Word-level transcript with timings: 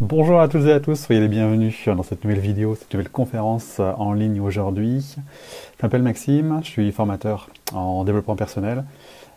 Bonjour 0.00 0.40
à 0.40 0.48
toutes 0.48 0.64
et 0.64 0.72
à 0.72 0.80
tous, 0.80 0.94
soyez 0.94 1.20
les 1.20 1.28
bienvenus 1.28 1.86
dans 1.86 2.02
cette 2.02 2.24
nouvelle 2.24 2.40
vidéo, 2.40 2.74
cette 2.74 2.90
nouvelle 2.94 3.10
conférence 3.10 3.80
en 3.80 4.14
ligne 4.14 4.40
aujourd'hui. 4.40 5.14
Je 5.14 5.82
m'appelle 5.82 6.02
Maxime, 6.02 6.58
je 6.64 6.70
suis 6.70 6.90
formateur 6.90 7.50
en 7.74 8.02
développement 8.04 8.34
personnel, 8.34 8.84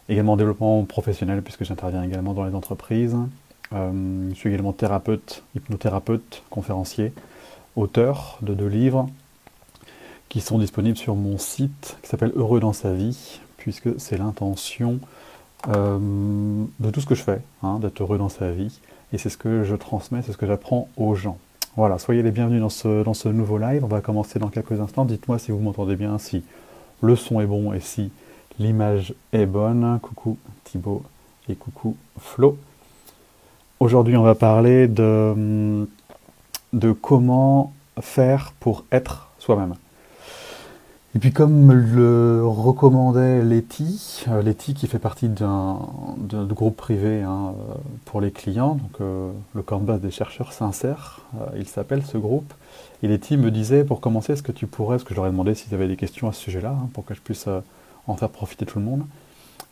également 0.08 0.32
en 0.32 0.38
développement 0.38 0.82
professionnel 0.86 1.42
puisque 1.42 1.66
j'interviens 1.66 2.02
également 2.02 2.34
dans 2.34 2.46
les 2.46 2.56
entreprises. 2.56 3.18
Euh, 3.74 4.30
je 4.30 4.36
suis 4.36 4.52
également 4.52 4.72
thérapeute, 4.72 5.44
hypnothérapeute, 5.54 6.44
conférencier, 6.50 7.12
auteur 7.76 8.38
de 8.42 8.54
deux 8.54 8.68
livres 8.68 9.10
qui 10.30 10.40
sont 10.40 10.60
disponibles 10.60 10.98
sur 10.98 11.16
mon 11.16 11.38
site 11.38 11.98
qui 12.04 12.08
s'appelle 12.08 12.32
Heureux 12.38 12.62
dans 12.62 12.72
sa 12.72 12.94
vie, 12.94 13.42
puisque 13.58 14.00
c'est 14.00 14.18
l'intention 14.18 15.02
euh, 15.68 16.00
de 16.80 16.90
tout 16.90 17.02
ce 17.02 17.06
que 17.06 17.16
je 17.16 17.24
fais, 17.24 17.42
hein, 17.64 17.80
d'être 17.80 18.02
heureux 18.02 18.18
dans 18.18 18.30
sa 18.30 18.50
vie. 18.52 18.80
Et 19.14 19.20
c'est 19.20 19.30
ce 19.30 19.38
que 19.38 19.64
je 19.64 19.76
transmets, 19.76 20.24
c'est 20.24 20.32
ce 20.32 20.38
que 20.38 20.48
j'apprends 20.48 20.90
aux 20.98 21.14
gens. 21.14 21.38
Voilà, 21.78 22.00
soyez 22.00 22.24
les 22.24 22.32
bienvenus 22.32 22.62
dans 22.62 22.70
ce, 22.70 23.04
dans 23.04 23.14
ce 23.14 23.30
nouveau 23.30 23.60
live. 23.60 23.84
On 23.84 23.88
va 23.88 24.02
commencer 24.02 24.40
dans 24.40 24.50
quelques 24.50 24.80
instants. 24.80 25.06
Dites-moi 25.06 25.38
si 25.38 25.52
vous 25.52 25.60
m'entendez 25.60 25.96
bien, 25.96 26.18
si 26.18 26.44
le 27.02 27.16
son 27.16 27.40
est 27.40 27.46
bon 27.46 27.74
et 27.74 27.80
si 27.80 28.12
l'image 28.58 29.14
est 29.32 29.46
bonne. 29.46 30.00
Coucou 30.02 30.38
Thibaut 30.64 31.04
et 31.48 31.54
coucou 31.54 31.96
Flo. 32.20 32.58
Aujourd'hui, 33.80 34.18
on 34.18 34.24
va 34.24 34.34
parler 34.34 34.88
de, 34.88 35.88
de 36.74 36.92
comment 36.92 37.72
faire 38.02 38.52
pour 38.60 38.84
être 38.92 39.30
soi-même. 39.38 39.76
Et 41.16 41.20
puis 41.20 41.32
comme 41.32 41.72
le 41.72 42.42
recommandait 42.44 43.44
Letty, 43.44 44.26
euh, 44.30 44.42
Letty 44.42 44.74
qui 44.74 44.88
fait 44.88 44.98
partie 44.98 45.30
d'un 45.30 45.78
groupe 46.18 46.76
privé 46.76 47.22
hein, 47.22 47.54
euh, 47.54 47.74
pour 48.06 48.20
les 48.20 48.32
clients, 48.32 48.76
donc 48.76 49.00
euh, 49.00 49.32
le 49.54 49.62
canvas 49.62 50.00
des 50.00 50.10
chercheurs 50.10 50.54
sincères, 50.54 51.22
il 51.56 51.68
s'appelle 51.68 52.04
ce 52.04 52.18
groupe. 52.18 52.52
Et 53.04 53.08
Letty 53.08 53.38
me 53.38 53.52
disait, 53.52 53.84
pour 53.84 54.02
commencer, 54.02 54.34
est-ce 54.34 54.42
que 54.42 54.52
tu 54.52 54.66
pourrais, 54.66 54.96
parce 54.96 55.04
que 55.04 55.14
je 55.14 55.18
leur 55.18 55.28
ai 55.28 55.30
demandé 55.30 55.54
s'ils 55.54 55.74
avaient 55.76 55.88
des 55.88 55.98
questions 55.98 56.28
à 56.28 56.34
ce 56.34 56.42
sujet-là, 56.42 56.72
hein, 56.72 56.90
pour 56.94 57.06
que 57.06 57.14
je 57.14 57.22
puisse 57.22 57.48
en 58.08 58.16
faire 58.16 58.30
profiter 58.30 58.66
tout 58.66 58.80
le 58.80 58.86
monde. 58.86 59.04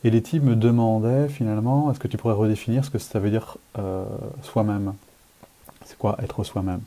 Et 0.03 0.11
Letty 0.11 0.39
me 0.39 0.55
demandait 0.55 1.28
finalement, 1.28 1.89
est-ce 1.92 2.00
que 2.00 2.08
tu 2.08 2.17
pourrais 2.17 2.36
redéfinir 2.36 2.86
ce 2.86 2.92
que 2.92 3.00
ça 3.00 3.20
veut 3.20 3.31
dire 3.31 3.58
soi-même? 4.44 4.94
C'est 5.86 5.98
quoi 5.98 6.17
être 6.22 6.44
soi-même? 6.44 6.81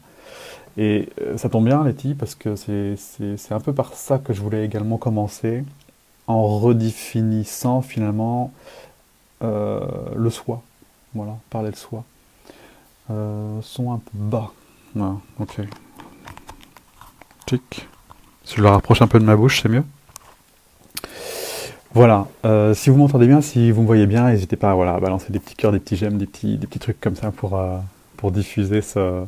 Et 0.77 1.09
euh, 1.21 1.37
ça 1.37 1.49
tombe 1.49 1.65
bien, 1.65 1.85
Letty, 1.85 2.15
parce 2.15 2.35
que 2.35 2.57
c'est 2.57 3.53
un 3.53 3.61
peu 3.61 3.73
par 3.73 3.95
ça 3.95 4.19
que 4.19 4.33
je 4.33 4.41
voulais 4.41 4.65
également 4.65 4.97
commencer, 4.97 5.65
en 6.27 6.59
redéfinissant 6.59 7.83
finalement 7.83 8.53
euh, 9.43 9.81
le 10.17 10.31
soi. 10.31 10.63
Voilà, 11.15 11.37
parler 11.51 11.71
de 11.71 11.77
soi. 11.77 12.05
Euh, 13.11 13.61
son 13.63 13.93
un 13.93 13.99
peu 13.99 14.11
bas. 14.15 14.51
Voilà, 14.95 15.17
ok. 15.39 15.61
Tic. 17.47 17.87
Si 18.45 18.57
je 18.57 18.63
le 18.63 18.69
rapproche 18.69 19.01
un 19.01 19.07
peu 19.07 19.21
de 19.21 19.25
ma 19.25 19.37
bouche, 19.37 19.63
c'est 19.63 19.69
mieux. 19.69 19.85
Voilà, 21.93 22.27
si 22.75 22.91
vous 22.91 22.97
m'entendez 22.97 23.29
bien, 23.29 23.41
si 23.41 23.71
vous 23.71 23.83
me 23.83 23.87
voyez 23.87 24.07
bien, 24.07 24.29
n'hésitez 24.29 24.57
pas 24.57 24.75
voilà, 24.75 24.95
à 24.95 25.01
balancer 25.01 25.33
des 25.33 25.39
petits 25.39 25.55
cœurs, 25.55 25.71
des 25.71 25.79
petits 25.79 25.97
j'aime, 25.97 26.19
des 26.19 26.27
petits, 26.27 26.59
des 26.59 26.67
petits 26.67 26.81
trucs 26.81 27.01
comme 27.01 27.15
ça 27.15 27.31
pour, 27.31 27.57
pour 28.17 28.33
diffuser 28.33 28.83
ce, 28.83 29.25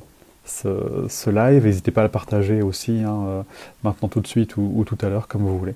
ce, 0.46 1.30
live. 1.30 1.64
N'hésitez 1.64 1.90
pas 1.90 2.02
à 2.02 2.04
le 2.04 2.10
partager 2.10 2.62
aussi, 2.62 3.00
hein, 3.00 3.24
euh, 3.26 3.42
maintenant 3.82 4.08
tout 4.08 4.20
de 4.20 4.26
suite 4.26 4.56
ou, 4.56 4.84
tout 4.86 4.98
à 5.02 5.08
l'heure, 5.08 5.28
comme 5.28 5.42
vous 5.42 5.58
voulez. 5.58 5.74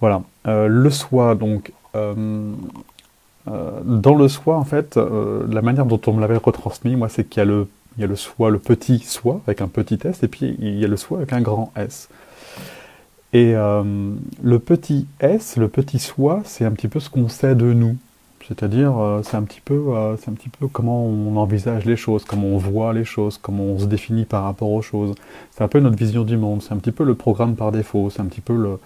Voilà. 0.00 0.22
Euh, 0.46 0.66
le 0.66 0.90
soi, 0.90 1.34
donc, 1.34 1.72
euh, 1.94 2.52
dans 3.46 4.14
le 4.14 4.28
soi, 4.28 4.56
en 4.56 4.64
fait, 4.64 4.96
la 4.96 5.62
manière 5.62 5.86
dont 5.86 6.00
on 6.06 6.12
me 6.12 6.20
l'avait 6.20 6.36
retransmis, 6.36 6.96
moi, 6.96 7.08
c'est 7.08 7.24
qu'il 7.24 7.40
y 7.40 7.42
a 7.42 7.44
le, 7.44 7.68
y 7.98 8.04
a 8.04 8.06
le 8.06 8.16
soi, 8.16 8.50
le 8.50 8.58
petit 8.58 9.00
soi, 9.00 9.40
avec 9.46 9.60
un 9.60 9.68
petit 9.68 9.98
s, 10.04 10.22
et 10.22 10.28
puis 10.28 10.56
il 10.58 10.78
y 10.78 10.84
a 10.84 10.88
le 10.88 10.96
soi 10.96 11.18
avec 11.18 11.32
un 11.32 11.40
grand 11.40 11.72
S. 11.76 12.08
Et 13.32 13.54
le 13.54 14.58
petit 14.58 15.06
s, 15.20 15.56
le 15.56 15.68
petit 15.68 15.98
soi, 15.98 16.42
c'est 16.44 16.64
un 16.64 16.70
petit 16.70 16.88
peu 16.88 17.00
ce 17.00 17.10
qu'on 17.10 17.28
sait 17.28 17.54
de 17.54 17.72
nous. 17.72 17.96
C'est-à-dire, 18.48 18.98
euh, 18.98 19.22
c'est 19.22 19.36
un, 19.36 19.42
petit 19.42 19.60
peu, 19.60 19.74
euh, 19.74 20.16
c'est 20.16 20.30
un 20.30 20.34
petit 20.34 20.48
peu 20.48 20.68
comment 20.68 21.04
on 21.04 21.36
envisage 21.36 21.84
les 21.84 21.96
choses, 21.96 22.24
comment 22.24 22.48
on 22.48 22.58
voit 22.58 22.92
les 22.92 23.04
choses, 23.04 23.38
comment 23.38 23.64
on 23.64 23.78
se 23.78 23.86
définit 23.86 24.24
par 24.24 24.44
rapport 24.44 24.70
aux 24.70 24.82
choses. 24.82 25.14
C'est 25.50 25.62
un 25.62 25.68
peu 25.68 25.80
notre 25.80 25.96
vision 25.96 26.24
du 26.24 26.36
monde, 26.36 26.62
c'est 26.62 26.72
un 26.72 26.78
petit 26.78 26.92
peu 26.92 27.04
le 27.04 27.14
programme 27.14 27.54
par 27.54 27.72
défaut, 27.72 28.10
c'est 28.10 28.20
un 28.20 28.26
petit 28.26 28.40
peu 28.40 28.56
le, 28.56 28.78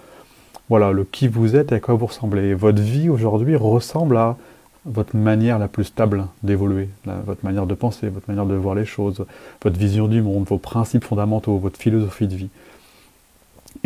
voilà, 0.69 0.93
le 0.93 1.05
qui 1.05 1.28
vous 1.28 1.56
êtes 1.56 1.72
et 1.72 1.77
à 1.77 1.81
quoi 1.81 1.95
vous 1.95 2.06
ressemblez. 2.06 2.55
votre 2.55 2.83
vie 2.83 3.09
aujourd'hui 3.09 3.56
ressemble 3.56 4.16
à 4.16 4.37
votre 4.84 5.16
manière 5.16 5.59
la 5.59 5.69
plus 5.69 5.84
stable 5.84 6.27
d'évoluer, 6.43 6.89
votre 7.05 7.45
manière 7.45 7.66
de 7.66 7.75
penser, 7.75 8.09
votre 8.09 8.28
manière 8.28 8.47
de 8.47 8.55
voir 8.55 8.77
les 8.77 8.84
choses, 8.84 9.25
votre 9.62 9.78
vision 9.78 10.06
du 10.06 10.22
monde, 10.22 10.45
vos 10.45 10.59
principes 10.59 11.05
fondamentaux, 11.05 11.59
votre 11.59 11.78
philosophie 11.78 12.28
de 12.28 12.37
vie. 12.37 12.50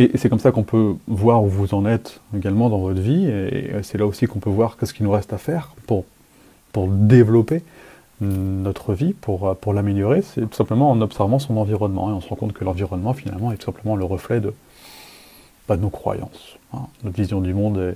Et 0.01 0.17
c'est 0.17 0.31
comme 0.31 0.39
ça 0.39 0.51
qu'on 0.51 0.63
peut 0.63 0.95
voir 1.09 1.45
où 1.45 1.49
vous 1.49 1.75
en 1.75 1.85
êtes 1.85 2.23
également 2.35 2.71
dans 2.71 2.79
votre 2.79 3.03
vie, 3.03 3.27
et 3.27 3.71
c'est 3.83 3.99
là 3.99 4.07
aussi 4.07 4.27
qu'on 4.27 4.39
peut 4.39 4.49
voir 4.49 4.79
qu'est-ce 4.79 4.95
qu'il 4.95 5.05
nous 5.05 5.13
reste 5.13 5.35
à 5.35 5.37
faire 5.37 5.75
pour, 5.87 6.07
pour 6.73 6.89
développer 6.89 7.63
notre 8.23 8.95
vie, 8.95 9.13
pour, 9.13 9.55
pour 9.57 9.75
l'améliorer, 9.75 10.23
c'est 10.23 10.41
tout 10.49 10.57
simplement 10.57 10.91
en 10.91 11.03
observant 11.03 11.39
son 11.39 11.59
environnement, 11.59 12.09
et 12.09 12.15
on 12.15 12.23
se 12.23 12.29
rend 12.31 12.37
compte 12.37 12.55
que 12.55 12.65
l'environnement 12.65 13.13
finalement 13.13 13.53
est 13.53 13.57
tout 13.57 13.67
simplement 13.67 13.95
le 13.95 14.07
reflet 14.07 14.41
de, 14.41 14.55
bah, 15.69 15.77
nos 15.77 15.91
croyances, 15.91 16.57
hein. 16.73 16.87
notre 17.05 17.17
vision 17.17 17.43
du 17.43 17.53
monde 17.53 17.95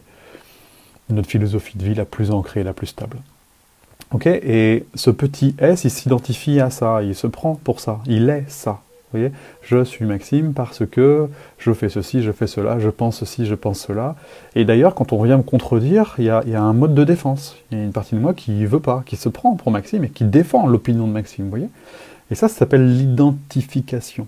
et 1.09 1.13
notre 1.15 1.31
philosophie 1.31 1.79
de 1.79 1.85
vie 1.85 1.95
la 1.95 2.05
plus 2.05 2.31
ancrée, 2.31 2.65
la 2.65 2.75
plus 2.75 2.89
stable. 2.89 3.17
Et 4.27 4.85
ce 4.95 5.11
petit 5.11 5.57
S, 5.59 5.85
il 5.85 5.91
s'identifie 5.91 6.61
à 6.61 6.69
ça, 6.69 7.03
il 7.03 7.15
se 7.15 7.27
prend 7.27 7.55
pour 7.55 7.81
ça, 7.81 8.01
il 8.07 8.29
est 8.29 8.45
ça 8.49 8.83
je 9.63 9.85
suis 9.85 10.05
Maxime 10.05 10.53
parce 10.55 10.87
que 10.87 11.29
je 11.59 11.73
fais 11.73 11.89
ceci, 11.89 12.23
je 12.23 12.33
fais 12.33 12.47
cela, 12.47 12.79
je 12.79 12.89
pense 12.89 13.19
ceci, 13.19 13.47
je 13.47 13.55
pense 13.55 13.81
cela. 13.81 14.17
Et 14.55 14.65
d'ailleurs, 14.65 14.95
quand 14.95 15.13
on 15.13 15.23
vient 15.23 15.37
me 15.37 15.43
contredire, 15.43 16.15
il 16.19 16.25
y, 16.25 16.31
a, 16.31 16.43
un 16.63 16.73
mode 16.73 16.95
de 16.95 17.05
défense. 17.05 17.57
Il 17.71 17.79
y 17.79 17.81
a 17.81 17.85
une 17.85 17.93
partie 17.93 18.15
de 18.15 18.21
moi 18.21 18.35
qui 18.35 18.67
veut 18.67 18.81
pas, 18.81 19.03
qui 19.07 19.17
se 19.17 19.29
prend 19.29 19.55
pour 19.57 19.71
Maxime 19.71 20.05
et 20.05 20.09
qui 20.09 20.25
défend 20.25 20.67
l'opinion 20.67 21.07
de 21.07 21.13
Maxime, 21.13 21.49
voyez 21.49 21.69
Et 22.31 22.35
ça, 22.35 22.49
ça 22.49 22.57
s'appelle 22.57 22.97
l'identification. 22.97 24.27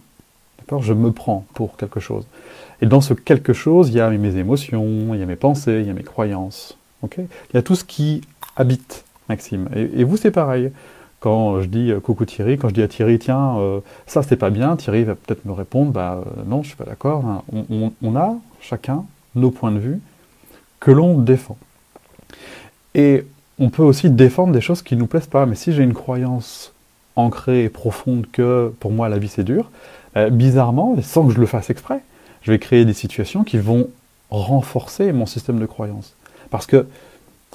Je 0.80 0.92
me 0.92 1.12
prends 1.12 1.44
pour 1.54 1.76
quelque 1.76 2.00
chose. 2.00 2.26
Et 2.82 2.86
dans 2.86 3.00
ce 3.00 3.14
quelque 3.14 3.52
chose, 3.52 3.90
il 3.90 3.94
y 3.94 4.00
a 4.00 4.10
mes 4.10 4.36
émotions, 4.36 5.14
il 5.14 5.20
y 5.20 5.22
a 5.22 5.26
mes 5.26 5.36
pensées, 5.36 5.80
il 5.80 5.86
y 5.86 5.90
a 5.90 5.94
mes 5.94 6.02
croyances. 6.02 6.76
ok? 7.02 7.18
Il 7.18 7.54
y 7.54 7.56
a 7.56 7.62
tout 7.62 7.76
ce 7.76 7.84
qui 7.84 8.22
habite 8.56 9.04
Maxime. 9.28 9.68
et 9.74 10.04
vous, 10.04 10.16
c'est 10.16 10.30
pareil. 10.30 10.72
Quand 11.26 11.60
je 11.60 11.66
dis 11.66 11.90
euh, 11.90 11.98
coucou 11.98 12.24
Thierry, 12.24 12.56
quand 12.56 12.68
je 12.68 12.74
dis 12.74 12.82
à 12.82 12.86
Thierry, 12.86 13.18
tiens, 13.18 13.58
euh, 13.58 13.80
ça 14.06 14.22
c'est 14.22 14.36
pas 14.36 14.50
bien, 14.50 14.76
Thierry 14.76 15.02
va 15.02 15.16
peut-être 15.16 15.44
me 15.44 15.50
répondre, 15.50 15.90
bah 15.90 16.22
euh, 16.24 16.42
non, 16.46 16.62
je 16.62 16.68
suis 16.68 16.76
pas 16.76 16.84
d'accord. 16.84 17.24
Hein. 17.26 17.42
On, 18.00 18.14
a 18.14 18.36
chacun 18.60 19.04
nos 19.34 19.50
points 19.50 19.72
de 19.72 19.80
vue 19.80 19.98
que 20.78 20.92
l'on 20.92 21.18
défend. 21.18 21.58
Et 22.94 23.26
on 23.58 23.70
peut 23.70 23.82
aussi 23.82 24.08
défendre 24.08 24.52
des 24.52 24.60
choses 24.60 24.82
qui 24.82 24.94
ne 24.94 25.00
nous 25.00 25.08
plaisent 25.08 25.26
pas. 25.26 25.46
Mais 25.46 25.56
si 25.56 25.72
j'ai 25.72 25.82
une 25.82 25.94
croyance 25.94 26.72
ancrée 27.16 27.64
et 27.64 27.70
profonde 27.70 28.28
que 28.30 28.72
pour 28.78 28.92
moi 28.92 29.08
la 29.08 29.18
vie 29.18 29.26
c'est 29.26 29.42
dur, 29.42 29.72
bizarrement, 30.30 30.94
sans 31.02 31.26
que 31.26 31.34
je 31.34 31.40
le 31.40 31.46
fasse 31.46 31.70
exprès, 31.70 32.02
je 32.42 32.52
vais 32.52 32.60
créer 32.60 32.84
des 32.84 32.94
situations 32.94 33.42
qui 33.42 33.58
vont 33.58 33.88
renforcer 34.30 35.10
mon 35.10 35.26
système 35.26 35.58
de 35.58 35.66
croyance. 35.66 36.14
Parce 36.50 36.66
que 36.66 36.86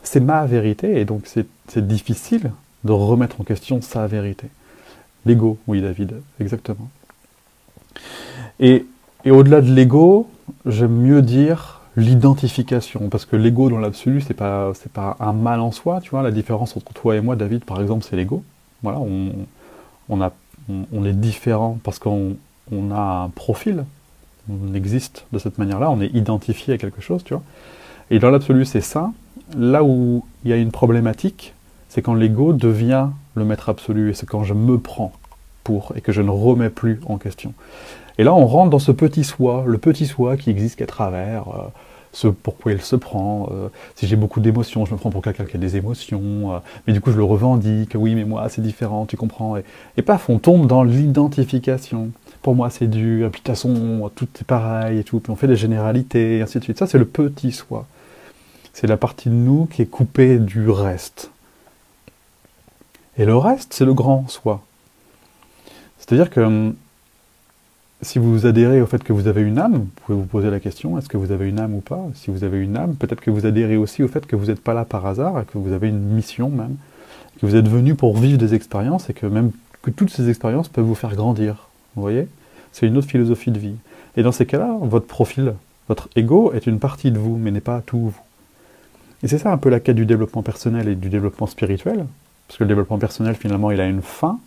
c'est 0.03 0.19
ma 0.19 0.45
vérité 0.45 0.99
et 0.99 1.05
donc 1.05 1.25
c'est 1.25 1.87
difficile 1.87 2.51
de 2.83 2.91
remettre 2.91 3.39
en 3.41 3.43
question 3.43 3.81
sa 3.81 4.07
vérité. 4.07 4.47
L'ego, 5.25 5.57
oui 5.67 5.81
David, 5.81 6.15
exactement. 6.39 6.89
Et, 8.59 8.85
au-delà 9.25 9.61
de 9.61 9.71
l'ego, 9.71 10.29
j'aime 10.65 10.95
mieux 10.95 11.21
dire 11.21 11.81
l'identification, 11.95 13.09
parce 13.09 13.25
que 13.25 13.35
l'ego 13.35 13.69
dans 13.69 13.77
l'absolu, 13.77 14.21
c'est 14.21 14.33
pas 14.33 14.71
pas 14.93 15.17
un 15.19 15.33
mal 15.33 15.59
en 15.59 15.71
soi, 15.71 15.99
tu 16.01 16.11
vois. 16.11 16.23
La 16.23 16.31
différence 16.31 16.75
entre 16.77 16.93
toi 16.93 17.15
et 17.15 17.21
moi, 17.21 17.35
David, 17.35 17.65
par 17.65 17.81
exemple, 17.81 18.05
c'est 18.09 18.15
l'ego. 18.15 18.43
Voilà, 18.81 18.99
on, 18.99 19.31
on, 20.09 20.21
a, 20.21 20.31
on, 20.69 21.05
est 21.05 21.13
différent 21.13 21.77
parce 21.83 21.99
qu'on 21.99 22.35
on 22.71 22.91
a 22.91 23.25
un 23.25 23.29
profil, 23.29 23.85
on 24.49 24.73
existe 24.73 25.25
de 25.33 25.37
cette 25.37 25.57
manière-là, 25.59 25.91
on 25.91 26.01
est 26.01 26.13
identifié 26.15 26.73
à 26.73 26.77
quelque 26.77 27.01
chose, 27.01 27.23
tu 27.23 27.33
vois. 27.33 27.43
Et 28.09 28.19
dans 28.19 28.31
l'absolu, 28.31 28.65
c'est 28.65 28.81
ça. 28.81 29.11
Là 29.55 29.83
où 29.83 30.25
il 30.43 30.49
y 30.49 30.53
a 30.53 30.57
une 30.57 30.71
problématique, 30.71 31.53
c'est 31.91 32.01
quand 32.01 32.13
l'ego 32.13 32.53
devient 32.53 33.07
le 33.35 33.43
maître 33.43 33.67
absolu, 33.67 34.11
et 34.11 34.13
c'est 34.13 34.25
quand 34.25 34.45
je 34.45 34.53
me 34.53 34.77
prends 34.77 35.11
pour, 35.65 35.91
et 35.97 36.01
que 36.01 36.13
je 36.13 36.21
ne 36.21 36.29
remets 36.29 36.69
plus 36.69 37.01
en 37.05 37.17
question. 37.17 37.53
Et 38.17 38.23
là, 38.23 38.33
on 38.33 38.45
rentre 38.45 38.69
dans 38.69 38.79
ce 38.79 38.93
petit 38.93 39.25
soi, 39.25 39.65
le 39.67 39.77
petit 39.77 40.05
soi 40.05 40.37
qui 40.37 40.49
existe 40.49 40.77
qu'à 40.77 40.85
travers 40.85 41.49
euh, 41.49 41.67
ce 42.13 42.29
pourquoi 42.29 42.71
il 42.71 42.81
se 42.81 42.95
prend. 42.95 43.49
Euh, 43.51 43.67
si 43.95 44.07
j'ai 44.07 44.15
beaucoup 44.15 44.39
d'émotions, 44.39 44.85
je 44.85 44.93
me 44.93 44.97
prends 44.97 45.09
pour 45.09 45.21
quelqu'un 45.21 45.43
qui 45.43 45.57
a 45.57 45.59
des 45.59 45.75
émotions, 45.75 46.53
euh, 46.53 46.59
mais 46.87 46.93
du 46.93 47.01
coup, 47.01 47.11
je 47.11 47.17
le 47.17 47.25
revendique, 47.25 47.91
oui, 47.95 48.15
mais 48.15 48.23
moi, 48.23 48.47
c'est 48.47 48.61
différent, 48.61 49.05
tu 49.05 49.17
comprends. 49.17 49.57
Et, 49.97 50.01
paf, 50.01 50.29
on 50.29 50.39
tombe 50.39 50.67
dans 50.67 50.83
l'identification. 50.83 52.11
Pour 52.41 52.55
moi, 52.55 52.69
c'est 52.69 52.87
dur, 52.87 53.27
et 53.27 53.29
puis 53.29 53.41
de 53.41 53.45
toute 53.45 53.53
façon, 53.53 54.09
tout 54.15 54.29
est 54.39 54.45
pareil 54.45 54.99
et 54.99 55.03
tout, 55.03 55.19
puis 55.19 55.29
on 55.29 55.35
fait 55.35 55.47
des 55.47 55.57
généralités, 55.57 56.37
et 56.37 56.41
ainsi 56.41 56.57
de 56.57 56.63
suite. 56.63 56.79
Ça, 56.79 56.87
c'est 56.87 56.97
le 56.97 57.05
petit 57.05 57.51
soi. 57.51 57.85
C'est 58.71 58.87
la 58.87 58.95
partie 58.95 59.27
de 59.27 59.35
nous 59.35 59.65
qui 59.65 59.81
est 59.81 59.87
coupée 59.87 60.39
du 60.39 60.69
reste. 60.69 61.30
Et 63.17 63.25
le 63.25 63.35
reste, 63.35 63.73
c'est 63.73 63.85
le 63.85 63.93
grand 63.93 64.27
soi. 64.29 64.61
C'est-à-dire 65.99 66.29
que 66.29 66.39
hum, 66.39 66.75
si 68.01 68.17
vous 68.17 68.45
adhérez 68.45 68.81
au 68.81 68.87
fait 68.87 69.03
que 69.03 69.13
vous 69.13 69.27
avez 69.27 69.41
une 69.41 69.59
âme, 69.59 69.73
vous 69.73 69.89
pouvez 70.05 70.17
vous 70.17 70.25
poser 70.25 70.49
la 70.49 70.59
question, 70.59 70.97
est-ce 70.97 71.07
que 71.07 71.17
vous 71.17 71.31
avez 71.31 71.47
une 71.47 71.59
âme 71.59 71.75
ou 71.75 71.81
pas? 71.81 72.03
Si 72.15 72.31
vous 72.31 72.43
avez 72.43 72.59
une 72.59 72.75
âme, 72.75 72.95
peut-être 72.95 73.21
que 73.21 73.29
vous 73.29 73.45
adhérez 73.45 73.77
aussi 73.77 74.01
au 74.01 74.07
fait 74.07 74.25
que 74.25 74.35
vous 74.35 74.47
n'êtes 74.47 74.61
pas 74.61 74.73
là 74.73 74.85
par 74.85 75.05
hasard, 75.05 75.39
et 75.39 75.45
que 75.45 75.57
vous 75.57 75.71
avez 75.71 75.89
une 75.89 75.99
mission 75.99 76.49
même, 76.49 76.77
que 77.39 77.45
vous 77.45 77.55
êtes 77.55 77.67
venu 77.67 77.93
pour 77.93 78.17
vivre 78.17 78.39
des 78.39 78.55
expériences, 78.55 79.09
et 79.09 79.13
que 79.13 79.27
même 79.27 79.51
que 79.83 79.91
toutes 79.91 80.09
ces 80.09 80.29
expériences 80.29 80.67
peuvent 80.67 80.85
vous 80.85 80.95
faire 80.95 81.15
grandir. 81.15 81.69
Vous 81.95 82.01
voyez? 82.01 82.27
C'est 82.71 82.87
une 82.87 82.97
autre 82.97 83.07
philosophie 83.07 83.51
de 83.51 83.59
vie. 83.59 83.75
Et 84.17 84.23
dans 84.23 84.31
ces 84.31 84.45
cas-là, 84.45 84.75
votre 84.81 85.07
profil, 85.07 85.53
votre 85.87 86.09
ego 86.15 86.53
est 86.53 86.67
une 86.67 86.79
partie 86.79 87.11
de 87.11 87.19
vous, 87.19 87.37
mais 87.37 87.51
n'est 87.51 87.61
pas 87.61 87.81
tout 87.85 87.99
vous. 87.99 88.21
Et 89.23 89.27
c'est 89.27 89.37
ça 89.37 89.51
un 89.51 89.57
peu 89.57 89.69
la 89.69 89.79
quête 89.79 89.95
du 89.95 90.05
développement 90.05 90.41
personnel 90.41 90.87
et 90.87 90.95
du 90.95 91.09
développement 91.09 91.47
spirituel, 91.47 92.05
parce 92.51 92.57
que 92.57 92.65
le 92.65 92.67
développement 92.67 92.97
personnel, 92.97 93.35
finalement, 93.35 93.71
il 93.71 93.79
a 93.79 93.85
une 93.85 94.01
fin, 94.01 94.37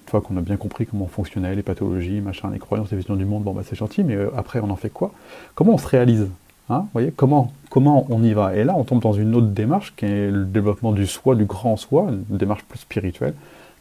une 0.00 0.10
fois 0.10 0.22
qu'on 0.22 0.34
a 0.38 0.40
bien 0.40 0.56
compris 0.56 0.86
comment 0.86 1.06
fonctionnaient 1.08 1.54
les 1.54 1.62
pathologies, 1.62 2.22
machin, 2.22 2.48
les 2.50 2.58
croyances, 2.58 2.90
les 2.90 2.96
visions 2.96 3.16
du 3.16 3.26
monde, 3.26 3.42
bon 3.42 3.52
bah 3.52 3.60
c'est 3.68 3.76
gentil, 3.76 4.02
mais 4.02 4.14
euh, 4.14 4.30
après 4.34 4.60
on 4.60 4.70
en 4.70 4.76
fait 4.76 4.88
quoi? 4.88 5.12
Comment 5.54 5.74
on 5.74 5.78
se 5.78 5.86
réalise? 5.86 6.26
Hein 6.70 6.86
voyez? 6.94 7.12
Comment, 7.14 7.52
comment 7.68 8.06
on 8.08 8.22
y 8.22 8.32
va? 8.32 8.56
Et 8.56 8.64
là 8.64 8.72
on 8.74 8.84
tombe 8.84 9.02
dans 9.02 9.12
une 9.12 9.34
autre 9.34 9.48
démarche 9.48 9.92
qui 9.94 10.06
est 10.06 10.30
le 10.30 10.46
développement 10.46 10.92
du 10.92 11.06
soi, 11.06 11.34
du 11.34 11.44
grand 11.44 11.76
soi, 11.76 12.06
une 12.08 12.38
démarche 12.38 12.62
plus 12.64 12.78
spirituelle, 12.78 13.34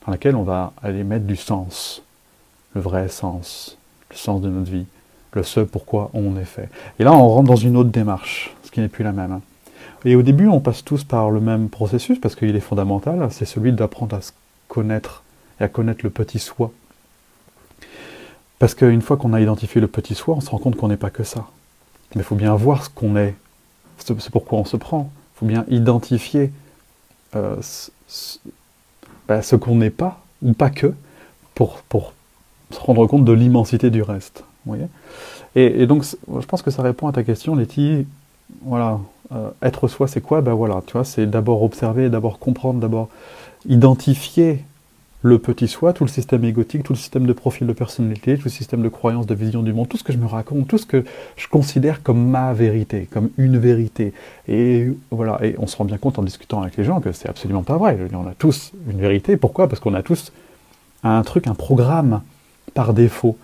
dans 0.06 0.12
laquelle 0.12 0.36
on 0.36 0.44
va 0.44 0.74
aller 0.84 1.06
mettre 1.06 1.26
du 1.26 1.38
sens, 1.38 2.04
le 2.76 2.82
vrai 2.82 3.08
sens, 3.08 3.78
le 4.12 4.18
sens 4.18 4.42
de 4.42 4.50
notre 4.50 4.72
vie, 4.72 4.88
le 5.32 5.44
ce 5.44 5.62
pourquoi 5.62 6.12
on 6.14 6.36
est 6.36 6.44
fait. 6.44 6.68
Et 7.00 7.06
là 7.06 7.14
on 7.14 7.30
rentre 7.30 7.48
dans 7.48 7.56
une 7.56 7.78
autre 7.78 7.92
démarche, 7.92 8.54
ce 8.64 8.72
qui 8.72 8.82
n'est 8.82 8.90
plus 8.90 9.06
la 9.06 9.14
même. 9.14 9.40
Et 10.06 10.16
au 10.16 10.22
début 10.22 10.48
on 10.48 10.60
passe 10.60 10.84
tous 10.84 11.04
par 11.04 11.32
le 11.32 11.40
même 11.40 11.70
processus 11.70 12.20
parce 12.20 12.36
qu'il 12.36 12.56
est 12.56 12.60
fondamental, 12.60 13.28
c'est 13.32 13.46
celui 13.46 13.72
d'apprendre 13.72 14.16
à 14.16 14.22
se 14.22 14.32
connaître 14.68 15.24
et 15.60 15.64
à 15.64 15.68
connaître 15.68 16.02
le 16.04 16.10
petit 16.10 16.40
soi. 16.40 16.72
Parce 18.60 18.76
qu'une 18.76 19.02
fois 19.02 19.18
qu'on 19.18 19.34
a 19.34 19.42
identifié 19.42 19.82
le 19.82 19.88
petit 19.88 20.16
soi, 20.16 20.36
on 20.36 20.42
se 20.42 20.50
rend 20.50 20.58
compte 20.58 20.78
qu'on 20.78 20.88
n'est 20.88 20.98
pas 20.98 21.10
que 21.10 21.24
ça. 21.24 21.48
Mais 22.16 22.22
il 22.22 22.24
faut 22.24 22.36
bien 22.36 22.56
voir 22.56 22.86
ce 22.86 22.90
qu'on 22.90 23.18
est. 23.18 23.36
C'est 23.98 24.30
pourquoi 24.30 24.60
on 24.60 24.66
se 24.66 24.78
prend. 24.78 25.12
Il 25.36 25.40
faut 25.40 25.46
bien 25.46 25.66
identifier 25.68 26.52
euh, 27.36 27.56
bah, 29.28 29.42
ce, 29.42 29.56
qu'on 29.56 29.76
n'est 29.76 29.90
pas, 29.90 30.22
ou 30.42 30.54
pas 30.54 30.70
que, 30.70 30.94
pour, 31.56 31.82
se 32.72 32.80
rendre 32.80 33.06
compte 33.08 33.26
de 33.26 33.34
l'immensité 33.34 33.90
du 33.90 34.02
reste. 34.02 34.44
voyez? 34.66 34.88
Et, 35.56 35.86
donc, 35.86 36.04
je 36.06 36.46
pense 36.46 36.62
que 36.62 36.72
ça 36.72 36.82
répond 36.82 37.08
à 37.08 37.12
ta 37.12 37.24
question, 37.24 37.56
Letty. 37.56 38.08
Voilà, 38.64 39.00
euh, 39.34 39.50
être 39.62 39.88
soi, 39.88 40.08
c'est 40.08 40.22
quoi? 40.22 40.42
Ben 40.42 40.54
voilà, 40.54 40.82
tu 40.86 40.94
vois, 40.94 41.04
c'est 41.04 41.26
d'abord 41.26 41.64
observer, 41.64 42.10
d'abord 42.10 42.40
comprendre, 42.40 42.80
d'abord 42.80 43.10
identifier 43.68 44.64
le 45.24 45.40
petit 45.40 45.70
soi, 45.70 45.94
tout 45.94 46.04
le 46.04 46.10
système 46.10 46.44
égotique, 46.44 46.84
tout 46.84 46.94
le 46.94 46.98
système 46.98 47.26
de 47.26 47.32
profil 47.32 47.66
de 47.66 47.72
personnalité, 47.72 48.38
tout 48.38 48.46
le 48.46 48.50
système 48.50 48.82
de 48.82 48.90
croyance, 48.90 49.26
de 49.26 49.34
vision 49.34 49.64
du 49.64 49.72
monde, 49.72 49.88
tout 49.88 49.98
ce 49.98 50.04
que 50.04 50.12
je 50.12 50.18
me 50.18 50.26
raconte, 50.26 50.68
tout 50.68 50.78
ce 50.78 50.86
que 50.86 51.06
je 51.38 51.48
considère 51.48 52.04
comme 52.04 52.28
ma 52.28 52.52
vérité, 52.54 53.08
comme 53.10 53.30
une 53.38 53.58
vérité. 53.58 54.14
Et 54.50 54.92
voilà, 55.12 55.40
et 55.42 55.56
on 55.60 55.68
se 55.68 55.78
rend 55.78 55.86
bien 55.86 55.98
compte 55.98 56.20
en 56.20 56.24
discutant 56.24 56.62
avec 56.62 56.76
les 56.76 56.84
gens 56.84 57.00
que 57.00 57.14
c'est 57.14 57.30
absolument 57.30 57.64
pas 57.64 57.78
vrai. 57.78 57.98
on 58.14 58.28
a 58.28 58.34
tous 58.38 58.74
une 58.92 59.00
vérité. 59.00 59.38
Pourquoi? 59.38 59.70
Parce 59.70 59.80
qu'on 59.80 59.94
a 59.94 60.04
tous 60.04 60.34
un 61.04 61.22
truc, 61.24 61.48
un 61.48 61.56
programme 61.56 62.22
par 62.74 62.94
défaut. 62.94 63.38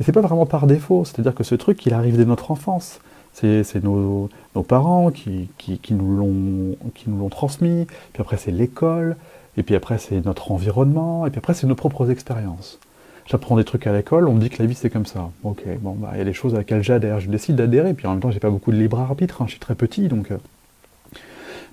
Et 0.00 0.04
c'est 0.04 0.12
pas 0.12 0.20
vraiment 0.20 0.44
par 0.44 0.66
défaut, 0.66 1.06
c'est-à-dire 1.06 1.34
que 1.34 1.44
ce 1.44 1.54
truc, 1.54 1.84
il 1.86 1.94
arrive 1.94 2.18
dès 2.18 2.26
notre 2.26 2.50
enfance. 2.50 3.00
C'est 3.32 3.82
nos, 3.82 4.28
parents 4.68 5.10
qui, 5.10 5.48
nous 5.90 6.76
l'ont 7.06 7.28
transmis, 7.28 7.86
puis 8.12 8.20
après 8.20 8.36
c'est 8.36 8.50
l'école, 8.52 9.16
et 9.56 9.62
puis 9.62 9.74
après, 9.74 9.98
c'est 9.98 10.24
notre 10.24 10.50
environnement, 10.50 11.26
et 11.26 11.30
puis 11.30 11.38
après, 11.38 11.54
c'est 11.54 11.66
nos 11.66 11.74
propres 11.74 12.10
expériences. 12.10 12.78
J'apprends 13.26 13.56
des 13.56 13.64
trucs 13.64 13.86
à 13.86 13.92
l'école, 13.92 14.28
on 14.28 14.34
me 14.34 14.40
dit 14.40 14.50
que 14.50 14.60
la 14.60 14.66
vie 14.66 14.74
c'est 14.74 14.90
comme 14.90 15.06
ça. 15.06 15.30
Ok, 15.44 15.62
bon, 15.80 15.92
bah, 15.92 16.10
il 16.14 16.18
y 16.18 16.20
a 16.20 16.24
des 16.24 16.32
choses 16.32 16.54
à 16.54 16.58
lesquelles 16.58 16.82
j'adhère, 16.82 17.20
je 17.20 17.28
décide 17.28 17.56
d'adhérer, 17.56 17.94
puis 17.94 18.06
en 18.06 18.12
même 18.12 18.20
temps, 18.20 18.30
j'ai 18.30 18.40
pas 18.40 18.50
beaucoup 18.50 18.72
de 18.72 18.76
libre 18.76 18.98
arbitre, 18.98 19.42
hein, 19.42 19.44
je 19.46 19.52
suis 19.52 19.60
très 19.60 19.74
petit, 19.74 20.08
donc. 20.08 20.30
Euh, 20.30 20.38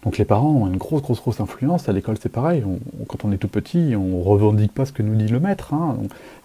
donc 0.04 0.18
les 0.18 0.24
parents 0.24 0.52
ont 0.52 0.68
une 0.68 0.78
grosse, 0.78 1.02
grosse, 1.02 1.20
grosse 1.20 1.42
influence. 1.42 1.90
À 1.90 1.92
l'école, 1.92 2.16
c'est 2.22 2.32
pareil. 2.32 2.64
quand 3.10 3.26
on 3.26 3.34
est 3.34 3.38
tout 3.38 3.50
petit, 3.50 3.96
on 3.98 4.22
revendique 4.22 4.74
pas 4.74 4.86
ce 4.86 4.94
que 4.94 5.04
nous 5.04 5.14
dit 5.16 5.28
le 5.28 5.42
maître. 5.42 5.74
Hein. 5.74 5.98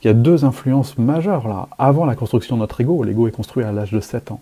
il 0.02 0.08
y 0.08 0.10
a 0.10 0.12
deux 0.12 0.44
influences 0.44 0.98
majeures 0.98 1.46
là. 1.46 1.68
Avant 1.78 2.04
la 2.04 2.16
construction 2.16 2.56
de 2.56 2.62
notre 2.62 2.80
ego, 2.80 3.04
l'ego 3.04 3.28
est 3.28 3.30
construit 3.30 3.62
à 3.62 3.70
l'âge 3.70 3.92
de 3.92 4.00
7 4.00 4.32
ans. 4.32 4.40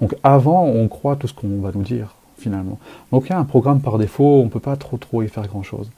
Donc 0.00 0.14
avant, 0.22 0.64
on 0.64 0.88
croit 0.88 1.16
tout 1.16 1.28
ce 1.28 1.34
qu'on 1.34 1.60
va 1.60 1.70
nous 1.74 1.82
dire 1.82 2.14
finalement. 2.38 2.78
Donc 3.12 3.26
il 3.26 3.30
y 3.30 3.32
a 3.32 3.38
un 3.38 3.44
programme 3.44 3.80
par 3.80 3.98
défaut, 3.98 4.40
on 4.40 4.44
ne 4.44 4.48
peut 4.48 4.60
pas 4.60 4.76
trop 4.76 4.96
trop 4.96 5.22
y 5.22 5.28
faire 5.28 5.46
grand 5.46 5.62
chose. 5.62 5.90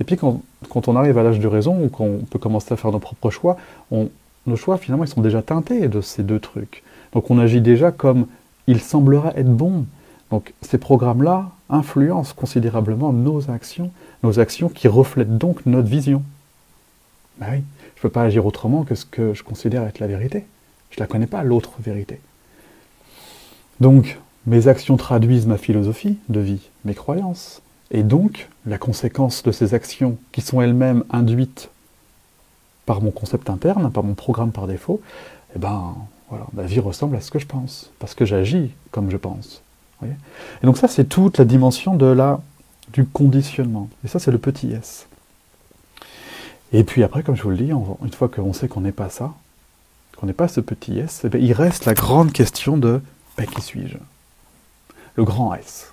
Et 0.00 0.04
puis 0.04 0.16
quand, 0.16 0.88
on 0.88 0.96
arrive 0.96 1.18
à 1.18 1.22
l'âge 1.22 1.40
de 1.40 1.46
raison, 1.46 1.82
ou 1.82 1.88
qu'on 1.88 2.20
peut 2.30 2.38
commencer 2.38 2.72
à 2.72 2.76
faire 2.76 2.92
nos 2.92 2.98
propres 2.98 3.30
choix, 3.30 3.56
nos 3.90 4.56
choix 4.56 4.78
finalement 4.78 5.04
ils 5.04 5.08
sont 5.08 5.20
déjà 5.20 5.42
teintés 5.42 5.88
de 5.88 6.00
ces 6.00 6.22
deux 6.22 6.40
trucs. 6.40 6.82
Donc 7.12 7.30
on 7.30 7.38
agit 7.38 7.60
déjà 7.60 7.90
comme 7.90 8.26
il 8.66 8.80
semblerait 8.80 9.34
être 9.36 9.52
bon. 9.52 9.86
Donc 10.30 10.54
ces 10.62 10.78
programmes-là 10.78 11.50
influencent 11.68 12.34
considérablement 12.34 13.12
nos 13.12 13.50
actions, 13.50 13.90
nos 14.22 14.38
actions 14.38 14.68
qui 14.68 14.88
reflètent 14.88 15.36
donc 15.36 15.66
notre 15.66 15.88
vision. 15.88 16.22
Ben 17.38 17.46
oui, 17.50 17.64
je 17.96 18.00
ne 18.00 18.02
peux 18.02 18.08
pas 18.08 18.22
agir 18.22 18.46
autrement 18.46 18.84
que 18.84 18.94
ce 18.94 19.04
que 19.04 19.34
je 19.34 19.42
considère 19.42 19.82
être 19.82 19.98
la 19.98 20.06
vérité. 20.06 20.44
Je 20.90 20.96
ne 20.96 21.00
la 21.00 21.06
connais 21.06 21.26
pas, 21.26 21.42
l'autre 21.42 21.72
vérité. 21.80 22.20
Donc, 23.82 24.20
mes 24.46 24.68
actions 24.68 24.96
traduisent 24.96 25.48
ma 25.48 25.58
philosophie 25.58 26.16
de 26.28 26.38
vie, 26.38 26.70
mes 26.84 26.94
croyances, 26.94 27.62
et 27.90 28.04
donc, 28.04 28.48
la 28.64 28.78
conséquence 28.78 29.42
de 29.42 29.50
ces 29.50 29.74
actions, 29.74 30.18
qui 30.30 30.40
sont 30.40 30.62
elles-mêmes 30.62 31.02
induites 31.10 31.68
par 32.86 33.00
mon 33.00 33.10
concept 33.10 33.50
interne, 33.50 33.90
par 33.90 34.04
mon 34.04 34.14
programme 34.14 34.52
par 34.52 34.68
défaut, 34.68 35.00
eh 35.56 35.58
ben, 35.58 35.96
voilà, 36.28 36.46
ma 36.52 36.62
vie 36.62 36.78
ressemble 36.78 37.16
à 37.16 37.20
ce 37.20 37.32
que 37.32 37.40
je 37.40 37.46
pense, 37.46 37.90
parce 37.98 38.14
que 38.14 38.24
j'agis 38.24 38.70
comme 38.92 39.10
je 39.10 39.16
pense. 39.16 39.62
et 40.04 40.64
donc 40.64 40.78
ça, 40.78 40.86
c'est 40.86 41.08
toute 41.08 41.38
la 41.38 41.44
dimension 41.44 41.96
de 41.96 42.06
la, 42.06 42.40
du 42.92 43.04
conditionnement. 43.04 43.88
Et 44.04 44.08
ça, 44.08 44.20
c'est 44.20 44.30
le 44.30 44.38
petit 44.38 44.70
s. 44.70 45.08
Et 46.72 46.84
puis 46.84 47.02
après, 47.02 47.24
comme 47.24 47.34
je 47.34 47.42
vous 47.42 47.50
le 47.50 47.56
dis, 47.56 47.72
une 47.72 48.12
fois 48.12 48.28
qu'on 48.28 48.52
sait 48.52 48.68
qu'on 48.68 48.82
n'est 48.82 48.92
pas 48.92 49.10
ça, 49.10 49.34
qu'on 50.16 50.26
n'est 50.28 50.32
pas 50.32 50.46
ce 50.46 50.60
petit 50.60 51.00
s, 51.00 51.22
eh 51.24 51.28
ben, 51.28 51.42
il 51.42 51.52
reste 51.52 51.84
la 51.84 51.94
grande 51.94 52.32
question 52.32 52.76
de 52.76 53.00
ben, 53.36 53.46
qui 53.46 53.60
suis-je? 53.60 53.98
Le 55.14 55.24
grand 55.24 55.54
S. 55.54 55.92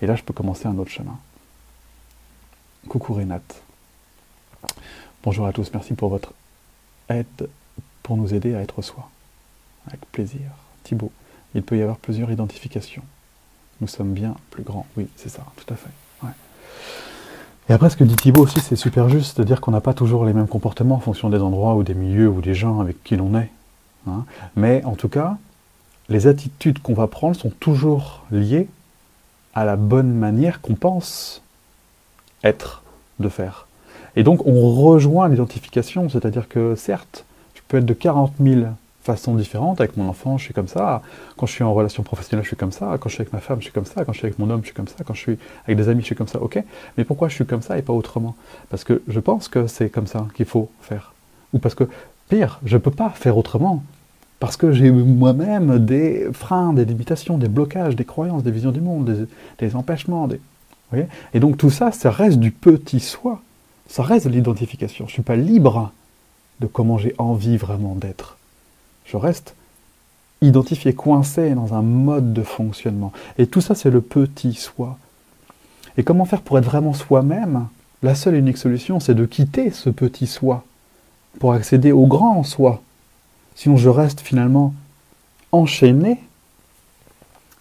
Et 0.00 0.06
là, 0.06 0.16
je 0.16 0.22
peux 0.22 0.32
commencer 0.32 0.66
un 0.66 0.78
autre 0.78 0.90
chemin. 0.90 1.18
Coucou 2.88 3.14
Renat. 3.14 3.40
Bonjour 5.22 5.46
à 5.46 5.52
tous, 5.52 5.70
merci 5.72 5.94
pour 5.94 6.08
votre 6.10 6.32
aide 7.08 7.48
pour 8.02 8.16
nous 8.16 8.34
aider 8.34 8.54
à 8.54 8.60
être 8.60 8.82
soi. 8.82 9.08
Avec 9.86 10.00
plaisir. 10.12 10.50
Thibaut, 10.82 11.12
il 11.54 11.62
peut 11.62 11.76
y 11.76 11.82
avoir 11.82 11.98
plusieurs 11.98 12.30
identifications. 12.30 13.02
Nous 13.80 13.88
sommes 13.88 14.12
bien 14.12 14.34
plus 14.50 14.62
grands. 14.62 14.86
Oui, 14.96 15.08
c'est 15.16 15.28
ça, 15.28 15.44
tout 15.56 15.72
à 15.72 15.76
fait. 15.76 15.90
Et 17.68 17.72
après, 17.72 17.88
ce 17.88 17.96
que 17.96 18.04
dit 18.04 18.16
Thibaut 18.16 18.42
aussi, 18.42 18.60
c'est 18.60 18.76
super 18.76 19.08
juste 19.08 19.38
de 19.38 19.44
dire 19.44 19.62
qu'on 19.62 19.70
n'a 19.70 19.80
pas 19.80 19.94
toujours 19.94 20.26
les 20.26 20.34
mêmes 20.34 20.48
comportements 20.48 20.96
en 20.96 21.00
fonction 21.00 21.30
des 21.30 21.38
endroits 21.38 21.74
ou 21.76 21.82
des 21.82 21.94
milieux 21.94 22.28
ou 22.28 22.42
des 22.42 22.54
gens 22.54 22.80
avec 22.80 23.02
qui 23.02 23.16
l'on 23.16 23.34
est. 23.38 23.50
Hein. 24.06 24.26
Mais 24.54 24.84
en 24.84 24.94
tout 24.94 25.08
cas, 25.08 25.38
les 26.08 26.26
attitudes 26.26 26.80
qu'on 26.80 26.94
va 26.94 27.06
prendre 27.06 27.36
sont 27.36 27.50
toujours 27.50 28.24
liées 28.30 28.68
à 29.54 29.64
la 29.64 29.76
bonne 29.76 30.12
manière 30.12 30.60
qu'on 30.60 30.74
pense 30.74 31.42
être 32.42 32.82
de 33.20 33.28
faire. 33.28 33.66
Et 34.16 34.22
donc 34.22 34.46
on 34.46 34.72
rejoint 34.72 35.28
l'identification, 35.28 36.08
c'est-à-dire 36.08 36.48
que 36.48 36.74
certes, 36.74 37.24
je 37.54 37.60
peux 37.66 37.78
être 37.78 37.86
de 37.86 37.94
40 37.94 38.34
000 38.40 38.66
façons 39.02 39.34
différentes, 39.34 39.80
avec 39.80 39.96
mon 39.96 40.08
enfant 40.08 40.38
je 40.38 40.44
suis 40.44 40.54
comme 40.54 40.68
ça, 40.68 41.02
quand 41.36 41.46
je 41.46 41.52
suis 41.52 41.64
en 41.64 41.74
relation 41.74 42.02
professionnelle 42.02 42.42
je 42.42 42.48
suis 42.48 42.56
comme 42.56 42.72
ça, 42.72 42.96
quand 42.98 43.08
je 43.08 43.14
suis 43.14 43.22
avec 43.22 43.32
ma 43.32 43.40
femme 43.40 43.58
je 43.58 43.64
suis 43.64 43.72
comme 43.72 43.84
ça, 43.84 44.04
quand 44.04 44.12
je 44.12 44.18
suis 44.18 44.26
avec 44.26 44.38
mon 44.38 44.48
homme 44.50 44.60
je 44.62 44.66
suis 44.66 44.74
comme 44.74 44.88
ça, 44.88 45.04
quand 45.04 45.14
je 45.14 45.20
suis 45.20 45.38
avec 45.64 45.76
des 45.76 45.88
amis 45.88 46.00
je 46.00 46.06
suis 46.06 46.14
comme 46.14 46.28
ça, 46.28 46.40
ok, 46.40 46.62
mais 46.96 47.04
pourquoi 47.04 47.28
je 47.28 47.34
suis 47.34 47.46
comme 47.46 47.62
ça 47.62 47.78
et 47.78 47.82
pas 47.82 47.92
autrement 47.92 48.34
Parce 48.70 48.84
que 48.84 49.02
je 49.08 49.20
pense 49.20 49.48
que 49.48 49.66
c'est 49.66 49.90
comme 49.90 50.06
ça 50.06 50.26
qu'il 50.34 50.46
faut 50.46 50.70
faire. 50.80 51.12
Ou 51.52 51.58
parce 51.58 51.74
que, 51.74 51.84
pire, 52.28 52.60
je 52.64 52.76
ne 52.76 52.82
peux 52.82 52.90
pas 52.90 53.10
faire 53.10 53.36
autrement, 53.36 53.82
parce 54.44 54.58
que 54.58 54.72
j'ai 54.72 54.90
moi-même 54.90 55.78
des 55.78 56.28
freins, 56.34 56.74
des 56.74 56.84
limitations, 56.84 57.38
des 57.38 57.48
blocages, 57.48 57.96
des 57.96 58.04
croyances, 58.04 58.42
des 58.42 58.50
visions 58.50 58.72
du 58.72 58.82
monde, 58.82 59.26
des, 59.58 59.74
empêchements. 59.74 60.28
Et 61.32 61.40
donc 61.40 61.56
tout 61.56 61.70
ça, 61.70 61.92
ça 61.92 62.10
reste 62.10 62.38
du 62.38 62.50
petit 62.50 63.00
soi. 63.00 63.40
Ça 63.88 64.02
reste 64.02 64.26
de 64.26 64.32
l'identification. 64.32 65.06
Je 65.06 65.12
ne 65.12 65.14
suis 65.14 65.22
pas 65.22 65.36
libre 65.36 65.92
de 66.60 66.66
comment 66.66 66.98
j'ai 66.98 67.14
envie 67.16 67.56
vraiment 67.56 67.94
d'être. 67.94 68.36
Je 69.06 69.16
reste 69.16 69.54
identifié, 70.42 70.92
coincé 70.92 71.54
dans 71.54 71.72
un 71.72 71.80
mode 71.80 72.34
de 72.34 72.42
fonctionnement. 72.42 73.14
Et 73.38 73.46
tout 73.46 73.62
ça, 73.62 73.74
c'est 73.74 73.90
le 73.90 74.02
petit 74.02 74.52
soi. 74.52 74.98
Et 75.96 76.02
comment 76.02 76.26
faire 76.26 76.42
pour 76.42 76.58
être 76.58 76.66
vraiment 76.66 76.92
soi-même? 76.92 77.68
La 78.02 78.14
seule 78.14 78.34
et 78.34 78.40
unique 78.40 78.58
solution, 78.58 79.00
c'est 79.00 79.14
de 79.14 79.24
quitter 79.24 79.70
ce 79.70 79.88
petit 79.88 80.26
soi 80.26 80.64
pour 81.40 81.54
accéder 81.54 81.92
au 81.92 82.06
grand 82.06 82.44
soi, 82.44 82.82
Sinon, 83.54 83.76
je 83.76 83.88
reste 83.88 84.20
finalement 84.20 84.74
enchaîné 85.52 86.20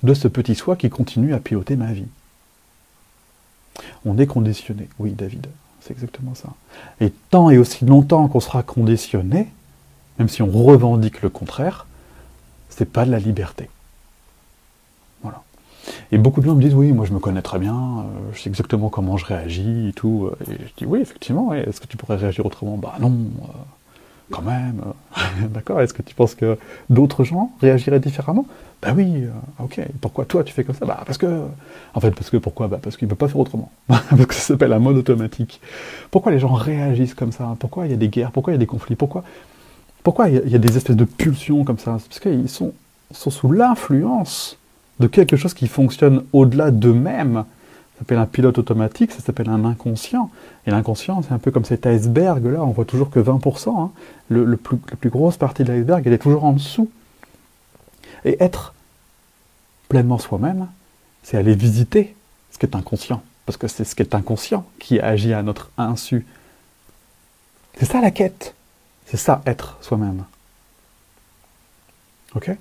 de 0.01 0.13
ce 0.13 0.27
petit 0.27 0.55
soi 0.55 0.75
qui 0.75 0.89
continue 0.89 1.33
à 1.33 1.39
piloter 1.39 1.75
ma 1.75 1.93
vie. 1.93 2.07
On 4.05 4.17
est 4.17 4.27
conditionné, 4.27 4.89
oui 4.99 5.11
David, 5.11 5.47
C'est 5.79 5.93
exactement 5.93 6.35
ça. 6.35 6.49
Et 6.99 7.11
tant 7.29 7.49
et 7.49 7.57
aussi 7.57 7.85
longtemps 7.85 8.27
qu'on 8.27 8.39
sera 8.39 8.63
conditionné, 8.63 9.47
même 10.19 10.29
si 10.29 10.41
on 10.41 10.49
revendique 10.49 11.21
le 11.21 11.29
contraire, 11.29 11.87
c'est 12.69 12.91
pas 12.91 13.05
de 13.05 13.11
la 13.11 13.19
liberté. 13.19 13.69
Voilà. 15.21 15.41
Et 16.11 16.17
beaucoup 16.17 16.41
de 16.41 16.45
gens 16.45 16.55
me 16.55 16.61
disent 16.61 16.75
oui, 16.75 16.91
moi 16.91 17.05
je 17.05 17.13
me 17.13 17.19
connais 17.19 17.41
très 17.41 17.59
bien, 17.59 17.75
euh, 17.75 18.03
je 18.33 18.41
sais 18.41 18.49
exactement 18.49 18.89
comment 18.89 19.17
je 19.17 19.25
réagis 19.25 19.89
et 19.89 19.93
tout. 19.93 20.29
Et 20.47 20.53
je 20.53 20.73
dis 20.77 20.85
oui, 20.85 20.99
effectivement, 20.99 21.53
est-ce 21.53 21.79
que 21.79 21.87
tu 21.87 21.97
pourrais 21.97 22.17
réagir 22.17 22.45
autrement? 22.45 22.77
Bah 22.77 22.95
non, 22.99 23.11
euh, 23.11 23.47
quand 24.31 24.41
même. 24.41 24.81
euh, 25.17 25.47
D'accord, 25.53 25.81
est-ce 25.81 25.93
que 25.93 26.01
tu 26.01 26.15
penses 26.15 26.35
que 26.35 26.57
d'autres 26.89 27.23
gens 27.23 27.51
réagiraient 27.61 27.99
différemment? 27.99 28.45
Bah 28.81 28.93
oui, 28.95 29.23
euh, 29.23 29.63
ok. 29.63 29.81
Pourquoi 30.01 30.25
toi 30.25 30.43
tu 30.43 30.53
fais 30.53 30.63
comme 30.63 30.75
ça? 30.75 30.85
Bah 30.85 31.01
parce 31.05 31.17
que. 31.17 31.41
En 31.93 31.99
fait, 31.99 32.11
parce 32.11 32.29
que 32.29 32.37
pourquoi? 32.37 32.67
Bah 32.67 32.79
parce 32.81 32.97
qu'ils 32.97 33.07
ne 33.07 33.09
peuvent 33.09 33.17
pas 33.17 33.27
faire 33.27 33.39
autrement. 33.39 33.71
parce 33.87 34.25
que 34.25 34.33
ça 34.33 34.41
s'appelle 34.41 34.73
un 34.73 34.79
mode 34.79 34.97
automatique. 34.97 35.61
Pourquoi 36.11 36.31
les 36.31 36.39
gens 36.39 36.53
réagissent 36.53 37.13
comme 37.13 37.31
ça? 37.31 37.55
Pourquoi 37.59 37.85
il 37.85 37.91
y 37.91 37.93
a 37.93 37.97
des 37.97 38.09
guerres? 38.09 38.31
Pourquoi 38.31 38.51
il 38.51 38.55
y 38.55 38.57
a 38.57 38.59
des 38.59 38.65
conflits? 38.65 38.95
Pourquoi 38.95 39.23
pourquoi 40.03 40.27
il 40.27 40.49
y, 40.49 40.55
a, 40.55 40.57
des 40.57 40.75
espèces 40.75 40.97
de 40.97 41.05
pulsions 41.05 41.63
comme 41.63 41.79
ça? 41.79 41.91
Parce 41.91 42.19
qu'ils 42.19 42.49
sont 42.49 42.73
sous 43.11 43.51
l'influence 43.51 44.57
de 44.99 45.07
quelque 45.07 45.37
chose 45.37 45.53
qui 45.53 45.67
fonctionne 45.67 46.23
au-delà 46.33 46.71
d'eux-mêmes. 46.71 47.45
Ça 47.93 47.99
s'appelle 47.99 48.17
un 48.17 48.25
pilote 48.25 48.57
automatique, 48.57 49.11
ça 49.11 49.19
s'appelle 49.19 49.49
un 49.49 49.65
inconscient. 49.65 50.31
Et 50.65 50.71
l'inconscient, 50.71 51.21
c'est 51.21 51.31
un 51.33 51.37
peu 51.37 51.51
comme 51.51 51.65
cet 51.65 51.85
iceberg-là, 51.85 52.63
on 52.63 52.71
voit 52.71 52.85
toujours 52.85 53.09
que 53.09 53.19
20%. 53.19 53.79
hein. 53.79 53.91
Le, 54.29 54.57
plus, 54.57 54.77
la 54.89 54.95
plus 54.95 55.09
grosse 55.09 55.37
partie 55.37 55.63
de 55.63 55.71
l'iceberg, 55.71 56.01
elle 56.05 56.13
est 56.13 56.17
toujours 56.17 56.43
en 56.43 56.53
dessous. 56.53 56.89
Et 58.25 58.41
être 58.43 58.73
pleinement 59.89 60.17
soi-même, 60.17 60.67
c'est 61.21 61.37
aller 61.37 61.53
visiter 61.55 62.15
ce 62.51 62.57
qui 62.57 62.65
est 62.65 62.75
inconscient. 62.75 63.21
Parce 63.45 63.57
que 63.57 63.67
c'est 63.67 63.83
ce 63.83 63.93
qui 63.93 64.01
est 64.01 64.15
inconscient 64.15 64.65
qui 64.79 64.99
agit 64.99 65.33
à 65.33 65.43
notre 65.43 65.69
insu. 65.77 66.25
C'est 67.77 67.85
ça 67.85 68.01
la 68.01 68.11
quête. 68.11 68.55
C'est 69.05 69.17
ça, 69.17 69.41
être 69.45 69.77
soi-même. 69.81 70.23
Ok? 72.35 72.51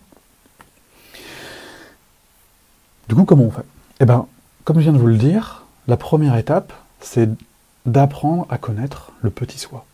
Du 3.09 3.15
coup, 3.15 3.25
comment 3.25 3.45
on 3.45 3.51
fait? 3.51 3.65
Eh 4.01 4.05
bien, 4.05 4.27
comme 4.65 4.77
je 4.77 4.83
viens 4.83 4.93
de 4.93 4.99
vous 4.99 5.07
le 5.07 5.17
dire, 5.17 5.65
la 5.89 5.97
première 5.97 6.37
étape, 6.37 6.73
c'est 7.01 7.29
d'apprendre 7.87 8.47
à 8.49 8.59
connaître 8.59 9.13
le 9.23 9.31
petit 9.31 9.59
soi, 9.59 9.85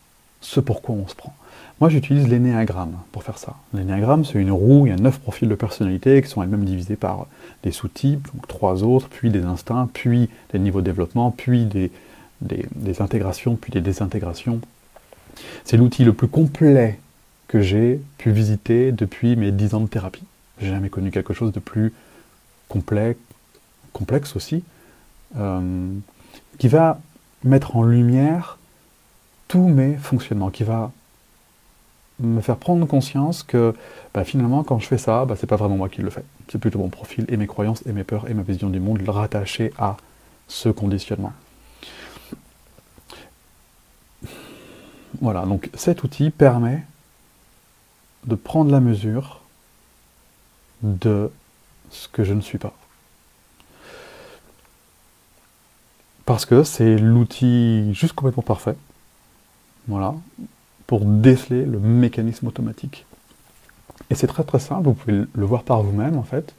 ce 0.41 0.61
pourquoi 0.61 0.95
on 0.95 1.09
se 1.09 1.15
prend. 1.15 1.35
Moi, 1.81 1.91
j'utilise 1.91 2.27
l'énéagramme 2.27 2.97
pour 3.13 3.23
faire 3.23 3.39
ça. 3.39 3.55
L'énéagramme, 3.73 4.25
c'est 4.25 4.39
une 4.39 4.51
roue, 4.51 4.87
il 4.87 4.91
y 4.91 4.93
a 4.93 4.97
neuf 4.97 5.19
profils 5.21 5.49
de 5.49 5.55
personnalité 5.55 6.21
qui 6.21 6.29
sont 6.29 6.43
elles-mêmes 6.43 6.65
divisés 6.65 6.97
par 6.97 7.27
des 7.63 7.71
sous-types, 7.71 8.27
donc 8.35 8.49
trois 8.49 8.83
autres, 8.83 9.09
puis 9.09 9.31
des 9.31 9.45
instincts, 9.45 9.89
puis 9.93 10.29
des 10.53 10.59
niveaux 10.59 10.81
de 10.81 10.87
développement, 10.87 11.31
puis 11.31 11.67
des, 11.67 11.91
intégrations, 13.01 13.55
puis 13.55 13.73
des 13.73 13.81
désintégrations. 13.81 14.61
C'est 15.65 15.77
l'outil 15.77 16.05
le 16.05 16.13
plus 16.13 16.27
complet 16.27 16.99
que 17.47 17.61
j'ai 17.61 18.01
pu 18.19 18.33
visiter 18.33 18.91
depuis 18.91 19.37
mes 19.37 19.53
dix 19.53 19.75
ans 19.75 19.81
de 19.81 19.87
thérapie. 19.87 20.25
J'ai 20.61 20.69
jamais 20.69 20.91
connu 20.91 21.13
quelque 21.13 21.33
chose 21.33 21.53
de 21.53 21.61
plus 21.61 21.93
complet, 22.69 23.17
complexe 23.93 24.37
aussi, 24.37 24.63
euh, 25.37 25.91
qui 26.59 26.69
va 26.69 27.01
mettre 27.45 27.77
en 27.77 27.83
lumière 27.83 28.59
tous 29.49 29.69
mes 29.69 29.97
fonctionnements, 29.97 30.51
qui 30.51 30.65
va 30.65 30.93
me 32.21 32.41
faire 32.41 32.57
prendre 32.57 32.85
conscience 32.87 33.43
que 33.43 33.75
bah, 34.13 34.25
finalement, 34.25 34.65
quand 34.65 34.79
je 34.79 34.87
fais 34.87 34.99
ça, 34.99 35.25
bah, 35.25 35.37
c'est 35.39 35.47
pas 35.47 35.57
vraiment 35.57 35.77
moi 35.77 35.89
qui 35.89 36.03
le 36.03 36.11
fais. 36.11 36.25
C'est 36.51 36.59
plutôt 36.59 36.79
mon 36.79 36.89
profil 36.89 37.25
et 37.29 37.37
mes 37.37 37.47
croyances 37.47 37.83
et 37.87 37.93
mes 37.93 38.05
peurs 38.05 38.29
et 38.29 38.35
ma 38.35 38.43
vision 38.43 38.71
du 38.71 38.81
monde 38.81 39.03
rattachés 39.09 39.73
à 39.79 39.97
ce 40.49 40.69
conditionnement. 40.69 41.33
Voilà, 45.21 45.47
donc 45.47 45.71
cet 45.75 46.05
outil 46.05 46.31
permet 46.31 46.85
de 48.27 48.35
prendre 48.35 48.71
la 48.71 48.81
mesure 48.81 49.41
de 50.83 51.31
ce 51.91 52.09
que 52.09 52.25
je 52.25 52.35
ne 52.35 52.41
suis 52.41 52.59
pas. 52.59 52.75
Parce 56.29 56.45
que 56.45 56.63
c'est 56.63 56.99
l'outil 56.99 57.95
juste 57.95 58.13
complètement 58.13 58.43
parfait, 58.43 58.75
voilà, 59.87 60.15
pour 60.87 61.07
déceler 61.07 61.65
le 61.65 61.79
mécanisme 61.79 62.47
automatique. 62.49 63.07
Et 64.11 64.15
c'est 64.15 64.27
très 64.27 64.45
très 64.45 64.59
simple, 64.59 64.89
vous 64.89 64.93
pouvez 64.93 65.23
le 65.33 65.45
voir 65.47 65.63
par 65.63 65.83
vous-même 65.83 66.19
en 66.19 66.23
fait. 66.23 66.55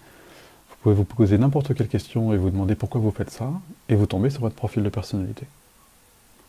Vous 0.71 0.75
pouvez 0.81 0.95
vous 0.95 1.03
poser 1.03 1.37
n'importe 1.37 1.75
quelle 1.75 1.87
question 1.87 2.33
et 2.33 2.37
vous 2.37 2.49
demander 2.49 2.73
pourquoi 2.73 2.99
vous 2.99 3.11
faites 3.11 3.29
ça, 3.29 3.51
et 3.89 3.93
vous 3.93 4.07
tombez 4.07 4.31
sur 4.31 4.41
votre 4.41 4.55
profil 4.55 4.81
de 4.81 4.89
personnalité. 4.89 5.45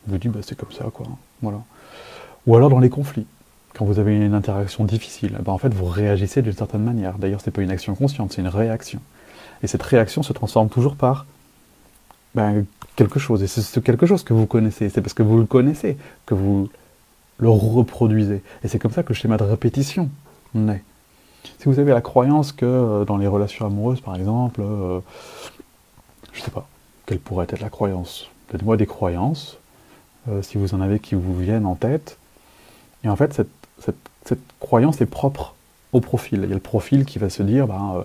Vous 0.07 0.17
dites, 0.17 0.33
bah, 0.33 0.41
c'est 0.43 0.57
comme 0.57 0.73
ça, 0.73 0.85
quoi. 0.91 1.07
Voilà. 1.43 1.59
Ou 2.47 2.57
alors 2.57 2.71
dans 2.71 2.81
les 2.81 2.89
conflits. 2.89 3.27
Quand 3.75 3.85
vous 3.85 3.99
avez 3.99 4.17
une 4.17 4.33
interaction 4.33 4.87
difficile, 4.87 5.37
bah, 5.45 5.53
en 5.53 5.59
fait, 5.59 5.75
vous 5.75 5.85
réagissez 5.85 6.41
d'une 6.41 6.55
certaine 6.55 6.85
manière. 6.85 7.19
D'ailleurs, 7.19 7.43
ce 7.43 7.51
n'est 7.51 7.53
pas 7.53 7.61
une 7.61 7.71
action 7.71 7.95
consciente, 7.95 8.33
c'est 8.33 8.41
une 8.41 8.49
réaction. 8.49 9.03
Et 9.63 9.67
cette 9.67 9.83
réaction 9.83 10.23
se 10.23 10.33
transforme 10.33 10.71
toujours 10.71 10.97
par 10.97 11.27
ben, 12.35 12.65
quelque 13.01 13.19
chose. 13.19 13.43
Et 13.43 13.47
c'est 13.47 13.63
ce 13.63 13.81
quelque 13.81 14.07
chose 14.07 14.23
que 14.23 14.35
vous 14.35 14.47
connaissez. 14.47 14.91
C'est 14.91 15.01
parce 15.01 15.15
que 15.15 15.23
vous 15.23 15.39
le 15.39 15.47
connaissez 15.47 15.97
que 16.27 16.35
vous 16.35 16.69
le 17.39 17.49
reproduisez. 17.49 18.43
Et 18.63 18.69
c'est 18.69 18.79
comme 18.79 18.93
ça 18.93 19.03
que 19.03 19.09
le 19.09 19.15
schéma 19.15 19.39
de 19.39 19.45
répétition 19.45 20.11
naît. 20.55 20.83
Si 21.59 21.65
vous 21.65 21.79
avez 21.79 21.93
la 21.93 22.03
croyance 22.03 22.53
que 22.53 22.67
euh, 22.67 23.05
dans 23.07 23.17
les 23.17 23.27
relations 23.27 23.65
amoureuses, 23.67 24.03
par 24.03 24.17
exemple, 24.17 24.61
euh, 24.61 25.01
je 26.33 26.41
ne 26.41 26.45
sais 26.45 26.51
pas, 26.51 26.69
quelle 27.07 27.19
pourrait 27.19 27.47
être 27.49 27.61
la 27.61 27.71
croyance? 27.71 28.29
Donnez-moi 28.53 28.77
des 28.77 28.87
croyances, 28.87 29.57
euh, 30.29 30.43
si 30.43 30.59
vous 30.59 30.75
en 30.75 30.83
avez 30.83 30.99
qui 30.99 31.15
vous 31.15 31.35
viennent 31.35 31.67
en 31.67 31.77
tête. 31.77 32.19
Et 33.05 33.09
en 33.09 33.17
fait, 33.17 33.33
cette, 33.35 33.97
croyance 34.61 35.01
est 35.01 35.07
propre 35.07 35.55
au 35.95 36.01
profil. 36.01 36.41
Il 36.45 36.51
y 36.51 36.53
a 36.53 36.55
le 36.55 36.61
profil 36.61 37.07
qui 37.07 37.19
va 37.19 37.31
se 37.31 37.43
dire, 37.43 37.67
ben, 37.67 38.05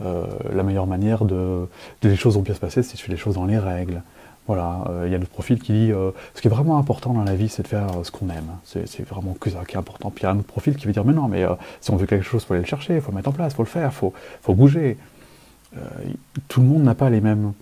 la 0.00 0.62
meilleure 0.62 0.86
manière 0.86 1.24
de, 1.24 1.66
de 2.02 2.08
les 2.08 2.14
choses 2.14 2.34
vont 2.34 2.42
bien 2.42 2.54
se 2.54 2.60
passer, 2.60 2.82
c'est 2.82 2.90
si 2.90 2.98
je 2.98 3.02
fais 3.02 3.10
les 3.10 3.16
choses 3.16 3.36
dans 3.36 3.46
les 3.46 3.58
règles. 3.58 4.02
Voilà, 4.46 4.84
euh, 4.90 5.04
il 5.06 5.12
y 5.12 5.14
a 5.14 5.18
le 5.18 5.26
profil 5.26 5.58
qui 5.58 5.72
dit 5.72 5.92
euh, 5.92 6.10
ce 6.34 6.42
qui 6.42 6.48
est 6.48 6.50
vraiment 6.50 6.78
important 6.78 7.14
dans 7.14 7.24
la 7.24 7.34
vie, 7.34 7.48
c'est 7.48 7.62
de 7.62 7.68
faire 7.68 7.88
ce 8.02 8.10
qu'on 8.10 8.28
aime. 8.28 8.50
C'est 8.64 9.08
vraiment 9.08 9.34
que 9.40 9.48
ça 9.50 9.64
qui 9.64 9.74
est 9.74 9.78
important. 9.78 10.10
Puis 10.10 10.22
il 10.22 10.24
y 10.24 10.28
a 10.28 10.32
un 10.32 10.38
autre 10.38 10.48
profil 10.48 10.76
qui 10.76 10.86
veut 10.86 10.92
dire 10.92 11.04
mais 11.04 11.14
non, 11.14 11.28
mais 11.28 11.46
si 11.80 11.90
on 11.90 11.96
veut 11.96 12.06
quelque 12.06 12.24
chose, 12.24 12.42
il 12.42 12.46
faut 12.46 12.54
aller 12.54 12.62
le 12.62 12.68
chercher, 12.68 12.96
il 12.96 13.00
faut 13.00 13.10
le 13.10 13.16
mettre 13.16 13.30
en 13.30 13.32
place, 13.32 13.52
il 13.52 13.56
faut 13.56 13.62
le 13.62 13.68
faire, 13.68 13.90
il 13.90 13.94
faut, 13.94 14.12
faut 14.42 14.54
bouger. 14.54 14.98
tout 16.48 16.60
le 16.60 16.66
monde 16.66 16.82
n'a 16.82 16.94
pas 16.94 17.08
les 17.08 17.20
mêmes 17.20 17.52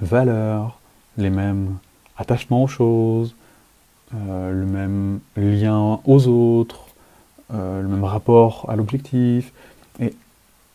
valeurs, 0.00 0.78
les 1.16 1.30
mêmes 1.30 1.78
attachements 2.16 2.62
aux 2.62 2.68
choses, 2.68 3.34
euh, 4.14 4.52
le 4.52 4.66
même 4.66 5.20
lien 5.36 6.00
aux 6.04 6.28
autres, 6.28 6.86
euh, 7.52 7.82
le 7.82 7.88
même 7.88 8.04
rapport 8.04 8.66
à 8.68 8.76
l'objectif. 8.76 9.52
Et, 10.00 10.14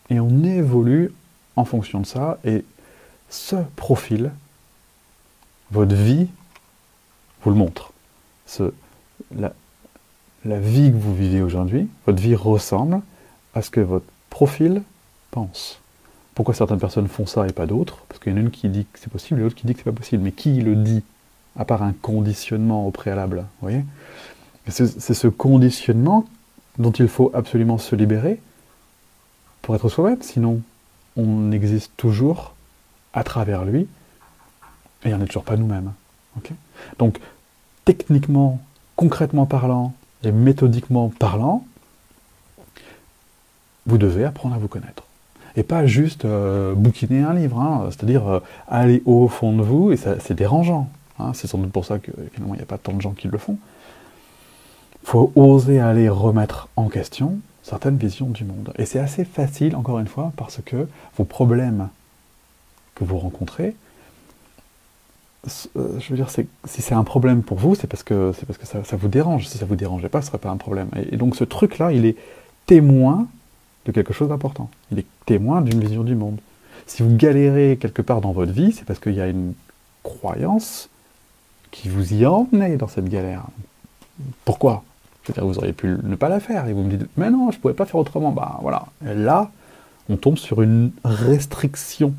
et, 0.09 0.19
on 0.19 0.43
évolue 0.43 1.13
en 1.55 1.65
fonction 1.65 1.99
de 2.01 2.05
ça. 2.05 2.39
Et 2.43 2.65
ce 3.29 3.55
profil, 3.75 4.31
votre 5.71 5.95
vie, 5.95 6.27
vous 7.43 7.49
le 7.49 7.55
montre. 7.55 7.93
La 9.31 10.59
vie 10.59 10.91
que 10.91 10.97
vous 10.97 11.15
vivez 11.15 11.41
aujourd'hui, 11.41 11.87
votre 12.05 12.21
vie 12.21 12.35
ressemble 12.35 13.01
à 13.53 13.61
ce 13.61 13.69
que 13.69 13.79
votre 13.79 14.05
profil 14.29 14.81
pense. 15.31 15.79
Pourquoi 16.35 16.53
certaines 16.53 16.79
personnes 16.79 17.07
font 17.07 17.25
ça 17.25 17.47
et 17.47 17.53
pas 17.53 17.65
d'autres? 17.65 17.99
Parce 18.07 18.19
qu'il 18.19 18.31
y 18.31 18.35
en 18.35 18.37
a 18.37 18.41
une 18.41 18.51
qui 18.51 18.69
dit 18.69 18.85
que 18.91 18.99
c'est 18.99 19.11
possible 19.11 19.39
et 19.39 19.43
l'autre 19.43 19.55
qui 19.55 19.67
dit 19.67 19.73
que 19.73 19.79
c'est 19.79 19.91
pas 19.91 19.91
possible. 19.91 20.23
Mais 20.23 20.31
qui 20.31 20.61
le 20.61 20.75
dit? 20.75 21.03
À 21.57 21.65
part 21.65 21.83
un 21.83 21.91
conditionnement 21.91 22.87
au 22.87 22.91
préalable. 22.91 23.45
Vous 23.59 23.69
voyez? 23.69 23.83
C'est 24.67 25.13
ce 25.13 25.27
conditionnement 25.27 26.25
dont 26.77 26.91
il 26.91 27.09
faut 27.09 27.29
absolument 27.33 27.77
se 27.77 27.95
libérer 27.95 28.39
pour 29.61 29.75
être 29.75 29.89
soi-même, 29.89 30.21
sinon 30.21 30.61
on 31.17 31.51
existe 31.51 31.91
toujours 31.97 32.55
à 33.13 33.23
travers 33.23 33.65
lui 33.65 33.87
et 35.05 35.13
on 35.13 35.17
n'est 35.17 35.25
toujours 35.25 35.43
pas 35.43 35.57
nous-mêmes. 35.57 35.93
Okay 36.37 36.53
Donc, 36.97 37.19
techniquement, 37.85 38.59
concrètement 38.95 39.45
parlant 39.45 39.93
et 40.23 40.31
méthodiquement 40.31 41.09
parlant, 41.09 41.65
vous 43.85 43.97
devez 43.97 44.25
apprendre 44.25 44.55
à 44.55 44.57
vous 44.57 44.67
connaître. 44.67 45.03
Et 45.55 45.63
pas 45.63 45.85
juste 45.85 46.23
euh, 46.23 46.73
bouquiner 46.75 47.23
un 47.23 47.33
livre, 47.33 47.59
hein, 47.59 47.89
c'est-à-dire 47.89 48.27
euh, 48.27 48.39
aller 48.67 49.01
au 49.05 49.27
fond 49.27 49.53
de 49.53 49.63
vous, 49.63 49.91
et 49.91 49.97
c'est 49.97 50.33
dérangeant. 50.33 50.89
Hein, 51.19 51.31
c'est 51.33 51.47
sans 51.47 51.57
doute 51.57 51.71
pour 51.71 51.85
ça 51.85 51.99
que 51.99 52.11
finalement 52.33 52.53
il 52.53 52.57
n'y 52.57 52.63
a 52.63 52.67
pas 52.67 52.77
tant 52.77 52.93
de 52.93 53.01
gens 53.01 53.11
qui 53.11 53.27
le 53.27 53.37
font. 53.37 53.57
Il 55.03 55.09
faut 55.09 55.31
oser 55.35 55.79
aller 55.79 56.07
remettre 56.09 56.69
en 56.75 56.87
question 56.87 57.39
certaines 57.63 57.97
visions 57.97 58.27
du 58.27 58.45
monde. 58.45 58.71
Et 58.77 58.85
c'est 58.85 58.99
assez 58.99 59.25
facile, 59.25 59.75
encore 59.75 59.99
une 59.99 60.07
fois, 60.07 60.31
parce 60.37 60.59
que 60.63 60.87
vos 61.17 61.25
problèmes 61.25 61.89
que 62.95 63.03
vous 63.03 63.17
rencontrez, 63.17 63.75
je 65.45 66.09
veux 66.09 66.15
dire, 66.15 66.29
si 66.29 66.45
c'est 66.65 66.93
un 66.93 67.03
problème 67.03 67.41
pour 67.41 67.57
vous, 67.57 67.73
c'est 67.75 67.87
parce 67.87 68.03
que, 68.03 68.31
parce 68.45 68.59
que 68.59 68.65
ça, 68.65 68.95
vous 68.95 69.07
dérange. 69.07 69.47
Si 69.47 69.57
ça 69.57 69.65
ne 69.65 69.69
vous 69.69 69.75
dérangeait 69.75 70.09
pas, 70.09 70.21
ce 70.21 70.27
ne 70.27 70.29
serait 70.29 70.37
pas 70.37 70.49
un 70.49 70.57
problème. 70.57 70.89
Et, 71.11 71.17
donc 71.17 71.35
ce 71.35 71.43
truc-là, 71.43 71.91
il 71.91 72.05
est 72.05 72.15
témoin 72.67 73.27
de 73.85 73.91
quelque 73.91 74.13
chose 74.13 74.29
d'important. 74.29 74.69
Il 74.91 74.99
est 74.99 75.05
témoin 75.25 75.61
d'une 75.61 75.79
vision 75.79 76.03
du 76.03 76.15
monde. 76.15 76.37
Si 76.85 77.01
vous 77.01 77.15
galérez 77.15 77.77
quelque 77.79 78.01
part 78.01 78.21
dans 78.21 78.31
votre 78.31 78.51
vie, 78.51 78.71
c'est 78.71 78.85
parce 78.85 78.99
qu'il 78.99 79.13
y 79.13 79.21
a 79.21 79.27
une 79.27 79.53
croyance 80.03 80.89
qui 81.71 81.89
vous 81.89 82.13
y 82.13 82.25
a 82.25 82.31
emmené 82.31 82.77
dans 82.77 82.87
cette 82.87 83.09
galère. 83.09 83.45
Pourquoi? 84.45 84.83
Je 85.23 85.29
veux 85.29 85.33
dire, 85.33 85.45
vous 85.45 85.57
auriez 85.57 85.73
pu 85.73 85.97
ne 86.03 86.15
pas 86.15 86.29
la 86.29 86.39
faire, 86.39 86.67
et 86.67 86.73
vous 86.73 86.83
me 86.83 86.97
dites, 86.97 87.07
mais 87.17 87.29
non, 87.29 87.49
je 87.51 87.57
ne 87.57 87.61
pouvais 87.61 87.73
pas 87.73 87.85
faire 87.85 87.95
autrement. 87.95 88.31
Bah 88.31 88.59
voilà. 88.61 88.85
Là, 89.01 89.51
on 90.09 90.17
tombe 90.17 90.37
sur 90.37 90.61
une 90.61 90.91
restriction. 91.03 92.13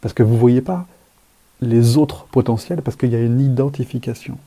Parce 0.00 0.14
que 0.14 0.22
vous 0.22 0.34
ne 0.34 0.38
voyez 0.38 0.60
pas 0.60 0.86
les 1.60 1.96
autres 1.96 2.26
potentiels, 2.26 2.82
parce 2.82 2.96
qu'il 2.96 3.12
y 3.12 3.16
a 3.16 3.22
une 3.22 3.40
identification. 3.40 4.38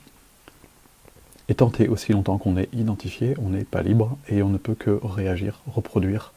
Et 1.47 1.55
tenter 1.55 1.87
aussi 1.87 2.11
longtemps 2.11 2.37
qu'on 2.37 2.57
est 2.57 2.69
identifié, 2.73 3.35
on 3.41 3.49
n'est 3.49 3.63
pas 3.63 3.81
libre, 3.81 4.17
et 4.27 4.43
on 4.43 4.49
ne 4.49 4.57
peut 4.57 4.75
que 4.75 4.99
réagir, 5.03 5.61
reproduire, 5.67 6.33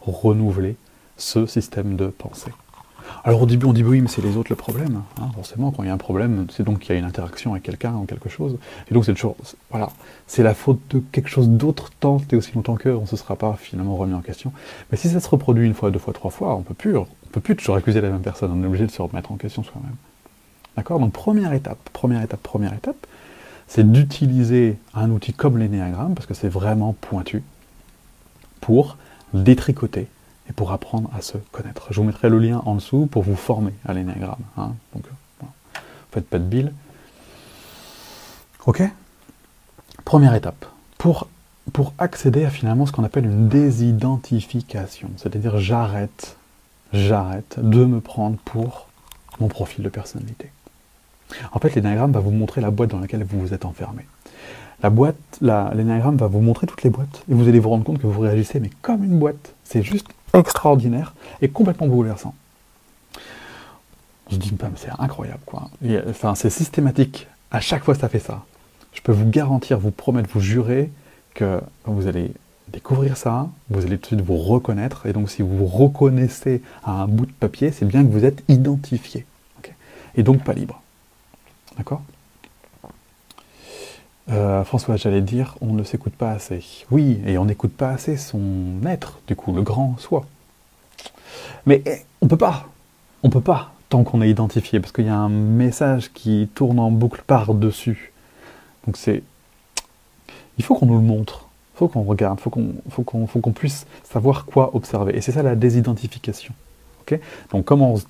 renouveler 0.00 0.76
ce 1.16 1.46
système 1.46 1.96
de 1.96 2.06
pensée. 2.06 2.52
Alors 3.24 3.42
au 3.42 3.46
début, 3.46 3.66
on 3.66 3.72
dit 3.72 3.82
oui, 3.82 4.00
mais 4.00 4.08
c'est 4.08 4.22
les 4.22 4.36
autres 4.36 4.50
le 4.50 4.56
problème. 4.56 5.02
Hein, 5.20 5.28
forcément, 5.34 5.70
quand 5.70 5.82
il 5.82 5.86
y 5.86 5.90
a 5.90 5.94
un 5.94 5.98
problème, 5.98 6.46
c'est 6.50 6.62
donc 6.62 6.80
qu'il 6.80 6.94
y 6.94 6.96
a 6.96 6.98
une 6.98 7.04
interaction 7.04 7.52
avec 7.52 7.62
quelqu'un 7.62 7.94
ou 7.94 8.04
quelque 8.04 8.28
chose. 8.28 8.58
Et 8.90 8.94
donc 8.94 9.04
c'est 9.04 9.14
toujours, 9.14 9.36
voilà, 9.70 9.90
c'est 10.26 10.42
la 10.42 10.54
faute 10.54 10.80
de 10.90 11.02
quelque 11.12 11.28
chose 11.28 11.48
d'autre 11.48 11.90
tant 12.00 12.20
et 12.30 12.36
aussi 12.36 12.52
longtemps 12.54 12.76
qu'on 12.76 13.02
ne 13.02 13.06
se 13.06 13.16
sera 13.16 13.36
pas 13.36 13.56
finalement 13.58 13.96
remis 13.96 14.14
en 14.14 14.20
question. 14.20 14.52
Mais 14.90 14.98
si 14.98 15.08
ça 15.08 15.20
se 15.20 15.28
reproduit 15.28 15.66
une 15.66 15.74
fois, 15.74 15.90
deux 15.90 15.98
fois, 15.98 16.12
trois 16.12 16.30
fois, 16.30 16.54
on 16.54 16.62
peut 16.62 16.74
plus, 16.74 16.96
on 16.96 17.06
peut 17.32 17.40
plus 17.40 17.56
toujours 17.56 17.76
accuser 17.76 18.00
la 18.00 18.10
même 18.10 18.22
personne. 18.22 18.50
On 18.52 18.62
est 18.62 18.66
obligé 18.66 18.86
de 18.86 18.90
se 18.90 19.02
remettre 19.02 19.32
en 19.32 19.36
question 19.36 19.62
soi-même. 19.62 19.96
D'accord? 20.76 21.00
Donc 21.00 21.12
première 21.12 21.52
étape, 21.52 21.78
première 21.92 22.22
étape, 22.22 22.42
première 22.42 22.72
étape, 22.72 23.06
c'est 23.66 23.90
d'utiliser 23.90 24.78
un 24.94 25.10
outil 25.10 25.32
comme 25.32 25.58
l'énéagramme 25.58 26.14
parce 26.14 26.26
que 26.26 26.34
c'est 26.34 26.48
vraiment 26.48 26.94
pointu 27.00 27.42
pour 28.60 28.96
détricoter 29.34 30.08
et 30.48 30.52
pour 30.52 30.72
apprendre 30.72 31.10
à 31.16 31.22
se 31.22 31.38
connaître. 31.52 31.88
Je 31.90 32.00
vous 32.00 32.06
mettrai 32.06 32.28
le 32.28 32.38
lien 32.38 32.62
en 32.64 32.74
dessous 32.76 33.06
pour 33.06 33.22
vous 33.22 33.36
former 33.36 33.72
à 33.86 33.92
l'énéagramme. 33.92 34.36
Hein. 34.56 34.72
Donc, 34.94 35.04
faites 36.12 36.28
pas 36.28 36.38
de 36.38 36.44
bile. 36.44 36.72
Ok? 38.66 38.82
Première 40.04 40.34
étape. 40.34 40.66
Pour, 40.96 41.28
pour 41.72 41.92
accéder 41.98 42.44
à 42.44 42.50
finalement 42.50 42.86
ce 42.86 42.92
qu'on 42.92 43.04
appelle 43.04 43.26
une 43.26 43.48
désidentification, 43.48 45.10
c'est-à-dire 45.16 45.58
j'arrête, 45.58 46.36
j'arrête 46.92 47.58
de 47.58 47.84
me 47.84 48.00
prendre 48.00 48.36
pour 48.44 48.88
mon 49.40 49.48
profil 49.48 49.84
de 49.84 49.88
personnalité. 49.88 50.50
En 51.52 51.58
fait, 51.58 51.74
l'énéagramme 51.74 52.12
va 52.12 52.20
vous 52.20 52.30
montrer 52.30 52.60
la 52.60 52.70
boîte 52.70 52.90
dans 52.90 53.00
laquelle 53.00 53.22
vous 53.22 53.38
vous 53.38 53.54
êtes 53.54 53.64
enfermé. 53.64 54.06
La 54.82 54.90
boîte, 54.90 55.16
l'énéagramme 55.40 56.16
va 56.16 56.26
vous 56.26 56.40
montrer 56.40 56.66
toutes 56.66 56.82
les 56.84 56.90
boîtes 56.90 57.24
et 57.28 57.34
vous 57.34 57.48
allez 57.48 57.58
vous 57.58 57.68
rendre 57.68 57.84
compte 57.84 58.00
que 58.00 58.06
vous 58.06 58.20
réagissez 58.20 58.60
mais 58.60 58.70
comme 58.80 59.04
une 59.04 59.18
boîte. 59.18 59.54
C'est 59.64 59.82
juste 59.82 60.08
extraordinaire 60.40 61.14
et 61.42 61.48
complètement 61.48 61.86
bouleversant. 61.86 62.34
Je 64.30 64.36
dis, 64.36 64.52
mais 64.60 64.68
c'est 64.76 64.90
incroyable, 64.98 65.40
quoi. 65.46 65.70
enfin, 66.08 66.34
c'est 66.34 66.50
systématique. 66.50 67.26
À 67.50 67.60
chaque 67.60 67.84
fois, 67.84 67.94
ça 67.94 68.08
fait 68.08 68.18
ça. 68.18 68.44
Je 68.92 69.00
peux 69.00 69.12
vous 69.12 69.28
garantir, 69.28 69.78
vous 69.78 69.90
promettre, 69.90 70.28
vous 70.32 70.40
jurer 70.40 70.90
que 71.34 71.60
vous 71.84 72.06
allez 72.06 72.32
découvrir 72.68 73.16
ça, 73.16 73.48
vous 73.70 73.86
allez 73.86 73.96
tout 73.96 74.14
de 74.14 74.20
suite 74.20 74.20
vous 74.20 74.36
reconnaître. 74.36 75.06
Et 75.06 75.12
donc, 75.12 75.30
si 75.30 75.40
vous 75.40 75.56
vous 75.56 75.66
reconnaissez 75.66 76.62
à 76.84 77.02
un 77.02 77.06
bout 77.06 77.26
de 77.26 77.32
papier, 77.32 77.72
c'est 77.72 77.86
bien 77.86 78.04
que 78.04 78.10
vous 78.10 78.24
êtes 78.24 78.42
identifié. 78.48 79.24
Et 80.16 80.22
donc 80.22 80.42
pas 80.42 80.52
libre. 80.52 80.82
D'accord? 81.76 82.02
Euh, 84.30 84.64
François, 84.64 84.96
j'allais 84.96 85.22
dire, 85.22 85.56
on 85.60 85.72
ne 85.72 85.82
s'écoute 85.82 86.12
pas 86.12 86.30
assez. 86.30 86.62
Oui, 86.90 87.20
et 87.26 87.38
on 87.38 87.46
n'écoute 87.46 87.72
pas 87.72 87.90
assez 87.90 88.16
son 88.16 88.40
être, 88.86 89.20
du 89.26 89.34
coup, 89.36 89.52
le 89.52 89.62
grand 89.62 89.96
soi. 89.98 90.26
Mais 91.66 91.82
eh, 91.86 92.04
on 92.20 92.28
peut 92.28 92.36
pas. 92.36 92.66
On 93.22 93.30
peut 93.30 93.40
pas, 93.40 93.72
tant 93.88 94.04
qu'on 94.04 94.22
est 94.22 94.30
identifié, 94.30 94.80
parce 94.80 94.92
qu'il 94.92 95.06
y 95.06 95.10
a 95.10 95.16
un 95.16 95.28
message 95.28 96.12
qui 96.12 96.48
tourne 96.54 96.78
en 96.78 96.90
boucle 96.90 97.22
par-dessus. 97.26 98.12
Donc 98.86 98.96
c'est... 98.96 99.22
Il 100.58 100.64
faut 100.64 100.74
qu'on 100.74 100.86
nous 100.86 100.98
le 100.98 101.06
montre. 101.06 101.48
Il 101.74 101.78
faut 101.78 101.88
qu'on 101.88 102.02
regarde, 102.02 102.38
il 102.38 102.90
faut 102.90 103.40
qu'on 103.40 103.52
puisse 103.52 103.86
savoir 104.02 104.44
quoi 104.44 104.74
observer. 104.74 105.16
Et 105.16 105.20
c'est 105.20 105.32
ça 105.32 105.42
la 105.42 105.54
désidentification. 105.54 106.52
Donc 107.52 107.64
comment 107.64 107.92
on 107.92 107.96
se 107.96 108.04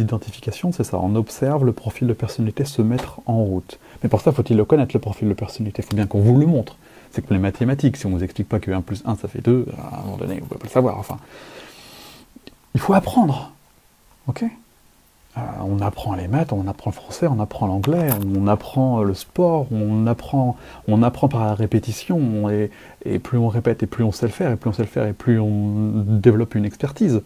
identifications, 0.00 0.72
c'est 0.72 0.84
ça, 0.84 0.98
on 0.98 1.14
observe 1.14 1.64
le 1.64 1.72
profil 1.72 2.08
de 2.08 2.12
personnalité 2.12 2.64
se 2.64 2.82
mettre 2.82 3.20
en 3.26 3.42
route. 3.42 3.78
Mais 4.02 4.08
pour 4.08 4.20
ça, 4.20 4.32
faut-il 4.32 4.56
le 4.56 4.64
connaître, 4.64 4.94
le 4.94 5.00
profil 5.00 5.28
de 5.28 5.34
personnalité? 5.34 5.82
Il 5.82 5.86
faut 5.86 5.96
bien 5.96 6.06
qu'on 6.06 6.20
vous 6.20 6.38
le 6.38 6.46
montre. 6.46 6.76
C'est 7.10 7.24
comme 7.24 7.36
les 7.36 7.42
mathématiques, 7.42 7.96
si 7.96 8.06
on 8.06 8.10
ne 8.10 8.16
vous 8.16 8.24
explique 8.24 8.48
pas 8.48 8.58
que 8.58 8.70
1 8.70 8.80
plus 8.80 9.02
1, 9.06 9.16
ça 9.16 9.28
fait 9.28 9.40
2, 9.40 9.66
à 9.78 9.98
un 9.98 10.02
moment 10.02 10.16
donné, 10.16 10.34
vous 10.34 10.40
ne 10.40 10.46
pouvez 10.46 10.58
pas 10.58 10.66
le 10.66 10.70
savoir. 10.70 10.98
Enfin, 10.98 11.18
il 12.74 12.80
faut 12.80 12.94
apprendre. 12.94 13.52
Euh, 15.36 15.40
on 15.62 15.80
apprend 15.80 16.14
les 16.14 16.28
maths, 16.28 16.52
on 16.52 16.66
apprend 16.68 16.90
le 16.90 16.94
français, 16.94 17.26
on 17.26 17.40
apprend 17.40 17.66
l'anglais, 17.66 18.10
on 18.36 18.46
apprend 18.46 19.02
le 19.02 19.14
sport, 19.14 19.66
on 19.72 20.06
apprend, 20.06 20.56
par 21.28 21.44
la 21.44 21.54
répétition, 21.54 22.48
et, 22.50 23.18
plus 23.18 23.38
on 23.38 23.48
répète, 23.48 23.82
et 23.82 23.86
plus 23.86 24.04
on 24.04 24.12
sait 24.12 24.26
le 24.26 24.32
faire, 24.32 24.52
et 24.52 24.56
plus 24.56 24.70
on 24.70 24.72
sait 24.72 24.82
le 24.82 24.88
faire, 24.88 25.06
et 25.06 25.12
plus 25.12 25.40
on 25.40 26.04
développe 26.06 26.54
une 26.54 26.64
expertise. 26.64 27.22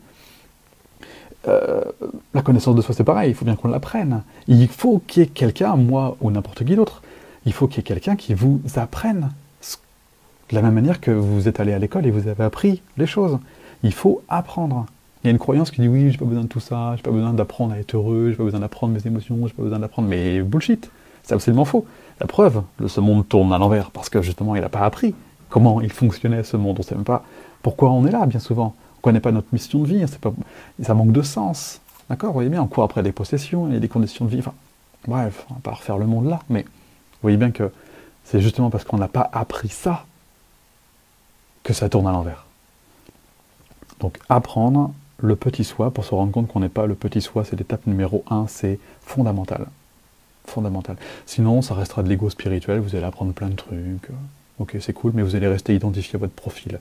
Euh, 1.47 1.83
la 2.35 2.43
connaissance 2.43 2.75
de 2.75 2.83
soi, 2.83 2.95
c'est 2.95 3.05
pareil, 3.05 3.31
il 3.31 3.35
faut 3.35 3.45
bien 3.45 3.55
qu'on 3.55 3.69
l'apprenne. 3.69 4.23
Il 4.49 4.69
faut 4.69 5.01
qu'il 5.07 5.23
y 5.23 5.27
ait 5.27 5.29
quelqu'un, 5.29 5.77
moi 5.77 6.17
ou 6.21 6.31
n'importe 6.31 6.65
qui 6.65 6.75
d'autre, 6.75 7.03
il 7.47 7.53
faut 7.53 7.69
qu'il 7.69 7.79
y 7.79 7.81
ait 7.81 7.85
quelqu'un 7.85 8.17
qui 8.17 8.35
vous 8.35 8.61
apprenne 8.77 9.31
de 10.51 10.55
la 10.55 10.63
même 10.63 10.75
manière 10.75 11.01
que 11.01 11.11
vous 11.11 11.47
êtes 11.47 11.61
allé 11.61 11.73
à 11.73 11.79
l'école 11.79 12.07
et 12.07 12.11
vous 12.11 12.27
avez 12.29 12.45
appris 12.45 12.83
les 12.97 13.07
choses. 13.07 13.39
Il 13.83 13.93
faut 13.93 14.23
apprendre. 14.29 14.87
Il 15.23 15.27
y 15.27 15.29
a 15.29 15.31
une 15.31 15.39
croyance 15.39 15.71
qui 15.71 15.81
dit 15.81 15.89
oui, 15.89 16.11
j'ai 16.11 16.19
pas 16.19 16.25
besoin 16.25 16.45
de 16.45 16.49
tout 16.49 16.61
ça, 16.61 16.95
j'ai 16.97 17.03
pas 17.03 17.11
besoin 17.11 17.33
d'apprendre 17.33 17.75
à 17.75 17.79
être 17.79 17.95
heureux, 17.95 18.31
j'ai 18.31 18.37
pas 18.37 18.45
besoin 18.45 18.61
d'apprendre 18.61 18.95
mes 18.95 19.07
émotions, 19.07 19.37
j'ai 19.47 19.53
pas 19.53 19.63
besoin 19.63 19.79
d'apprendre. 19.79 20.09
Mais 20.09 20.41
bullshit, 20.41 20.91
c'est 21.23 21.35
absolument 21.35 21.65
faux. 21.65 21.87
La 22.21 22.27
preuve, 22.27 22.63
ce 22.87 23.01
monde 23.01 23.29
tourne 23.29 23.53
à 23.53 23.59
l'envers 23.59 23.91
parce 23.91 24.09
que 24.09 24.23
justement 24.23 24.57
il 24.57 24.63
n'a 24.63 24.69
pas 24.69 24.81
appris 24.81 25.15
comment 25.49 25.81
il 25.81 25.93
fonctionnait 25.93 26.43
ce 26.43 26.57
monde. 26.57 26.77
On 26.79 26.81
ne 26.81 26.85
sait 26.85 26.95
même 26.95 27.05
pas 27.05 27.25
pourquoi 27.63 27.91
on 27.91 28.07
est 28.07 28.11
là, 28.11 28.27
bien 28.27 28.41
souvent. 28.41 28.75
On 28.99 29.09
ne 29.09 29.13
connaît 29.13 29.21
pas 29.21 29.31
notre 29.31 29.47
mission 29.53 29.81
de 29.81 29.87
vie, 29.87 30.03
hein, 30.03 30.07
pas, 30.21 30.33
ça 30.83 30.93
manque 30.95 31.13
de 31.13 31.23
sens. 31.23 31.81
D'accord 32.11 32.31
Vous 32.31 32.35
voyez 32.35 32.49
bien, 32.49 32.63
on 32.63 32.67
court 32.67 32.83
après 32.83 33.03
des 33.03 33.13
possessions 33.13 33.73
et 33.73 33.79
des 33.79 33.89
conditions 33.89 34.25
de 34.25 34.31
vie. 34.31 34.41
Enfin, 34.41 34.55
bref, 35.07 35.47
on 35.51 35.55
va 35.55 35.61
pas 35.61 35.73
refaire 35.73 35.99
le 35.99 36.07
monde 36.07 36.29
là, 36.29 36.41
mais 36.49 36.63
vous 36.63 37.23
voyez 37.23 37.37
bien 37.37 37.53
que 37.53 37.71
c'est 38.25 38.41
justement 38.41 38.71
parce 38.71 38.85
qu'on 38.85 38.99
n'a 38.99 39.09
pas 39.09 39.29
appris 39.33 39.69
ça 39.69 40.05
que 41.63 41.73
ça 41.73 41.89
tourne 41.89 42.09
à 42.09 42.13
l'envers. 42.13 42.47
Donc 44.01 44.19
apprendre 44.29 44.93
le 45.19 45.37
petit 45.37 45.65
soi 45.65 45.91
pour 45.91 46.05
se 46.05 46.15
rendre 46.15 46.33
compte 46.33 46.49
qu'on 46.49 46.61
n'est 46.61 46.69
pas 46.69 46.87
le 46.87 46.95
petit 46.95 47.21
soi, 47.21 47.45
c'est 47.45 47.57
l'étape 47.57 47.87
numéro 47.87 48.25
un, 48.31 48.47
c'est 48.49 48.79
fondamental. 49.03 49.67
Fondamental. 50.47 50.97
Sinon, 51.27 51.63
ça 51.63 51.75
restera 51.75 52.03
de 52.03 52.09
l'ego 52.09 52.31
spirituel, 52.31 52.81
vous 52.81 52.97
allez 52.97 53.05
apprendre 53.05 53.33
plein 53.33 53.49
de 53.49 53.55
trucs. 53.55 54.09
Ok, 54.59 54.77
c'est 54.81 54.93
cool, 54.93 55.13
mais 55.15 55.23
vous 55.23 55.37
allez 55.37 55.49
rester 55.49 55.75
identifié 55.75 56.17
à 56.17 56.19
votre 56.19 56.33
profil. 56.33 56.81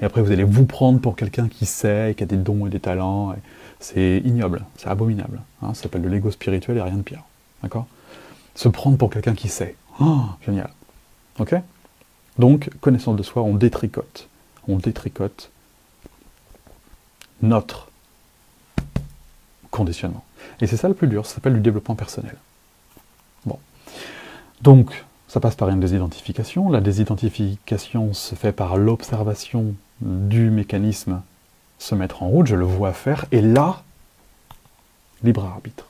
Et 0.00 0.04
après, 0.04 0.22
vous 0.22 0.32
allez 0.32 0.44
vous 0.44 0.66
prendre 0.66 1.00
pour 1.00 1.16
quelqu'un 1.16 1.48
qui 1.48 1.66
sait, 1.66 2.14
qui 2.16 2.22
a 2.22 2.26
des 2.26 2.36
dons 2.36 2.66
et 2.66 2.70
des 2.70 2.80
talents. 2.80 3.34
C'est 3.80 4.22
ignoble, 4.24 4.64
c'est 4.76 4.88
abominable. 4.88 5.40
Hein. 5.62 5.74
ça 5.74 5.84
s'appelle 5.84 6.02
de 6.02 6.08
l'ego 6.08 6.30
spirituel 6.30 6.76
et 6.76 6.82
rien 6.82 6.96
de 6.96 7.02
pire. 7.02 7.22
D'accord? 7.62 7.86
Se 8.54 8.68
prendre 8.68 8.96
pour 8.96 9.10
quelqu'un 9.10 9.34
qui 9.34 9.48
sait. 9.48 9.76
Oh, 10.00 10.22
génial. 10.44 10.70
Ok? 11.38 11.54
Donc, 12.38 12.70
connaissance 12.80 13.16
de 13.16 13.22
soi, 13.22 13.42
on 13.42 13.54
détricote. 13.54 14.28
On 14.68 14.76
détricote 14.76 15.50
notre 17.42 17.88
conditionnement. 19.70 20.24
Et 20.60 20.66
c'est 20.66 20.76
ça 20.76 20.88
le 20.88 20.94
plus 20.94 21.08
dur, 21.08 21.26
ça 21.26 21.34
s'appelle 21.34 21.54
du 21.54 21.60
développement 21.60 21.94
personnel. 21.94 22.36
Bon. 23.44 23.58
Donc, 24.62 25.04
ça 25.28 25.40
passe 25.40 25.56
par 25.56 25.68
une 25.68 25.80
désidentification. 25.80 26.70
La 26.70 26.80
désidentification 26.80 28.12
se 28.12 28.34
fait 28.34 28.52
par 28.52 28.76
l'observation 28.76 29.74
du 30.00 30.50
mécanisme 30.50 31.22
se 31.78 31.94
mettre 31.94 32.22
en 32.22 32.28
route, 32.28 32.46
je 32.46 32.56
le 32.56 32.64
vois 32.64 32.92
faire, 32.92 33.26
et 33.32 33.40
là, 33.40 33.82
libre 35.22 35.44
arbitre. 35.44 35.86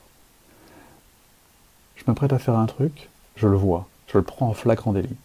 Je 1.95 2.03
m'apprête 2.07 2.33
à 2.33 2.39
faire 2.39 2.57
un 2.57 2.65
truc, 2.65 3.09
je 3.35 3.47
le 3.47 3.55
vois, 3.55 3.87
je 4.07 4.17
le 4.17 4.23
prends 4.23 4.49
en 4.49 4.53
flagrant 4.53 4.93
délit. 4.93 5.15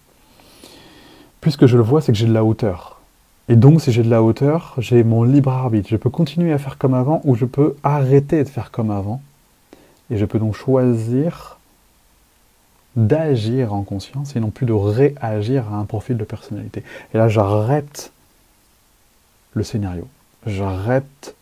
Puisque 1.41 1.67
je 1.67 1.77
le 1.77 1.83
vois, 1.83 2.01
c'est 2.01 2.13
que 2.13 2.19
j'ai 2.19 2.27
de 2.27 2.33
la 2.33 2.45
hauteur. 2.45 3.01
Et 3.49 3.57
donc, 3.57 3.81
si 3.81 3.91
j'ai 3.91 4.05
de 4.05 4.11
la 4.11 4.23
hauteur, 4.23 4.75
j'ai 4.79 5.03
mon 5.03 5.25
libre 5.25 5.51
arbitre. 5.51 5.89
Je 5.91 5.97
peux 5.97 6.11
continuer 6.11 6.53
à 6.53 6.59
faire 6.59 6.79
comme 6.79 6.95
avant 6.95 7.21
ou 7.25 7.35
je 7.35 7.45
peux 7.45 7.77
arrêter 7.83 8.45
de 8.45 8.49
faire 8.49 8.71
comme 8.71 8.93
avant. 8.93 9.21
Et 10.11 10.17
je 10.17 10.25
peux 10.25 10.39
donc 10.39 10.55
choisir 10.55 11.59
d'agir 12.97 13.73
en 13.73 13.83
conscience 13.83 14.37
et 14.37 14.41
non 14.41 14.51
plus 14.51 14.67
de 14.67 14.73
réagir 14.73 15.73
à 15.73 15.77
un 15.77 15.85
profil 15.85 16.17
de 16.17 16.25
personnalité. 16.25 16.83
Et 17.15 17.19
là, 17.19 17.29
j'arrête 17.29 18.13
le 19.55 19.63
scénario, 19.63 20.09
j'arrête 20.47 21.35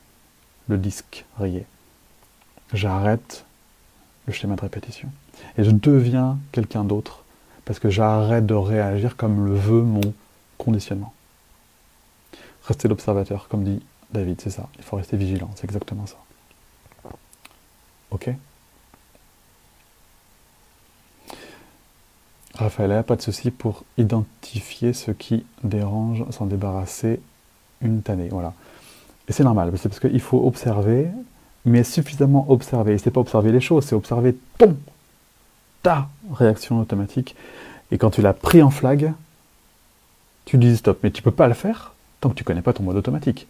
le 0.68 0.78
disque 0.78 1.24
rayé, 1.38 1.66
j'arrête 2.72 3.44
le 4.26 4.32
schéma 4.32 4.56
de 4.56 4.60
répétition. 4.60 5.08
Et 5.58 5.64
je 5.64 5.70
deviens 5.70 6.38
quelqu'un 6.52 6.84
d'autre 6.84 7.24
parce 7.64 7.78
que 7.78 7.90
j'arrête 7.90 8.46
de 8.46 8.54
réagir 8.54 9.16
comme 9.16 9.46
le 9.46 9.54
veut 9.54 9.82
mon 9.82 10.14
conditionnement. 10.58 11.12
Rester 12.64 12.88
l'observateur, 12.88 13.48
comme 13.48 13.64
dit 13.64 13.82
David, 14.12 14.40
c'est 14.40 14.50
ça. 14.50 14.68
Il 14.78 14.84
faut 14.84 14.96
rester 14.96 15.16
vigilant, 15.16 15.50
c'est 15.56 15.64
exactement 15.64 16.06
ça. 16.06 16.16
Ok? 18.10 18.30
Raphaël, 22.54 23.02
pas 23.04 23.16
de 23.16 23.22
souci 23.22 23.50
pour 23.50 23.84
identifier 23.96 24.92
ce 24.92 25.10
qui 25.10 25.44
dérange, 25.62 26.24
s'en 26.30 26.46
débarrasser 26.46 27.20
une 27.80 28.02
tannée. 28.02 28.28
Voilà. 28.30 28.52
Et 29.28 29.32
c'est 29.32 29.44
normal, 29.44 29.72
c'est 29.76 29.88
parce 29.88 30.00
qu'il 30.00 30.20
faut 30.20 30.44
observer, 30.46 31.08
mais 31.64 31.84
suffisamment 31.84 32.50
observer. 32.50 32.94
Et 32.94 32.98
c'est 32.98 33.10
pas 33.10 33.20
observer 33.20 33.52
les 33.52 33.60
choses, 33.60 33.84
c'est 33.84 33.94
observer 33.94 34.36
ton, 34.58 34.76
ta 35.82 36.08
réaction 36.32 36.80
automatique. 36.80 37.36
Et 37.92 37.98
quand 37.98 38.10
tu 38.10 38.22
l'as 38.22 38.32
pris 38.32 38.62
en 38.62 38.70
flag, 38.70 39.12
tu 40.44 40.58
dis 40.58 40.76
stop. 40.76 40.98
Mais 41.02 41.10
tu 41.10 41.22
peux 41.22 41.30
pas 41.30 41.48
le 41.48 41.54
faire 41.54 41.94
tant 42.20 42.30
que 42.30 42.34
tu 42.34 42.44
connais 42.44 42.62
pas 42.62 42.72
ton 42.72 42.82
mode 42.82 42.96
automatique. 42.96 43.46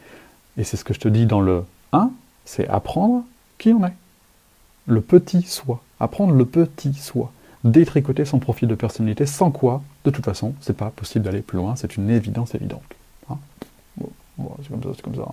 Et 0.57 0.65
c'est 0.65 0.77
ce 0.77 0.85
que 0.85 0.95
je 0.95 1.01
te 1.01 1.09
dis 1.09 1.27
dans 1.27 1.41
le 1.41 1.65
1, 1.93 2.11
c'est 2.45 2.69
apprendre 2.69 3.25
qui 3.59 3.73
on 3.73 3.85
est. 3.87 3.95
Le 4.87 5.01
petit 5.01 5.43
soi. 5.43 5.83
Apprendre 5.99 6.35
le 6.35 6.45
petit 6.45 6.95
soi 6.95 7.33
détricoter 7.65 8.25
son 8.25 8.39
profil 8.39 8.69
de 8.69 8.75
personnalité, 8.75 9.27
sans 9.27 9.51
quoi, 9.51 9.83
de 10.05 10.11
toute 10.11 10.25
façon, 10.25 10.55
c'est 10.61 10.77
pas 10.77 10.91
possible 10.91 11.25
d'aller 11.25 11.43
plus 11.43 11.59
loin, 11.59 11.77
c'est 11.77 11.97
une 11.97 12.11
évidence 12.11 12.55
évidente. 12.55 12.83
Hein. 13.31 13.37
c'est 14.63 14.71
comme 14.71 14.83
ça, 14.83 14.89
c'est 14.95 15.03
comme 15.03 15.15
ça. 15.15 15.29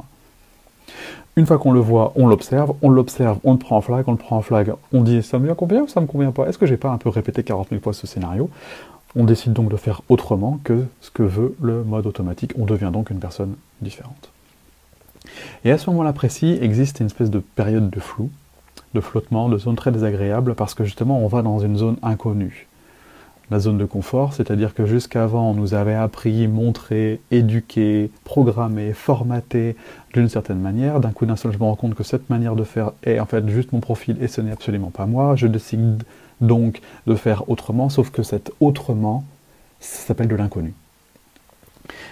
Une 1.35 1.45
fois 1.45 1.57
qu'on 1.57 1.71
le 1.71 1.79
voit, 1.79 2.13
on 2.15 2.27
l'observe, 2.27 2.73
on 2.81 2.89
l'observe, 2.89 3.39
on 3.43 3.53
le 3.53 3.59
prend 3.59 3.77
en 3.77 3.81
flag, 3.81 4.05
on 4.07 4.11
le 4.11 4.17
prend 4.17 4.37
en 4.37 4.41
flag, 4.41 4.73
on 4.93 5.03
dit 5.03 5.21
ça 5.21 5.37
me 5.39 5.53
convient 5.53 5.83
ou 5.83 5.87
ça 5.87 6.01
me 6.01 6.07
convient 6.07 6.31
pas? 6.31 6.47
Est-ce 6.47 6.57
que 6.57 6.65
j'ai 6.65 6.77
pas 6.77 6.89
un 6.89 6.97
peu 6.97 7.09
répété 7.09 7.43
40 7.43 7.69
000 7.69 7.81
fois 7.81 7.93
ce 7.93 8.07
scénario? 8.07 8.49
On 9.15 9.23
décide 9.23 9.53
donc 9.53 9.69
de 9.69 9.77
faire 9.77 10.01
autrement 10.09 10.59
que 10.63 10.85
ce 11.01 11.11
que 11.11 11.23
veut 11.23 11.55
le 11.61 11.83
mode 11.83 12.07
automatique, 12.07 12.53
on 12.57 12.65
devient 12.65 12.89
donc 12.91 13.09
une 13.09 13.19
personne 13.19 13.55
différente. 13.81 14.31
Et 15.63 15.71
à 15.71 15.77
ce 15.77 15.89
moment-là 15.89 16.13
précis, 16.13 16.57
existe 16.61 16.99
une 16.99 17.07
espèce 17.07 17.29
de 17.29 17.39
période 17.39 17.89
de 17.89 17.99
flou, 17.99 18.29
de 18.93 19.01
flottement, 19.01 19.49
de 19.49 19.57
zone 19.57 19.75
très 19.75 19.91
désagréable, 19.91 20.55
parce 20.55 20.73
que 20.73 20.83
justement 20.83 21.19
on 21.19 21.27
va 21.27 21.41
dans 21.41 21.59
une 21.59 21.77
zone 21.77 21.97
inconnue. 22.01 22.67
La 23.49 23.59
zone 23.59 23.77
de 23.77 23.85
confort, 23.85 24.33
c'est-à-dire 24.33 24.73
que 24.73 24.85
jusqu'avant 24.85 25.51
on 25.51 25.53
nous 25.53 25.73
avait 25.73 25.95
appris, 25.95 26.49
montré, 26.49 27.21
éduqué, 27.31 28.11
programmé, 28.25 28.91
formaté 28.91 29.77
d'une 30.13 30.27
certaine 30.27 30.59
manière. 30.59 30.99
D'un 30.99 31.11
coup 31.11 31.25
d'un 31.25 31.37
seul, 31.37 31.53
je 31.53 31.57
me 31.57 31.63
rends 31.63 31.75
compte 31.75 31.95
que 31.95 32.03
cette 32.03 32.29
manière 32.29 32.57
de 32.57 32.65
faire 32.65 32.91
est 33.03 33.19
en 33.21 33.25
fait 33.25 33.47
juste 33.47 33.71
mon 33.71 33.79
profil 33.79 34.17
et 34.21 34.27
ce 34.27 34.41
n'est 34.41 34.51
absolument 34.51 34.89
pas 34.89 35.05
moi. 35.05 35.37
Je 35.37 35.47
décide 35.47 36.03
donc 36.41 36.81
de 37.07 37.15
faire 37.15 37.49
autrement, 37.49 37.87
sauf 37.87 38.09
que 38.09 38.21
cet 38.21 38.51
autrement, 38.59 39.23
ça 39.79 40.07
s'appelle 40.07 40.27
de 40.27 40.35
l'inconnu. 40.35 40.73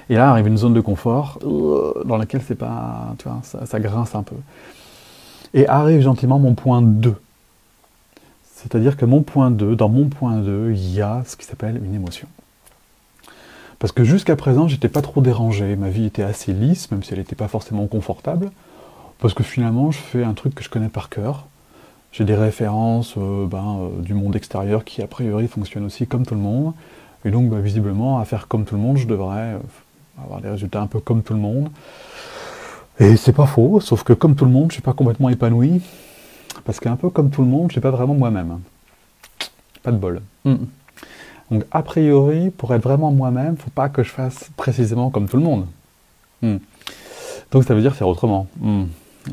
Et 0.10 0.16
là 0.16 0.30
arrive 0.30 0.48
une 0.48 0.58
zone 0.58 0.74
de 0.74 0.82
confort 0.82 1.40
euh, 1.44 2.02
dans 2.06 2.16
laquelle 2.16 2.42
c'est 2.48 2.56
pas, 2.56 3.14
tu 3.18 3.28
vois, 3.28 3.42
ça 3.44 3.80
grince 3.82 4.16
un 4.16 4.24
peu. 4.24 4.38
Et 5.56 5.68
arrive 5.68 6.02
gentiment 6.02 6.38
mon 6.38 6.54
point 6.54 6.84
2. 6.84 7.16
C'est-à-dire 8.56 8.98
que 8.98 9.06
mon 9.06 9.24
point 9.24 9.50
2, 9.50 9.76
dans 9.76 9.90
mon 9.90 10.10
point 10.10 10.38
2, 10.38 10.74
il 10.74 10.94
y 10.94 11.02
a 11.02 11.24
ce 11.26 11.36
qui 11.36 11.46
s'appelle 11.46 11.82
une 11.84 11.96
émotion. 11.96 12.28
Parce 13.80 13.92
que 13.92 14.04
jusqu'à 14.04 14.36
présent, 14.36 14.68
j'étais 14.68 14.90
pas 14.90 15.02
trop 15.02 15.22
dérangé, 15.22 15.76
ma 15.76 15.90
vie 15.90 16.06
était 16.06 16.24
assez 16.24 16.54
lisse, 16.54 16.92
même 16.92 17.04
si 17.04 17.14
elle 17.14 17.20
n'était 17.20 17.36
pas 17.36 17.48
forcément 17.48 17.88
confortable, 17.88 18.52
parce 19.20 19.34
que 19.34 19.44
finalement, 19.44 19.92
je 19.92 19.98
fais 19.98 20.24
un 20.24 20.34
truc 20.34 20.56
que 20.56 20.64
je 20.64 20.70
connais 20.70 20.90
par 20.90 21.10
cœur. 21.10 21.48
J'ai 22.12 22.24
des 22.24 22.36
références 22.36 23.16
euh, 23.18 23.46
ben, 23.46 23.80
euh, 23.82 24.02
du 24.02 24.14
monde 24.14 24.36
extérieur 24.36 24.86
qui, 24.86 25.02
a 25.02 25.08
priori, 25.08 25.48
fonctionnent 25.48 25.86
aussi 25.86 26.08
comme 26.08 26.26
tout 26.26 26.36
le 26.36 26.42
monde. 26.42 26.74
Et 27.26 27.32
donc, 27.32 27.50
ben, 27.50 27.60
visiblement, 27.60 28.20
à 28.20 28.26
faire 28.26 28.48
comme 28.48 28.66
tout 28.66 28.76
le 28.76 28.82
monde, 28.82 28.98
je 28.98 29.08
devrais 29.08 29.56
euh, 29.56 29.60
avoir 30.24 30.40
des 30.40 30.50
résultats 30.50 30.82
un 30.82 30.88
peu 30.88 31.00
comme 31.00 31.24
tout 31.24 31.34
le 31.34 31.40
monde. 31.40 31.70
Et 33.00 33.18
c'est 33.18 33.34
pas 33.34 33.46
faux, 33.46 33.80
sauf 33.82 34.04
que 34.04 34.14
comme 34.14 34.36
tout 34.36 34.46
le 34.46 34.52
monde, 34.52 34.70
je 34.70 34.76
suis 34.76 34.82
pas 34.82 34.94
complètement 34.94 35.30
épanoui, 35.30 35.82
parce 36.64 36.80
qu'un 36.80 36.96
peu 36.96 37.10
comme 37.10 37.30
tout 37.30 37.42
le 37.42 37.48
monde, 37.48 37.68
je 37.70 37.74
suis 37.74 37.82
pas 37.82 37.92
vraiment 37.92 38.14
moi-même. 38.14 38.60
Pas 39.84 39.92
de 39.92 39.98
bol. 39.98 40.22
Mm. 40.46 40.56
Donc 41.52 41.64
a 41.72 41.84
priori, 41.84 42.50
pour 42.50 42.74
être 42.74 42.82
vraiment 42.82 43.12
moi-même, 43.12 43.58
faut 43.58 43.70
pas 43.70 43.90
que 43.90 44.02
je 44.02 44.10
fasse 44.10 44.50
précisément 44.56 45.10
comme 45.10 45.28
tout 45.28 45.38
le 45.38 45.44
monde. 45.44 45.68
Mm. 46.42 46.56
Donc 47.52 47.64
ça 47.66 47.76
veut 47.76 47.82
dire 47.82 47.96
faire 47.96 48.08
autrement. 48.08 48.48
Mm. 48.62 48.84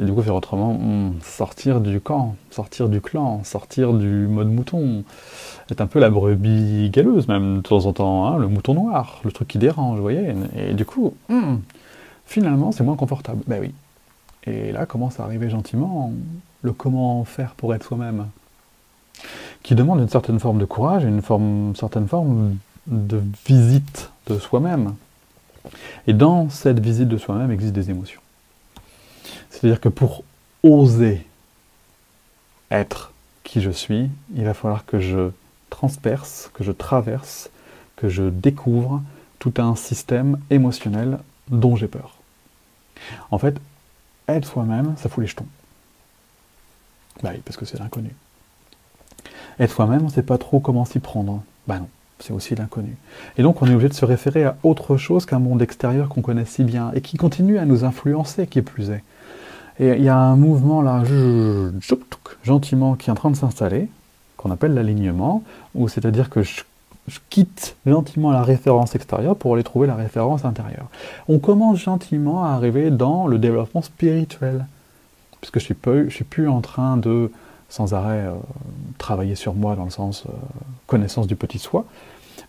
Et 0.01 0.05
du 0.05 0.13
coup, 0.13 0.23
faire 0.23 0.35
autrement, 0.35 0.81
sortir 1.23 1.81
du 1.81 2.01
camp, 2.01 2.35
sortir 2.51 2.89
du 2.89 3.03
clan, 3.03 3.45
sortir 3.45 3.93
du 3.93 4.27
mode 4.27 4.51
mouton, 4.51 5.05
être 5.71 5.83
un 5.83 5.87
peu 5.87 6.01
la 6.01 6.09
brebis 6.09 6.89
galeuse 6.91 7.29
même 7.29 7.59
de 7.59 7.61
temps 7.61 7.85
en 7.85 7.93
temps, 7.93 8.27
hein, 8.27 8.39
le 8.39 8.49
mouton 8.49 8.73
noir, 8.73 9.21
le 9.23 9.31
truc 9.33 9.49
qui 9.49 9.59
dérange, 9.59 9.97
vous 9.97 10.03
voyez. 10.03 10.35
Et 10.57 10.73
du 10.73 10.87
coup, 10.87 11.15
finalement, 12.27 12.73
c'est 12.73 12.85
moins 12.85 12.97
confortable. 12.97 13.43
Ben 13.47 13.61
oui. 13.61 13.75
Et 14.45 14.73
là 14.73 14.87
commence 14.87 15.21
à 15.21 15.25
arriver 15.25 15.51
gentiment 15.51 16.13
le 16.63 16.73
comment 16.73 17.25
faire 17.25 17.55
pour 17.55 17.75
être 17.75 17.85
soi-même, 17.85 18.29
qui 19.63 19.75
demande 19.75 20.01
une 20.01 20.09
certaine 20.09 20.41
forme 20.41 20.59
de 20.59 20.65
courage 20.65 21.05
une 21.05 21.23
forme, 21.23 21.75
certaine 21.77 22.09
forme 22.09 22.57
de 22.87 23.23
visite 23.47 24.11
de 24.27 24.39
soi-même. 24.39 24.95
Et 26.07 26.13
dans 26.13 26.49
cette 26.51 26.81
visite 26.81 27.09
de 27.09 27.19
soi-même 27.19 27.51
existent 27.51 27.75
des 27.75 27.91
émotions. 27.91 28.21
C'est-à-dire 29.51 29.81
que 29.81 29.89
pour 29.89 30.25
oser 30.63 31.25
être 32.71 33.13
qui 33.45 33.61
je 33.61 33.71
suis, 33.71 34.09
il 34.35 34.45
va 34.45 34.55
falloir 34.55 34.85
que 34.87 34.99
je 34.99 35.31
transperce, 35.71 36.51
que 36.55 36.65
je 36.65 36.73
traverse, 36.73 37.51
que 37.97 38.09
je 38.09 38.25
découvre 38.25 39.03
tout 39.39 39.55
un 39.59 39.77
système 39.77 40.39
émotionnel 40.51 41.19
dont 41.51 41.77
j'ai 41.77 41.89
peur. 41.89 42.17
En 43.31 43.39
fait, 43.39 43.57
être 44.29 44.47
soi-même, 44.47 44.95
ça 44.97 45.09
fout 45.09 45.23
les 45.23 45.29
jetons. 45.29 45.47
Bah 47.23 47.31
oui, 47.35 47.41
parce 47.45 47.57
que 47.57 47.65
c'est 47.65 47.79
l'inconnu. 47.79 48.11
Être 49.59 49.73
soi-même, 49.73 50.03
on 50.03 50.07
ne 50.07 50.11
sait 50.11 50.23
pas 50.23 50.39
trop 50.39 50.61
comment 50.61 50.85
s'y 50.85 50.99
prendre. 50.99 51.43
Bah 51.67 51.79
non, 51.79 51.89
c'est 52.19 52.33
aussi 52.33 52.55
l'inconnu. 52.55 52.97
Et 53.37 53.43
donc 53.43 53.63
on 53.63 53.67
est 53.67 53.73
obligé 53.73 53.89
de 53.89 53.95
se 53.95 54.05
référer 54.05 54.45
à 54.45 54.57
autre 54.63 54.97
chose 54.97 55.27
qu'un 55.27 55.39
monde 55.39 55.63
extérieur 55.63 56.09
qu'on 56.09 56.23
connaît 56.23 56.45
si 56.45 56.65
bien 56.65 56.91
et 56.95 57.01
qui 57.01 57.17
continue 57.17 57.59
à 57.59 57.65
nous 57.65 57.85
influencer, 57.85 58.47
qui 58.47 58.63
plus 58.63 58.91
est. 58.91 59.03
Et 59.79 59.89
il 59.89 60.03
y 60.03 60.09
a 60.09 60.17
un 60.17 60.37
mouvement 60.37 60.83
là, 60.83 61.03
gentiment, 62.43 62.95
qui 62.95 63.09
est 63.09 63.13
en 63.13 63.17
train 63.17 63.31
de 63.31 63.37
s'installer, 63.37 63.89
qu'on 64.37 64.51
appelle 64.51 64.75
l'alignement, 64.75 65.43
où 65.75 65.89
c'est-à-dire 65.89 66.31
que 66.31 66.43
je 66.43 66.63
je 67.09 67.19
quitte 67.31 67.77
gentiment 67.85 68.31
la 68.31 68.43
référence 68.43 68.95
extérieure 68.95 69.37
pour 69.37 69.55
aller 69.55 69.65
trouver 69.65 69.87
la 69.87 69.97
référence 69.97 70.45
intérieure. 70.45 70.87
On 71.29 71.39
commence 71.39 71.79
gentiment 71.79 72.45
à 72.45 72.51
arriver 72.51 72.91
dans 72.91 73.27
le 73.27 73.39
développement 73.39 73.83
spirituel, 73.83 74.67
puisque 75.41 75.59
je 75.59 75.73
ne 75.91 76.09
suis, 76.11 76.25
plus 76.25 76.49
en 76.49 76.61
train 76.61 76.97
de, 76.97 77.33
sans 77.69 77.95
arrêt, 77.95 78.27
euh, 78.27 78.35
travailler 78.99 79.35
sur 79.35 79.55
moi 79.55 79.75
dans 79.75 79.85
le 79.85 79.91
sens 79.91 80.25
euh, 80.27 80.33
connaissance 80.87 81.27
du 81.27 81.35
petit 81.35 81.59
soi. 81.59 81.85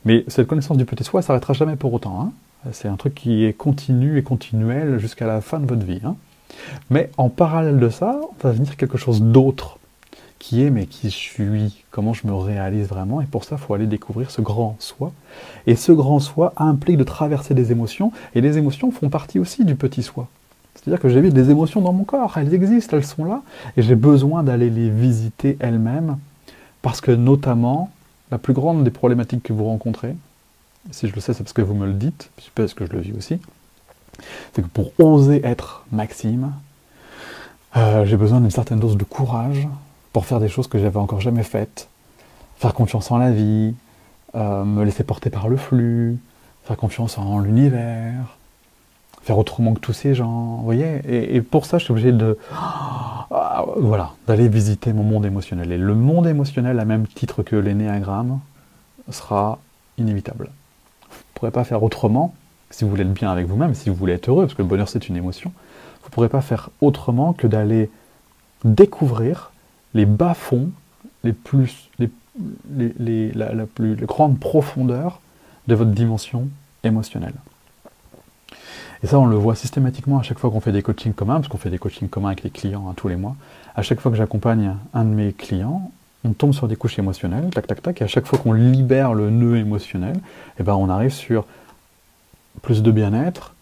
Mais 0.05 0.23
cette 0.27 0.47
connaissance 0.47 0.77
du 0.77 0.85
petit 0.85 1.03
soi, 1.03 1.21
s'arrêtera 1.21 1.53
jamais 1.53 1.75
pour 1.75 1.93
autant. 1.93 2.21
Hein. 2.21 2.31
C'est 2.71 2.87
un 2.87 2.95
truc 2.95 3.15
qui 3.15 3.45
est 3.45 3.53
continu 3.53 4.17
et 4.17 4.23
continuel 4.23 4.99
jusqu'à 4.99 5.25
la 5.25 5.41
fin 5.41 5.59
de 5.59 5.65
votre 5.65 5.85
vie. 5.85 6.01
Hein. 6.05 6.15
Mais 6.89 7.09
en 7.17 7.29
parallèle 7.29 7.79
de 7.79 7.89
ça, 7.89 8.19
va 8.41 8.51
venir 8.51 8.77
quelque 8.77 8.97
chose 8.97 9.21
d'autre 9.21 9.79
qui 10.43 10.61
est, 10.61 10.69
mais 10.69 10.87
qui 10.87 11.09
je 11.09 11.15
suis, 11.15 11.85
comment 11.89 12.13
je 12.13 12.27
me 12.27 12.33
réalise 12.33 12.89
vraiment. 12.89 13.21
Et 13.21 13.25
pour 13.25 13.45
ça, 13.45 13.55
il 13.55 13.65
faut 13.65 13.75
aller 13.75 13.87
découvrir 13.87 14.29
ce 14.29 14.41
grand 14.41 14.75
soi. 14.79 15.13
Et 15.67 15.77
ce 15.77 15.93
grand 15.93 16.19
soi 16.19 16.51
implique 16.57 16.97
de 16.97 17.05
traverser 17.05 17.53
des 17.53 17.71
émotions, 17.71 18.11
et 18.35 18.41
les 18.41 18.57
émotions 18.57 18.91
font 18.91 19.09
partie 19.09 19.39
aussi 19.39 19.63
du 19.63 19.75
petit 19.75 20.03
soi. 20.03 20.27
C'est-à-dire 20.75 20.99
que 20.99 21.07
j'ai 21.07 21.21
des 21.21 21.49
émotions 21.49 21.79
dans 21.79 21.93
mon 21.93 22.03
corps, 22.03 22.37
elles 22.37 22.53
existent, 22.53 22.97
elles 22.97 23.05
sont 23.05 23.23
là, 23.23 23.41
et 23.77 23.81
j'ai 23.81 23.95
besoin 23.95 24.43
d'aller 24.43 24.69
les 24.69 24.89
visiter 24.89 25.55
elles-mêmes, 25.61 26.17
parce 26.81 26.99
que 26.99 27.11
notamment, 27.11 27.89
la 28.29 28.37
plus 28.37 28.53
grande 28.53 28.83
des 28.83 28.91
problématiques 28.91 29.43
que 29.43 29.53
vous 29.53 29.63
rencontrez, 29.63 30.13
si 30.91 31.07
je 31.07 31.15
le 31.15 31.21
sais, 31.21 31.33
c'est 31.33 31.43
parce 31.43 31.53
que 31.53 31.61
vous 31.61 31.73
me 31.73 31.85
le 31.85 31.93
dites, 31.93 32.29
parce 32.53 32.73
que 32.73 32.85
je 32.85 32.91
le 32.91 32.99
vis 32.99 33.13
aussi, 33.13 33.39
c'est 34.51 34.61
que 34.61 34.67
pour 34.67 34.91
oser 34.99 35.39
être 35.45 35.85
Maxime, 35.93 36.51
euh, 37.77 38.03
j'ai 38.03 38.17
besoin 38.17 38.41
d'une 38.41 38.51
certaine 38.51 38.79
dose 38.79 38.97
de 38.97 39.05
courage, 39.05 39.69
pour 40.13 40.25
faire 40.25 40.39
des 40.39 40.47
choses 40.47 40.67
que 40.67 40.79
j'avais 40.79 40.97
encore 40.97 41.19
jamais 41.19 41.43
faites. 41.43 41.89
Faire 42.57 42.73
confiance 42.73 43.11
en 43.11 43.17
la 43.17 43.31
vie, 43.31 43.73
euh, 44.35 44.63
me 44.63 44.85
laisser 44.85 45.03
porter 45.03 45.29
par 45.29 45.49
le 45.49 45.57
flux, 45.57 46.17
faire 46.63 46.77
confiance 46.77 47.17
en 47.17 47.39
l'univers, 47.39 48.37
faire 49.23 49.37
autrement 49.37 49.73
que 49.73 49.79
tous 49.79 49.93
ces 49.93 50.15
gens, 50.15 50.57
vous 50.57 50.63
voyez 50.63 51.01
et, 51.35 51.41
pour 51.41 51.65
ça, 51.65 51.79
je 51.79 51.85
suis 51.85 51.91
obligé 51.91 52.13
de... 52.13 52.37
Ah, 53.35 53.65
voilà, 53.77 54.11
d'aller 54.27 54.47
visiter 54.47 54.93
mon 54.93 55.01
monde 55.01 55.25
émotionnel. 55.25 55.71
Et 55.71 55.77
le 55.79 55.95
monde 55.95 56.27
émotionnel, 56.27 56.79
à 56.79 56.85
même 56.85 57.07
titre 57.07 57.41
que 57.41 57.55
l'énéagramme, 57.55 58.39
sera 59.09 59.57
inévitable. 59.97 60.51
Vous 61.09 61.17
ne 61.17 61.33
pourrez 61.33 61.49
pas 61.49 61.63
faire 61.63 61.81
autrement, 61.81 62.35
si 62.69 62.83
vous 62.83 62.91
voulez 62.91 63.01
être 63.01 63.13
bien 63.13 63.31
avec 63.31 63.47
vous-même, 63.47 63.73
si 63.73 63.89
vous 63.89 63.95
voulez 63.95 64.13
être 64.13 64.29
heureux, 64.29 64.43
parce 64.43 64.53
que 64.53 64.61
le 64.61 64.67
bonheur 64.67 64.87
c'est 64.87 65.09
une 65.09 65.17
émotion, 65.17 65.51
vous 66.01 66.09
ne 66.09 66.11
pourrez 66.11 66.29
pas 66.29 66.41
faire 66.41 66.69
autrement 66.79 67.33
que 67.33 67.47
d'aller 67.47 67.89
découvrir 68.65 69.52
les 69.93 70.05
bas-fonds, 70.05 70.69
les 71.23 71.33
plus, 71.33 71.89
les, 71.99 72.09
les, 72.99 73.31
la, 73.31 73.65
plus 73.65 73.95
grande 73.95 74.39
profondeur 74.39 75.21
de 75.67 75.75
votre 75.75 75.91
dimension 75.91 76.47
émotionnelle. 76.83 77.35
Et 79.03 79.07
ça, 79.07 79.19
on 79.19 79.25
le 79.25 79.35
voit 79.35 79.55
systématiquement 79.55 80.19
à 80.19 80.23
chaque 80.23 80.39
fois 80.39 80.49
qu'on 80.49 80.61
fait 80.61 80.71
des 80.71 80.81
coachings 80.81 81.13
communs, 81.13 81.35
parce 81.35 81.47
qu'on 81.47 81.57
fait 81.57 81.69
des 81.69 81.77
coachings 81.77 82.09
communs 82.09 82.29
avec 82.29 82.43
les 82.43 82.49
clients 82.49 82.87
hein, 82.89 82.93
tous 82.95 83.09
les 83.09 83.17
mois. 83.17 83.35
À 83.75 83.81
chaque 83.81 83.99
fois 83.99 84.11
que 84.11 84.17
j'accompagne 84.17 84.75
un 84.93 85.03
de 85.03 85.09
mes 85.09 85.33
clients, 85.33 85.91
on 86.23 86.31
tombe 86.31 86.53
sur 86.53 86.67
des 86.67 86.75
couches 86.75 86.97
émotionnelles, 86.99 87.49
tac, 87.49 87.67
tac, 87.67 87.81
tac, 87.81 88.01
et 88.01 88.05
à 88.05 88.07
chaque 88.07 88.25
fois 88.25 88.39
qu'on 88.39 88.53
libère 88.53 89.13
le 89.13 89.29
nœud 89.29 89.57
émotionnel, 89.57 90.15
eh 90.59 90.63
ben, 90.63 90.75
on 90.75 90.89
arrive 90.89 91.11
sur 91.11 91.45
plus 92.61 92.81
de 92.81 92.91
bien-être, 92.91 93.53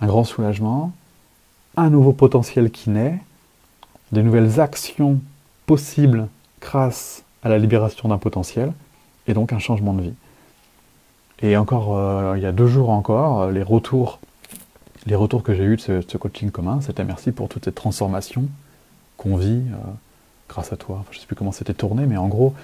un 0.00 0.06
grand 0.06 0.24
soulagement, 0.24 0.92
un 1.76 1.90
nouveau 1.90 2.12
potentiel 2.12 2.70
qui 2.70 2.90
naît, 2.90 3.18
des 4.12 4.22
nouvelles 4.22 4.60
actions 4.60 5.20
possibles 5.66 6.28
grâce 6.60 7.24
à 7.42 7.48
la 7.48 7.58
libération 7.58 8.08
d'un 8.08 8.18
potentiel, 8.18 8.72
et 9.26 9.34
donc 9.34 9.52
un 9.52 9.58
changement 9.58 9.92
de 9.92 10.02
vie. 10.02 10.14
Et 11.42 11.56
encore, 11.56 11.96
euh, 11.96 12.34
il 12.36 12.42
y 12.42 12.46
a 12.46 12.52
deux 12.52 12.66
jours 12.66 12.90
encore, 12.90 13.50
les 13.50 13.62
retours, 13.62 14.20
les 15.06 15.14
retours 15.14 15.42
que 15.42 15.54
j'ai 15.54 15.64
eus 15.64 15.76
de 15.76 16.02
ce, 16.08 16.16
coaching 16.16 16.50
commun, 16.50 16.80
c'était 16.80 17.04
merci 17.04 17.32
pour 17.32 17.48
toute 17.48 17.64
cette 17.64 17.74
transformation 17.74 18.46
qu'on 19.16 19.36
vit 19.36 19.62
euh, 19.70 19.76
grâce 20.48 20.72
à 20.72 20.76
toi. 20.76 21.04
je 21.10 21.16
ne 21.16 21.20
sais 21.20 21.26
plus 21.26 21.36
comment 21.36 21.52
c'était 21.52 21.74
tourné, 21.74 22.06
mais 22.06 22.16
en 22.16 22.28
gros, 22.28 22.54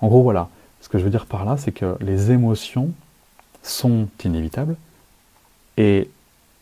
en 0.00 0.08
gros, 0.08 0.22
voilà. 0.22 0.48
Ce 0.80 0.88
que 0.88 0.98
je 0.98 1.04
veux 1.04 1.10
dire 1.10 1.26
par 1.26 1.44
là, 1.44 1.56
c'est 1.56 1.72
que 1.72 1.96
les 2.00 2.32
émotions 2.32 2.90
sont 3.62 4.08
inévitables 4.24 4.76
et 5.76 6.10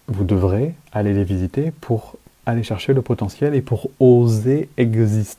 vous 0.08 0.24
devrez 0.24 0.74
aller 0.92 1.14
les 1.14 1.24
visiter 1.24 1.70
pour 1.70 2.16
aller 2.44 2.62
chercher 2.62 2.92
le 2.92 3.00
potentiel 3.00 3.54
et 3.54 3.62
pour 3.62 3.88
oser 3.98 4.68
exister 4.76 5.38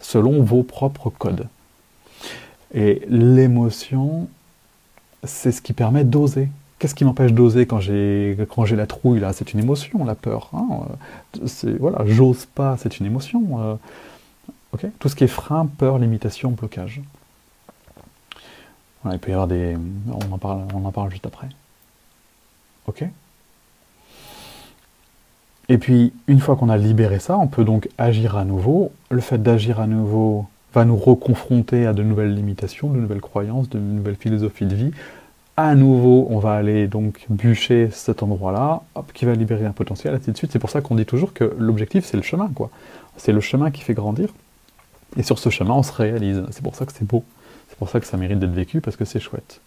selon 0.00 0.42
vos 0.42 0.62
propres 0.62 1.10
codes. 1.10 1.48
Et 2.74 3.02
l'émotion, 3.08 4.28
c'est 5.24 5.52
ce 5.52 5.62
qui 5.62 5.72
permet 5.72 6.04
d'oser. 6.04 6.48
Qu'est-ce 6.78 6.94
qui 6.94 7.04
m'empêche 7.04 7.32
d'oser 7.32 7.66
quand 7.66 7.80
j'ai 7.80 8.36
la 8.36 8.86
trouille 8.86 9.20
là? 9.20 9.32
C'est 9.32 9.52
une 9.52 9.60
émotion, 9.60 10.04
la 10.04 10.14
peur. 10.14 10.50
Hein 10.52 10.66
c'est 11.46 11.76
voilà, 11.76 12.04
j'ose 12.06 12.46
pas, 12.46 12.76
c'est 12.76 13.00
une 13.00 13.06
émotion. 13.06 13.42
Euh, 13.60 13.74
ok? 14.74 14.86
Tout 14.98 15.08
ce 15.08 15.16
qui 15.16 15.24
est 15.24 15.34
frein, 15.42 15.66
peur, 15.66 15.98
limitation, 15.98 16.50
blocage. 16.50 17.00
Voilà, 19.02 19.16
il 19.16 19.18
peut 19.18 19.30
y 19.30 19.32
avoir 19.32 19.48
des. 19.48 19.76
On 20.08 20.32
en 20.32 20.38
parle, 20.38 20.62
on 20.74 20.84
en 20.84 20.92
parle 20.92 21.10
juste 21.10 21.26
après. 21.26 21.48
Ok? 22.86 23.04
Et 25.68 25.78
puis, 25.78 26.12
une 26.26 26.40
fois 26.40 26.56
qu'on 26.56 26.68
a 26.68 26.76
libéré 26.76 27.18
ça, 27.18 27.38
on 27.38 27.46
peut 27.46 27.64
donc 27.64 27.88
agir 27.98 28.36
à 28.36 28.44
nouveau. 28.44 28.92
Le 29.10 29.20
fait 29.20 29.42
d'agir 29.42 29.80
à 29.80 29.86
nouveau 29.86 30.46
va 30.74 30.84
nous 30.84 30.96
reconfronter 30.96 31.86
à 31.86 31.92
de 31.92 32.02
nouvelles 32.02 32.34
limitations, 32.34 32.90
de 32.90 32.98
nouvelles 32.98 33.20
croyances, 33.20 33.68
de 33.68 33.78
nouvelles 33.78 34.16
philosophies 34.16 34.66
de 34.66 34.74
vie. 34.74 34.90
À 35.56 35.74
nouveau, 35.74 36.26
on 36.30 36.38
va 36.38 36.52
aller 36.52 36.86
donc 36.86 37.26
bûcher 37.28 37.88
cet 37.90 38.22
endroit-là, 38.22 38.82
qui 39.12 39.24
va 39.24 39.34
libérer 39.34 39.66
un 39.66 39.72
potentiel, 39.72 40.14
ainsi 40.14 40.30
de 40.30 40.36
suite. 40.36 40.52
C'est 40.52 40.58
pour 40.58 40.70
ça 40.70 40.80
qu'on 40.80 40.94
dit 40.94 41.06
toujours 41.06 41.32
que 41.32 41.54
l'objectif, 41.58 42.04
c'est 42.04 42.16
le 42.16 42.22
chemin, 42.22 42.48
quoi. 42.54 42.70
C'est 43.16 43.32
le 43.32 43.40
chemin 43.40 43.70
qui 43.70 43.82
fait 43.82 43.94
grandir. 43.94 44.28
Et 45.16 45.22
sur 45.22 45.38
ce 45.38 45.50
chemin, 45.50 45.74
on 45.74 45.82
se 45.82 45.92
réalise. 45.92 46.44
C'est 46.50 46.62
pour 46.62 46.76
ça 46.76 46.86
que 46.86 46.92
c'est 46.92 47.06
beau. 47.06 47.24
C'est 47.68 47.76
pour 47.78 47.88
ça 47.88 47.98
que 47.98 48.06
ça 48.06 48.16
mérite 48.16 48.38
d'être 48.38 48.52
vécu, 48.52 48.80
parce 48.80 48.96
que 48.96 49.04
c'est 49.04 49.20
chouette. 49.20 49.60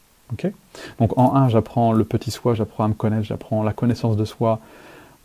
Donc 0.99 1.17
en 1.17 1.35
1, 1.35 1.49
j'apprends 1.49 1.91
le 1.91 2.05
petit 2.05 2.31
soi, 2.31 2.53
j'apprends 2.53 2.85
à 2.85 2.87
me 2.87 2.93
connaître, 2.93 3.23
j'apprends 3.23 3.63
la 3.63 3.73
connaissance 3.73 4.15
de 4.15 4.23
soi, 4.23 4.59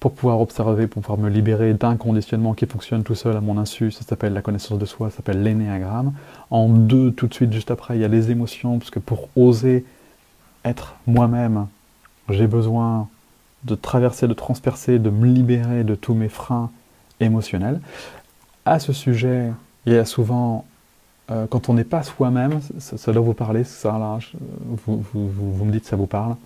pour 0.07 0.15
pouvoir 0.15 0.41
observer, 0.41 0.87
pour 0.87 1.03
pouvoir 1.03 1.19
me 1.19 1.29
libérer 1.29 1.75
d'un 1.75 1.97
conditionnement 1.97 2.55
qui 2.55 2.65
fonctionne 2.67 3.03
tout 3.03 3.17
seul 3.17 3.37
à 3.37 3.41
mon 3.41 3.59
insu, 3.59 3.91
ça 3.91 4.03
s'appelle 4.03 4.35
la 4.35 4.41
connaissance 4.41 4.79
de 4.79 4.85
soi, 4.85 5.11
ça 5.11 5.17
s'appelle 5.17 5.43
l'énéagramme. 5.43 6.13
En 6.51 6.69
deux, 6.69 7.11
tout 7.11 7.27
de 7.27 7.35
suite, 7.35 7.53
juste 7.53 7.73
après, 7.73 7.97
il 7.97 8.03
y 8.03 8.05
a 8.05 8.09
les 8.09 8.31
émotions, 8.31 8.79
parce 8.79 8.93
que 8.93 9.01
pour 9.01 9.29
oser 9.35 9.85
être 10.65 10.95
moi-même, 11.09 11.67
j'ai 12.31 12.47
besoin 12.47 13.09
de 13.65 13.75
traverser, 13.75 14.29
de 14.29 14.33
transpercer, 14.33 15.01
de 15.01 15.11
me 15.11 15.27
libérer 15.27 15.83
de 15.83 15.97
tous 15.97 16.15
mes 16.15 16.29
freins 16.29 16.71
émotionnels. 17.19 17.81
À 18.65 18.79
ce 18.79 18.93
sujet, 18.93 19.51
il 19.87 19.93
y 19.93 19.97
a 19.97 20.05
souvent, 20.05 20.67
euh, 21.33 21.49
quand 21.51 21.69
on 21.69 21.75
n'est 21.75 21.83
pas 21.83 22.05
soi-même, 22.05 22.61
ça, 22.79 23.13
doit 23.13 23.23
vous 23.23 23.35
parler, 23.35 23.65
ça 23.65 23.99
là, 23.99 24.21
vous, 24.87 25.05
vous, 25.13 25.29
vous 25.29 25.65
me 25.65 25.73
dites 25.73 25.85
ça 25.85 25.97
vous 25.97 26.07
parle. 26.07 26.37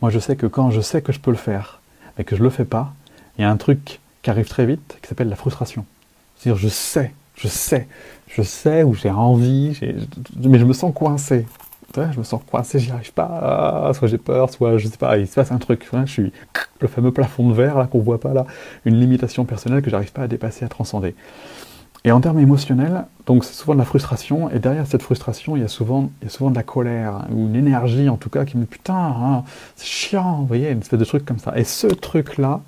Moi, 0.00 0.12
je 0.12 0.20
sais 0.20 0.36
que 0.36 0.46
quand 0.46 0.70
je 0.70 0.80
sais 0.80 1.02
que 1.02 1.10
je 1.10 1.18
peux 1.18 1.32
le 1.32 1.36
faire, 1.36 1.80
et 2.18 2.24
que 2.24 2.36
je 2.36 2.40
ne 2.40 2.44
le 2.44 2.50
fais 2.50 2.64
pas, 2.64 2.92
il 3.38 3.42
y 3.42 3.44
a 3.44 3.50
un 3.50 3.56
truc 3.56 4.00
qui 4.22 4.30
arrive 4.30 4.48
très 4.48 4.66
vite 4.66 4.98
qui 5.02 5.08
s'appelle 5.08 5.28
la 5.28 5.36
frustration. 5.36 5.84
C'est-à-dire, 6.36 6.60
je 6.60 6.68
sais, 6.68 7.12
je 7.36 7.48
sais, 7.48 7.88
je 8.28 8.42
sais 8.42 8.82
où 8.82 8.94
j'ai 8.94 9.10
envie, 9.10 9.78
mais 10.42 10.58
je 10.58 10.64
me 10.64 10.72
sens 10.72 10.92
coincé. 10.94 11.46
Je 11.96 12.18
me 12.18 12.24
sens 12.24 12.42
coincé, 12.50 12.80
j'y 12.80 12.90
arrive 12.90 13.12
pas, 13.12 13.92
soit 13.94 14.08
j'ai 14.08 14.18
peur, 14.18 14.50
soit 14.50 14.78
je 14.78 14.88
sais 14.88 14.96
pas, 14.96 15.16
il 15.16 15.28
se 15.28 15.34
passe 15.34 15.52
un 15.52 15.58
truc. 15.58 15.86
je 15.92 16.10
suis 16.10 16.32
le 16.80 16.88
fameux 16.88 17.12
plafond 17.12 17.48
de 17.48 17.54
verre 17.54 17.78
là 17.78 17.86
qu'on 17.86 18.00
voit 18.00 18.18
pas 18.18 18.34
là, 18.34 18.46
une 18.84 18.98
limitation 18.98 19.44
personnelle 19.44 19.80
que 19.80 19.90
j'arrive 19.90 20.12
pas 20.12 20.22
à 20.22 20.28
dépasser, 20.28 20.64
à 20.64 20.68
transcender. 20.68 21.14
Et 22.06 22.12
en 22.12 22.20
termes 22.20 22.38
émotionnels, 22.38 23.06
donc 23.26 23.44
c'est 23.44 23.54
souvent 23.54 23.72
de 23.72 23.78
la 23.78 23.86
frustration, 23.86 24.50
et 24.50 24.58
derrière 24.58 24.86
cette 24.86 25.02
frustration, 25.02 25.56
il 25.56 25.62
y 25.62 25.64
a 25.64 25.68
souvent, 25.68 26.10
il 26.20 26.26
y 26.26 26.28
a 26.28 26.30
souvent 26.30 26.50
de 26.50 26.54
la 26.54 26.62
colère, 26.62 27.26
ou 27.32 27.46
une 27.46 27.56
énergie 27.56 28.10
en 28.10 28.16
tout 28.16 28.28
cas 28.28 28.44
qui 28.44 28.58
me 28.58 28.62
dit 28.62 28.68
putain, 28.68 28.94
hein, 28.94 29.44
c'est 29.76 29.86
chiant, 29.86 30.40
vous 30.40 30.46
voyez, 30.46 30.70
une 30.70 30.80
espèce 30.80 30.98
de 30.98 31.04
truc 31.04 31.24
comme 31.24 31.38
ça. 31.38 31.56
Et 31.56 31.64
ce 31.64 31.86
truc-là, 31.86 32.60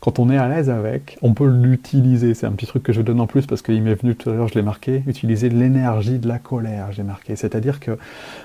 quand 0.00 0.18
on 0.18 0.30
est 0.30 0.36
à 0.36 0.48
l'aise 0.48 0.68
avec, 0.68 1.16
on 1.22 1.32
peut 1.32 1.48
l'utiliser. 1.48 2.34
C'est 2.34 2.46
un 2.46 2.52
petit 2.52 2.66
truc 2.66 2.82
que 2.82 2.92
je 2.92 3.02
donne 3.02 3.20
en 3.20 3.26
plus 3.26 3.46
parce 3.46 3.62
qu'il 3.62 3.80
m'est 3.82 3.94
venu 3.94 4.14
tout 4.14 4.30
à 4.30 4.34
l'heure, 4.34 4.48
je 4.48 4.54
l'ai 4.54 4.62
marqué, 4.62 5.02
utiliser 5.06 5.48
l'énergie 5.48 6.18
de 6.18 6.28
la 6.28 6.38
colère, 6.38 6.92
j'ai 6.92 7.02
marqué. 7.02 7.34
C'est-à-dire 7.34 7.80
que 7.80 7.98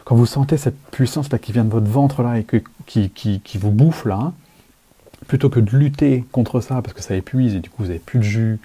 quand 0.05 0.15
vous 0.15 0.25
sentez 0.25 0.57
cette 0.57 0.79
puissance-là 0.91 1.39
qui 1.39 1.51
vient 1.51 1.63
de 1.63 1.69
votre 1.69 1.89
ventre 1.89 2.23
là 2.23 2.39
et 2.39 2.45
qui, 2.85 3.09
qui, 3.09 3.41
qui 3.41 3.57
vous 3.57 3.71
bouffe 3.71 4.05
là, 4.05 4.33
plutôt 5.27 5.49
que 5.49 5.59
de 5.59 5.75
lutter 5.75 6.25
contre 6.31 6.61
ça 6.61 6.81
parce 6.81 6.93
que 6.93 7.01
ça 7.01 7.15
épuise 7.15 7.55
et 7.55 7.59
du 7.59 7.69
coup 7.69 7.83
vous 7.83 7.89
n'avez 7.89 7.99
plus 7.99 8.19
de 8.19 8.23
jus, 8.23 8.59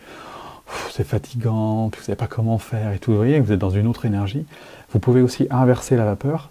c'est 0.91 1.05
fatigant, 1.05 1.85
vous 1.85 1.99
ne 1.99 2.03
savez 2.03 2.17
pas 2.17 2.27
comment 2.27 2.59
faire 2.59 2.93
et 2.93 2.99
tout, 2.99 3.11
vous 3.11 3.17
voyez, 3.17 3.41
vous 3.41 3.53
êtes 3.53 3.59
dans 3.59 3.71
une 3.71 3.87
autre 3.87 4.05
énergie. 4.05 4.47
Vous 4.93 4.99
pouvez 4.99 5.23
aussi 5.23 5.47
inverser 5.51 5.97
la 5.97 6.05
vapeur. 6.05 6.51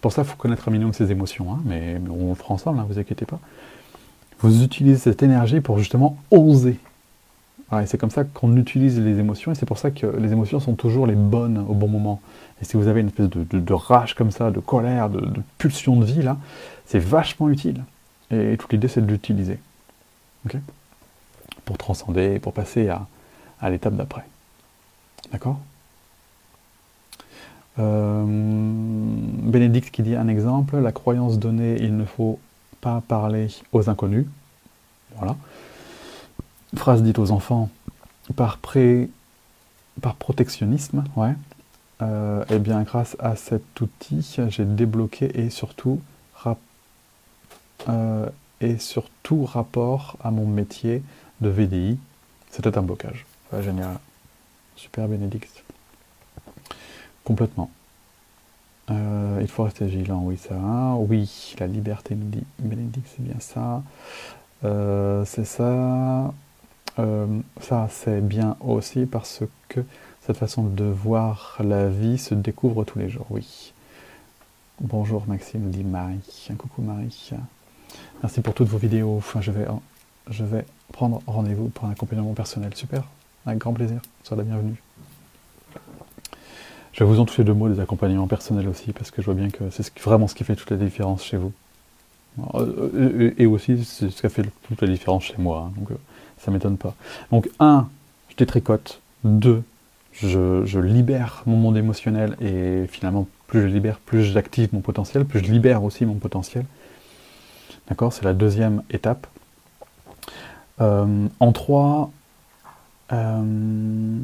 Pour 0.00 0.12
ça, 0.12 0.22
il 0.22 0.28
faut 0.28 0.36
connaître 0.36 0.68
un 0.68 0.70
minimum 0.70 0.92
ses 0.92 1.10
émotions, 1.10 1.52
hein, 1.52 1.60
mais 1.64 2.00
on 2.10 2.28
le 2.28 2.34
fera 2.34 2.54
ensemble, 2.54 2.78
ne 2.78 2.82
hein, 2.82 2.86
vous 2.88 2.98
inquiétez 2.98 3.24
pas. 3.24 3.40
Vous 4.40 4.62
utilisez 4.62 4.98
cette 4.98 5.22
énergie 5.22 5.60
pour 5.60 5.78
justement 5.78 6.18
oser. 6.30 6.78
c'est 7.86 7.98
comme 7.98 8.10
ça 8.10 8.24
qu'on 8.24 8.56
utilise 8.56 9.00
les 9.00 9.18
émotions, 9.18 9.52
et 9.52 9.54
c'est 9.54 9.66
pour 9.66 9.78
ça 9.78 9.90
que 9.90 10.06
les 10.06 10.32
émotions 10.32 10.60
sont 10.60 10.74
toujours 10.74 11.06
les 11.06 11.14
bonnes 11.14 11.58
au 11.58 11.74
bon 11.74 11.88
moment. 11.88 12.20
Et 12.60 12.64
si 12.64 12.76
vous 12.76 12.88
avez 12.88 13.00
une 13.00 13.08
espèce 13.08 13.28
de, 13.28 13.72
rage 13.72 14.14
comme 14.14 14.30
ça, 14.30 14.50
de 14.50 14.60
colère, 14.60 15.08
de, 15.08 15.26
pulsion 15.58 15.96
de 15.96 16.04
vie, 16.04 16.22
là, 16.22 16.36
c'est 16.84 16.98
vachement 16.98 17.48
utile. 17.48 17.82
Et 18.30 18.56
toute 18.58 18.72
l'idée, 18.72 18.88
c'est 18.88 19.04
de 19.04 19.10
l'utiliser. 19.10 19.58
pour 21.64 21.78
transcender, 21.78 22.38
pour 22.38 22.52
passer 22.52 22.88
à, 22.88 23.06
à 23.60 23.70
l'étape 23.70 23.94
d'après. 23.94 24.24
D'accord? 25.32 25.58
Euh, 27.78 28.24
Bénédicte 28.26 29.90
qui 29.90 30.02
dit 30.02 30.14
un 30.14 30.28
exemple, 30.28 30.78
la 30.78 30.92
croyance 30.92 31.38
donnée, 31.38 31.76
il 31.80 31.96
ne 31.96 32.04
faut 32.04 32.38
pas 32.80 33.02
parler 33.06 33.48
aux 33.72 33.88
inconnus. 33.90 34.26
Voilà. 35.16 35.36
Phrase 36.74 37.02
dite 37.02 37.18
aux 37.18 37.30
enfants 37.30 37.70
par, 38.34 38.58
pré, 38.58 39.08
par 40.00 40.14
protectionnisme, 40.16 41.04
ouais. 41.16 41.34
Euh, 42.02 42.44
eh 42.50 42.58
bien, 42.58 42.82
grâce 42.82 43.16
à 43.20 43.36
cet 43.36 43.80
outil, 43.80 44.36
j'ai 44.48 44.64
débloqué 44.64 45.40
et 45.40 45.48
surtout, 45.48 46.00
euh, 47.88 48.28
et 48.60 48.78
surtout 48.78 49.44
rapport 49.44 50.16
à 50.22 50.30
mon 50.30 50.46
métier 50.46 51.02
de 51.40 51.48
VDI, 51.48 51.98
c'était 52.50 52.76
un 52.76 52.82
blocage 52.82 53.24
génial. 53.62 53.98
Super 54.76 55.08
Bénédicte. 55.08 55.64
Complètement. 57.24 57.70
Euh, 58.90 59.38
il 59.40 59.48
faut 59.48 59.64
rester 59.64 59.86
vigilant, 59.86 60.22
oui, 60.22 60.36
ça. 60.36 60.54
Oui, 60.98 61.54
la 61.58 61.66
liberté 61.66 62.14
dit 62.14 62.44
Bénédicte, 62.58 63.08
c'est 63.16 63.22
bien 63.22 63.40
ça. 63.40 63.82
Euh, 64.64 65.24
c'est 65.24 65.44
ça. 65.44 66.32
Euh, 66.98 67.26
ça, 67.60 67.88
c'est 67.90 68.20
bien 68.20 68.56
aussi 68.60 69.06
parce 69.06 69.42
que 69.68 69.80
cette 70.22 70.36
façon 70.36 70.64
de 70.64 70.84
voir 70.84 71.58
la 71.62 71.88
vie 71.88 72.18
se 72.18 72.34
découvre 72.34 72.84
tous 72.84 72.98
les 72.98 73.08
jours, 73.08 73.26
oui. 73.30 73.72
Bonjour 74.80 75.24
Maxime, 75.26 75.70
dit 75.70 75.84
Marie. 75.84 76.48
Coucou 76.58 76.82
Marie. 76.82 77.30
Merci 78.22 78.40
pour 78.40 78.54
toutes 78.54 78.68
vos 78.68 78.78
vidéos. 78.78 79.16
Enfin, 79.16 79.40
je 79.40 79.50
vais, 79.50 79.66
je 80.30 80.44
vais 80.44 80.66
prendre 80.92 81.22
rendez-vous 81.26 81.68
pour 81.68 81.86
un 81.86 81.92
accompagnement 81.92 82.34
personnel. 82.34 82.74
Super. 82.74 83.04
Avec 83.46 83.60
grand 83.60 83.72
plaisir, 83.72 84.00
sois 84.24 84.36
la 84.36 84.42
bienvenue. 84.42 84.74
Je 86.92 87.04
vais 87.04 87.08
vous 87.08 87.20
en 87.20 87.24
toucher 87.24 87.44
deux 87.44 87.54
mots 87.54 87.68
des 87.68 87.78
accompagnements 87.78 88.26
personnels 88.26 88.66
aussi, 88.68 88.92
parce 88.92 89.12
que 89.12 89.22
je 89.22 89.26
vois 89.26 89.34
bien 89.34 89.50
que 89.50 89.70
c'est 89.70 89.96
vraiment 90.00 90.26
ce 90.26 90.34
qui 90.34 90.42
fait 90.42 90.56
toute 90.56 90.70
la 90.70 90.76
différence 90.76 91.22
chez 91.22 91.36
vous. 91.36 91.52
Euh, 92.54 93.32
et 93.38 93.46
aussi, 93.46 93.84
c'est 93.84 94.10
ce 94.10 94.20
qui 94.20 94.26
a 94.26 94.30
fait 94.30 94.42
toute 94.66 94.82
la 94.82 94.88
différence 94.88 95.24
chez 95.24 95.36
moi, 95.38 95.68
hein, 95.68 95.72
donc 95.78 95.92
euh, 95.92 95.96
ça 96.38 96.50
m'étonne 96.50 96.76
pas. 96.76 96.94
Donc, 97.30 97.48
un, 97.60 97.88
je 98.30 98.36
détricote. 98.36 99.00
Deux, 99.22 99.62
je, 100.12 100.78
libère 100.78 101.42
mon 101.46 101.56
monde 101.56 101.76
émotionnel, 101.76 102.36
et 102.40 102.86
finalement, 102.88 103.28
plus 103.46 103.62
je 103.62 103.66
libère, 103.68 103.98
plus 103.98 104.24
j'active 104.24 104.70
mon 104.72 104.80
potentiel, 104.80 105.24
plus 105.24 105.38
je 105.38 105.52
libère 105.52 105.84
aussi 105.84 106.04
mon 106.04 106.14
potentiel. 106.14 106.64
D'accord 107.88 108.12
C'est 108.12 108.24
la 108.24 108.34
deuxième 108.34 108.82
étape. 108.90 109.28
Euh, 110.80 111.28
en 111.38 111.52
trois, 111.52 112.10
euh, 113.12 114.18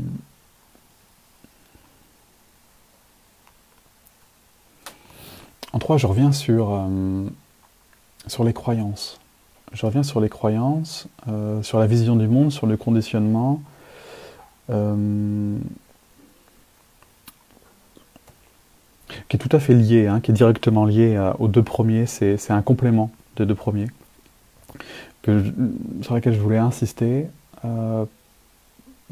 en 5.73 5.79
trois, 5.79 5.97
je 5.99 6.07
reviens 6.07 6.33
sur, 6.33 6.73
euh, 6.73 7.25
sur 8.27 8.45
les 8.45 8.53
croyances. 8.53 9.21
Je 9.73 9.87
reviens 9.87 10.03
sur 10.03 10.21
les 10.21 10.29
croyances, 10.29 11.07
euh, 11.29 11.63
sur 11.63 11.79
la 11.79 11.87
vision 11.87 12.17
du 12.17 12.27
monde, 12.27 12.53
sur 12.53 12.67
le 12.67 12.77
conditionnement. 12.77 13.63
qui 19.29 19.37
est 19.37 19.39
tout 19.39 19.55
à 19.55 19.61
fait 19.61 19.75
lié, 19.75 20.07
hein, 20.07 20.21
qui 20.21 20.31
est 20.31 20.35
directement 20.35 20.87
lié 20.87 21.33
aux 21.39 21.49
deux 21.49 21.63
premiers, 21.63 22.07
c'est, 22.07 22.51
un 22.51 22.63
complément 22.63 23.11
des 23.37 23.45
deux 23.45 23.55
premiers, 23.55 23.89
sur 25.25 26.15
lequel 26.15 26.33
je 26.33 26.41
voulais 26.41 26.57
insister, 26.57 27.27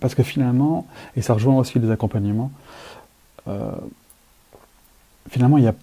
parce 0.01 0.15
que 0.15 0.23
finalement, 0.23 0.87
et 1.17 1.23
ça 1.23 1.35
rejoint 1.35 1.57
aussi 1.57 1.79
les 1.79 1.91
accompagnements, 1.91 2.51
euh, 3.49 3.71
finalement, 5.29 5.59
il 5.59 5.65
y 5.65 5.69
a, 5.69 5.75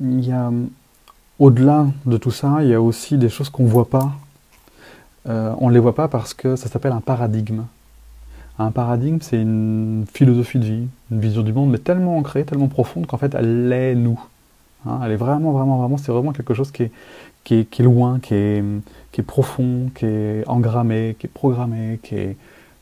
y 0.00 0.32
a 0.32 0.52
au-delà 1.38 1.86
de 2.04 2.16
tout 2.16 2.30
ça, 2.30 2.58
il 2.62 2.68
y 2.68 2.74
a 2.74 2.82
aussi 2.82 3.16
des 3.16 3.28
choses 3.28 3.48
qu'on 3.48 3.64
ne 3.64 3.68
voit 3.68 3.88
pas. 3.88 4.12
Euh, 5.28 5.54
on 5.58 5.68
ne 5.68 5.74
les 5.74 5.80
voit 5.80 5.94
pas 5.94 6.08
parce 6.08 6.34
que 6.34 6.56
ça 6.56 6.68
s'appelle 6.68 6.92
un 6.92 7.00
paradigme. 7.00 7.64
Un 8.58 8.72
paradigme, 8.72 9.18
c'est 9.20 9.40
une 9.40 10.04
philosophie 10.12 10.58
de 10.58 10.64
vie, 10.64 10.88
une 11.12 11.20
vision 11.20 11.42
du 11.42 11.52
monde, 11.52 11.70
mais 11.70 11.78
tellement 11.78 12.16
ancrée, 12.18 12.44
tellement 12.44 12.66
profonde 12.66 13.06
qu'en 13.06 13.18
fait, 13.18 13.34
elle 13.34 13.72
est 13.72 13.94
nous. 13.94 14.20
Hein, 14.84 15.00
elle 15.04 15.12
est 15.12 15.16
vraiment, 15.16 15.52
vraiment, 15.52 15.78
vraiment, 15.78 15.96
c'est 15.96 16.10
vraiment 16.10 16.32
quelque 16.32 16.54
chose 16.54 16.72
qui 16.72 16.84
est, 16.84 16.92
qui 17.44 17.54
est, 17.54 17.82
loin, 17.82 18.18
qui 18.20 18.34
est, 18.34 18.64
qui 19.12 19.20
est, 19.20 19.24
profond, 19.24 19.90
qui 19.94 20.06
est 20.06 20.48
engrammé, 20.48 21.16
qui 21.18 21.26
est 21.26 21.30
programmé, 21.30 22.00
qui 22.02 22.16
est, 22.16 22.36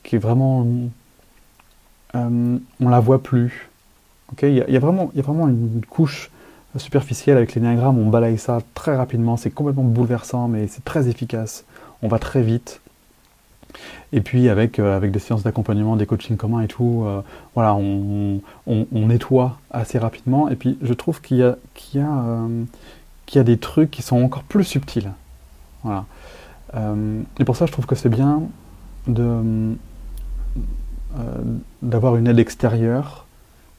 qui 0.07 0.17
est 0.17 0.21
vraiment... 0.21 0.67
Euh, 2.15 2.59
on 2.81 2.89
la 2.89 3.01
voit 3.01 3.23
plus. 3.23 3.69
il, 4.43 4.55
y 4.55 4.77
a, 4.77 4.81
vraiment, 4.81 5.11
une 5.15 5.83
couche 5.89 6.31
superficielle 6.79 7.37
avec 7.37 7.55
l'énéagramme, 7.55 7.99
on 7.99 8.09
balaye 8.09 8.39
ça 8.39 8.61
très 8.75 8.97
rapidement, 8.97 9.37
c'est 9.37 9.51
complètement 9.51 9.85
bouleversant, 9.85 10.49
mais 10.49 10.67
c'est 10.69 10.85
très 10.85 11.09
efficace. 11.09 11.65
On 12.03 12.09
va 12.09 12.19
très 12.19 12.43
vite. 12.43 12.81
Et 14.13 14.21
puis 14.21 14.49
avec, 14.49 14.79
euh, 14.79 15.01
des 15.01 15.19
séances 15.19 15.43
d'accompagnement, 15.43 15.97
des 15.97 16.07
coachings 16.07 16.37
communs 16.37 16.63
et 16.63 16.69
tout, 16.69 17.03
euh, 17.05 17.21
voilà, 17.55 17.75
on, 17.75 18.41
on, 18.67 19.07
nettoie 19.07 19.59
assez 19.71 19.99
rapidement. 19.99 20.49
Et 20.49 20.57
puis 20.57 20.79
je 20.83 20.95
trouve 20.95 21.21
qu'il 21.21 21.39
y 21.39 21.43
a, 21.43 21.57
y, 21.95 21.99
euh, 21.99 22.65
qu'il 23.27 23.39
y 23.39 23.41
a 23.41 23.45
des 23.45 23.59
trucs 23.59 23.91
qui 23.91 24.03
sont 24.03 24.23
encore 24.23 24.45
plus 24.45 24.65
subtils. 24.65 25.11
Et 27.39 27.45
pour 27.45 27.57
ça, 27.57 27.67
je 27.67 27.73
trouve 27.73 27.87
que 27.87 27.95
c'est 27.95 28.09
bien 28.09 28.43
de, 29.07 29.77
d'avoir 31.83 32.17
une 32.17 32.27
aide 32.27 32.39
extérieure, 32.39 33.27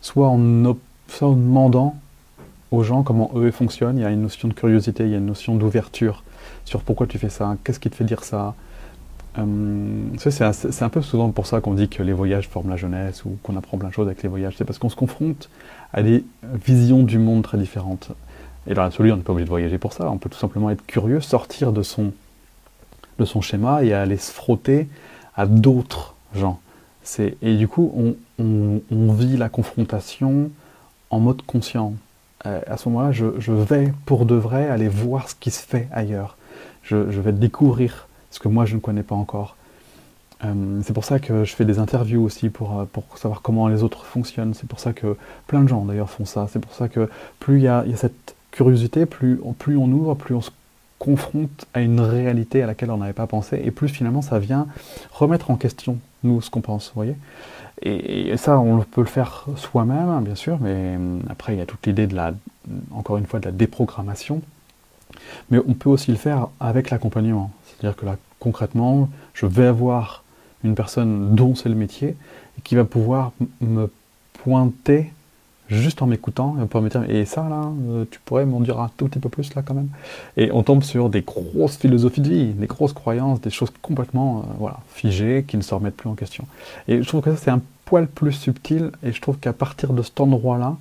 soit 0.02 0.28
en, 0.28 0.76
soit 1.08 1.28
en 1.28 1.34
demandant 1.34 1.96
aux 2.72 2.84
gens 2.84 3.04
comment 3.04 3.32
eux 3.36 3.52
fonctionnent. 3.52 3.98
Il 3.98 4.02
y 4.02 4.06
a 4.06 4.10
une 4.10 4.24
notion 4.24 4.48
de 4.48 4.54
curiosité, 4.54 5.04
il 5.04 5.12
y 5.12 5.16
a 5.16 5.18
une 5.18 5.28
notion 5.28 5.56
d'ouverture 5.56 6.24
sur 6.66 6.82
pourquoi 6.82 7.08
tu 7.08 7.18
fais 7.18 7.30
ça, 7.30 7.56
qu'est-ce 7.64 7.80
qui 7.80 7.90
te 7.90 7.96
fait 7.96 8.04
dire 8.04 8.24
ça, 8.24 8.56
euh, 9.38 10.04
c'est 10.18 10.82
un, 10.84 10.90
peu 10.90 11.02
souvent 11.02 11.30
pour 11.30 11.46
ça 11.46 11.62
qu'on 11.62 11.74
dit 11.74 11.90
que 11.90 12.02
les 12.02 12.14
voyages 12.14 12.48
forment 12.48 12.70
la 12.70 12.76
jeunesse 12.76 13.24
ou 13.26 13.38
qu'on 13.44 13.56
apprend 13.56 13.78
plein 13.78 13.90
de 13.90 13.94
choses 13.94 14.08
avec 14.08 14.24
les 14.24 14.30
voyages. 14.30 14.56
C'est 14.58 14.66
parce 14.66 14.80
qu'on 14.80 14.90
se 14.90 14.96
confronte 14.96 15.50
à 15.94 16.02
des 16.02 16.24
visions 16.66 17.04
du 17.04 17.20
monde 17.20 17.44
très 17.44 17.58
différentes. 17.58 18.10
Et 18.66 18.74
dans 18.74 18.82
l'absolu, 18.82 19.12
on 19.12 19.18
n'est 19.18 19.24
pas 19.24 19.34
obligé 19.34 19.46
de 19.46 19.50
voyager 19.50 19.78
pour 19.78 19.94
ça. 19.94 20.10
On 20.10 20.18
peut 20.18 20.30
tout 20.30 20.40
simplement 20.40 20.70
être 20.70 20.86
curieux, 20.86 21.22
sortir 21.22 21.72
de 21.72 21.84
son, 21.84 22.14
de 23.20 23.26
son 23.26 23.42
schéma 23.42 23.84
et 23.84 23.94
aller 23.94 24.18
se 24.18 24.32
frotter 24.32 24.88
à 25.36 25.46
d'autres 25.46 26.16
gens. 26.36 26.60
Et 27.42 27.56
du 27.56 27.68
coup, 27.68 28.16
on, 28.40 29.14
vit 29.14 29.38
la 29.38 29.50
confrontation 29.50 30.52
en 31.10 31.20
mode 31.20 31.42
conscient. 31.44 31.94
Euh, 32.46 32.62
à 32.68 32.78
ce 32.78 32.90
moment-là, 32.90 33.12
je, 33.12 33.52
vais 33.52 33.94
pour 34.06 34.26
de 34.26 34.36
vrai 34.36 34.68
aller 34.68 34.88
voir 34.88 35.30
ce 35.30 35.36
qui 35.36 35.52
se 35.52 35.66
fait 35.66 35.88
ailleurs. 35.92 36.38
Je, 36.84 36.96
vais 36.98 37.32
découvrir 37.32 38.08
ce 38.32 38.40
que 38.40 38.48
moi 38.48 38.66
je 38.66 38.76
ne 38.76 38.80
connais 38.80 39.04
pas 39.04 39.16
encore. 39.16 39.56
Euh, 40.46 40.82
c'est 40.84 40.94
pour 40.94 41.04
ça 41.04 41.20
que 41.20 41.44
je 41.44 41.56
fais 41.56 41.66
des 41.66 41.80
interviews 41.80 42.24
aussi 42.24 42.50
pour, 42.50 42.80
euh, 42.80 42.86
pour 42.86 43.18
savoir 43.18 43.42
comment 43.42 43.68
les 43.68 43.82
autres 43.82 44.06
fonctionnent. 44.06 44.54
C'est 44.54 44.68
pour 44.68 44.80
ça 44.80 44.94
que 44.94 45.18
plein 45.48 45.64
de 45.64 45.68
gens 45.68 45.84
d'ailleurs 45.84 46.12
font 46.12 46.26
ça. 46.26 46.48
C'est 46.52 46.60
pour 46.60 46.74
ça 46.74 46.90
que 46.90 47.10
plus 47.40 47.58
il 47.58 47.64
y 47.64 47.68
a, 47.68 47.84
cette 47.96 48.36
curiosité, 48.52 49.06
plus, 49.06 49.40
plus 49.58 49.78
on 49.78 49.88
ouvre, 49.88 50.14
plus 50.14 50.36
on 50.36 50.42
se 50.42 50.52
confronte 51.00 51.66
à 51.74 51.82
une 51.82 52.00
réalité 52.00 52.62
à 52.62 52.68
laquelle 52.68 52.92
on 52.92 52.98
n'avait 52.98 53.14
pas 53.14 53.28
pensé, 53.28 53.62
et 53.64 53.70
plus 53.70 53.88
finalement 53.88 54.24
ça 54.24 54.40
vient 54.40 54.68
remettre 55.12 55.52
en 55.52 55.56
question 55.56 56.00
nous 56.24 56.42
ce 56.42 56.50
qu'on 56.50 56.62
pense, 56.62 56.88
vous 56.88 56.96
voyez. 56.96 57.16
Et, 57.82 58.36
ça, 58.38 58.60
on 58.60 58.80
peut 58.80 59.02
le 59.02 59.08
faire 59.08 59.46
soi-même, 59.56 60.10
hein, 60.10 60.22
bien 60.22 60.36
sûr, 60.36 60.58
mais 60.60 60.74
euh, 60.74 61.20
après 61.30 61.54
il 61.54 61.60
y 61.60 61.62
a 61.62 61.66
toute 61.66 61.86
l'idée 61.86 62.08
de 62.08 62.16
la, 62.16 62.34
encore 62.92 63.18
une 63.18 63.26
fois, 63.26 63.40
de 63.40 63.46
la 63.46 63.52
déprogrammation. 63.52 64.42
Mais 65.52 65.60
on 65.68 65.74
peut 65.74 65.90
aussi 65.90 66.12
le 66.12 66.18
faire 66.18 66.48
avec 66.60 66.90
l'accompagnement. 66.90 67.52
C'est-à-dire 67.66 67.96
que 67.96 68.06
là, 68.06 68.18
concrètement, 68.40 69.10
je 69.34 69.46
vais 69.46 69.68
avoir 69.68 70.24
une 70.64 70.76
personne 70.76 71.36
dont 71.36 71.56
c'est 71.56 71.70
le 71.70 71.76
métier 71.76 72.16
et 72.58 72.62
qui 72.64 72.76
va 72.76 72.84
pouvoir 72.84 73.32
me 73.62 73.92
pointer 74.44 75.12
juste 75.70 76.02
en 76.02 76.08
m'écoutant 76.08 76.56
et 76.58 76.80
me 76.80 76.90
dire 76.90 77.10
et 77.10 77.26
ça 77.26 77.48
là 77.50 77.72
euh, 77.90 78.06
tu 78.10 78.20
pourrais 78.24 78.46
m'en 78.46 78.62
dire 78.62 78.80
un 78.80 78.90
tout 78.96 79.08
petit 79.08 79.20
peu 79.20 79.30
plus 79.30 79.54
là 79.56 79.62
quand 79.62 79.74
même. 79.74 79.90
Et 80.38 80.52
on 80.52 80.64
tombe 80.64 80.84
sur 80.84 81.10
des 81.10 81.22
grosses 81.22 81.78
philosophies 81.78 82.22
de 82.22 82.30
vie 82.30 82.46
des 82.54 82.68
grosses 82.68 82.94
croyances 82.94 83.42
des 83.42 83.50
choses 83.50 83.72
complètement 83.82 84.40
euh, 84.40 84.54
voilà 84.60 84.80
figées 84.94 85.46
qui 85.48 85.58
ne 85.58 85.62
se 85.62 85.74
remettent 85.74 85.98
plus 85.98 86.10
en 86.10 86.16
question. 86.16 86.46
Et 86.88 87.02
je 87.02 87.08
trouve 87.08 87.22
que 87.22 87.32
ça 87.32 87.38
c'est 87.38 87.52
un 87.52 87.62
poil 87.86 88.08
plus 88.08 88.34
subtil 88.34 88.92
et 89.04 89.12
je 89.12 89.22
trouve 89.22 89.38
qu'à 89.38 89.54
partir 89.54 89.94
de 89.94 90.02
cet 90.02 90.20
endroit 90.20 90.58
là 90.58 90.78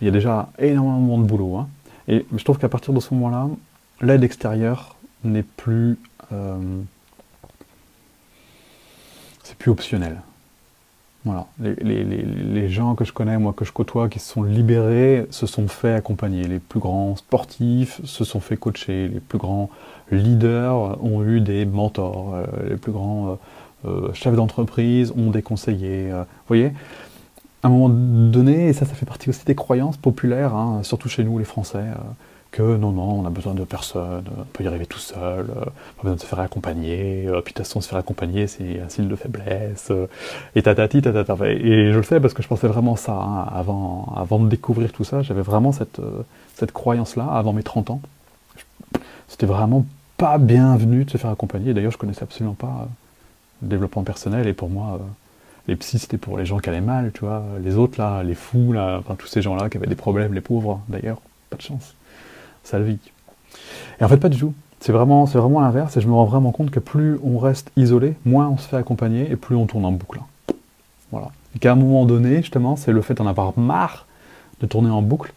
il 0.00 0.04
y 0.04 0.08
a 0.08 0.12
déjà 0.12 0.50
énormément 0.58 1.18
de 1.18 1.24
boulot 1.24 1.56
hein, 1.56 1.68
et 2.06 2.24
je 2.36 2.44
trouve 2.44 2.58
qu'à 2.58 2.68
partir 2.68 2.94
de 2.94 3.00
ce 3.00 3.12
moment 3.12 3.30
là 3.30 3.48
l'aide 4.00 4.22
extérieure 4.22 4.96
n'est 5.24 5.42
plus 5.42 5.98
euh, 6.32 6.58
c'est 9.42 9.56
plus 9.56 9.70
optionnel. 9.70 10.20
Voilà. 11.24 11.46
Les, 11.60 12.68
gens 12.68 12.94
que 12.94 13.04
je 13.04 13.12
connais, 13.12 13.38
moi 13.38 13.52
que 13.52 13.64
je 13.64 13.72
côtoie, 13.72 14.08
qui 14.08 14.18
se 14.18 14.32
sont 14.32 14.42
libérés, 14.42 15.26
se 15.30 15.46
sont 15.46 15.68
fait 15.68 15.92
accompagner. 15.92 16.44
Les 16.44 16.58
plus 16.58 16.80
grands 16.80 17.16
sportifs 17.16 18.00
se 18.04 18.24
sont 18.24 18.40
fait 18.40 18.56
coacher. 18.56 19.08
Les 19.08 19.20
plus 19.20 19.38
grands 19.38 19.68
leaders 20.10 21.02
ont 21.04 21.24
eu 21.24 21.40
des 21.40 21.66
mentors. 21.66 22.34
Euh, 22.34 22.46
les 22.70 22.76
plus 22.76 22.92
grands 22.92 23.38
euh, 23.84 24.12
chefs 24.14 24.34
d'entreprise 24.34 25.12
ont 25.16 25.30
des 25.30 25.42
conseillers. 25.42 26.10
vous 26.10 26.24
voyez 26.48 26.72
à 27.62 27.66
un 27.66 27.70
moment 27.70 27.88
donné, 27.88 28.68
et 28.68 28.72
ça, 28.72 28.86
ça 28.86 28.94
fait 28.94 29.04
partie 29.04 29.28
aussi 29.30 29.44
des 29.44 29.56
croyances 29.56 29.96
populaires, 29.96 30.54
hein, 30.54 30.82
surtout 30.84 31.08
chez 31.08 31.24
nous 31.24 31.38
les 31.40 31.44
Français, 31.44 31.84
que 32.50 32.62
non, 32.76 32.92
non, 32.92 33.20
on 33.20 33.26
a 33.26 33.30
besoin 33.30 33.54
de 33.54 33.64
personne, 33.64 34.24
on 34.38 34.44
peut 34.44 34.64
y 34.64 34.66
arriver 34.66 34.86
tout 34.86 34.98
seul, 34.98 35.46
euh, 35.50 35.64
pas 35.64 36.02
besoin 36.02 36.16
de 36.16 36.20
se 36.20 36.26
faire 36.26 36.40
accompagner, 36.40 37.26
euh, 37.26 37.40
puis 37.42 37.52
de 37.52 37.58
toute 37.58 37.66
façon 37.66 37.80
se 37.80 37.88
faire 37.88 37.98
accompagner 37.98 38.46
c'est 38.46 38.80
un 38.80 38.88
signe 38.88 39.08
de 39.08 39.16
faiblesse, 39.16 39.88
euh, 39.90 40.06
et 40.54 40.62
tatati, 40.62 41.02
tatata. 41.02 41.36
Et 41.46 41.92
je 41.92 41.96
le 41.96 42.02
sais 42.02 42.20
parce 42.20 42.34
que 42.34 42.42
je 42.42 42.48
pensais 42.48 42.66
vraiment 42.66 42.96
ça, 42.96 43.12
hein, 43.12 43.46
avant, 43.52 44.12
avant 44.16 44.38
de 44.38 44.48
découvrir 44.48 44.92
tout 44.92 45.04
ça, 45.04 45.22
j'avais 45.22 45.42
vraiment 45.42 45.72
cette, 45.72 46.00
cette 46.54 46.72
croyance-là, 46.72 47.26
avant 47.26 47.52
mes 47.52 47.62
30 47.62 47.90
ans. 47.90 48.00
C'était 49.28 49.46
vraiment 49.46 49.84
pas 50.16 50.38
bienvenu 50.38 51.04
de 51.04 51.10
se 51.10 51.18
faire 51.18 51.30
accompagner, 51.30 51.74
d'ailleurs 51.74 51.92
je 51.92 51.98
connaissais 51.98 52.22
absolument 52.22 52.54
pas 52.54 52.88
le 53.62 53.68
développement 53.68 54.04
personnel, 54.04 54.48
et 54.48 54.54
pour 54.54 54.70
moi, 54.70 54.98
les 55.68 55.76
psys 55.76 55.98
c'était 55.98 56.16
pour 56.18 56.38
les 56.38 56.46
gens 56.46 56.58
qui 56.58 56.70
allaient 56.70 56.80
mal, 56.80 57.12
tu 57.12 57.20
vois, 57.20 57.44
les 57.62 57.76
autres 57.76 58.00
là, 58.00 58.22
les 58.22 58.34
fous 58.34 58.72
là, 58.72 58.98
enfin 58.98 59.16
tous 59.16 59.26
ces 59.26 59.42
gens-là 59.42 59.68
qui 59.68 59.76
avaient 59.76 59.86
des 59.86 59.94
problèmes, 59.94 60.32
les 60.32 60.40
pauvres 60.40 60.80
d'ailleurs, 60.88 61.20
pas 61.50 61.56
de 61.56 61.62
chance 61.62 61.94
sa 62.68 62.78
vie. 62.78 62.98
Et 64.00 64.04
en 64.04 64.08
fait, 64.08 64.18
pas 64.18 64.28
du 64.28 64.38
tout. 64.38 64.54
C'est 64.80 64.92
vraiment, 64.92 65.26
c'est 65.26 65.38
vraiment 65.38 65.60
l'inverse, 65.60 65.96
et 65.96 66.00
je 66.00 66.06
me 66.06 66.14
rends 66.14 66.24
vraiment 66.24 66.52
compte 66.52 66.70
que 66.70 66.78
plus 66.78 67.18
on 67.24 67.38
reste 67.38 67.72
isolé, 67.76 68.14
moins 68.24 68.48
on 68.48 68.58
se 68.58 68.68
fait 68.68 68.76
accompagner, 68.76 69.28
et 69.30 69.36
plus 69.36 69.56
on 69.56 69.66
tourne 69.66 69.84
en 69.84 69.92
boucle. 69.92 70.20
Voilà. 71.10 71.32
Et 71.56 71.58
qu'à 71.58 71.72
un 71.72 71.76
moment 71.76 72.04
donné, 72.04 72.36
justement, 72.36 72.76
c'est 72.76 72.92
le 72.92 73.02
fait 73.02 73.14
d'en 73.14 73.26
avoir 73.26 73.58
marre 73.58 74.06
de 74.60 74.66
tourner 74.66 74.90
en 74.90 75.02
boucle 75.02 75.32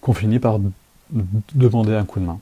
qu'on 0.00 0.12
finit 0.12 0.38
par 0.38 0.58
demander 1.54 1.94
un 1.94 2.04
coup 2.04 2.20
de 2.20 2.26
main. 2.26 2.38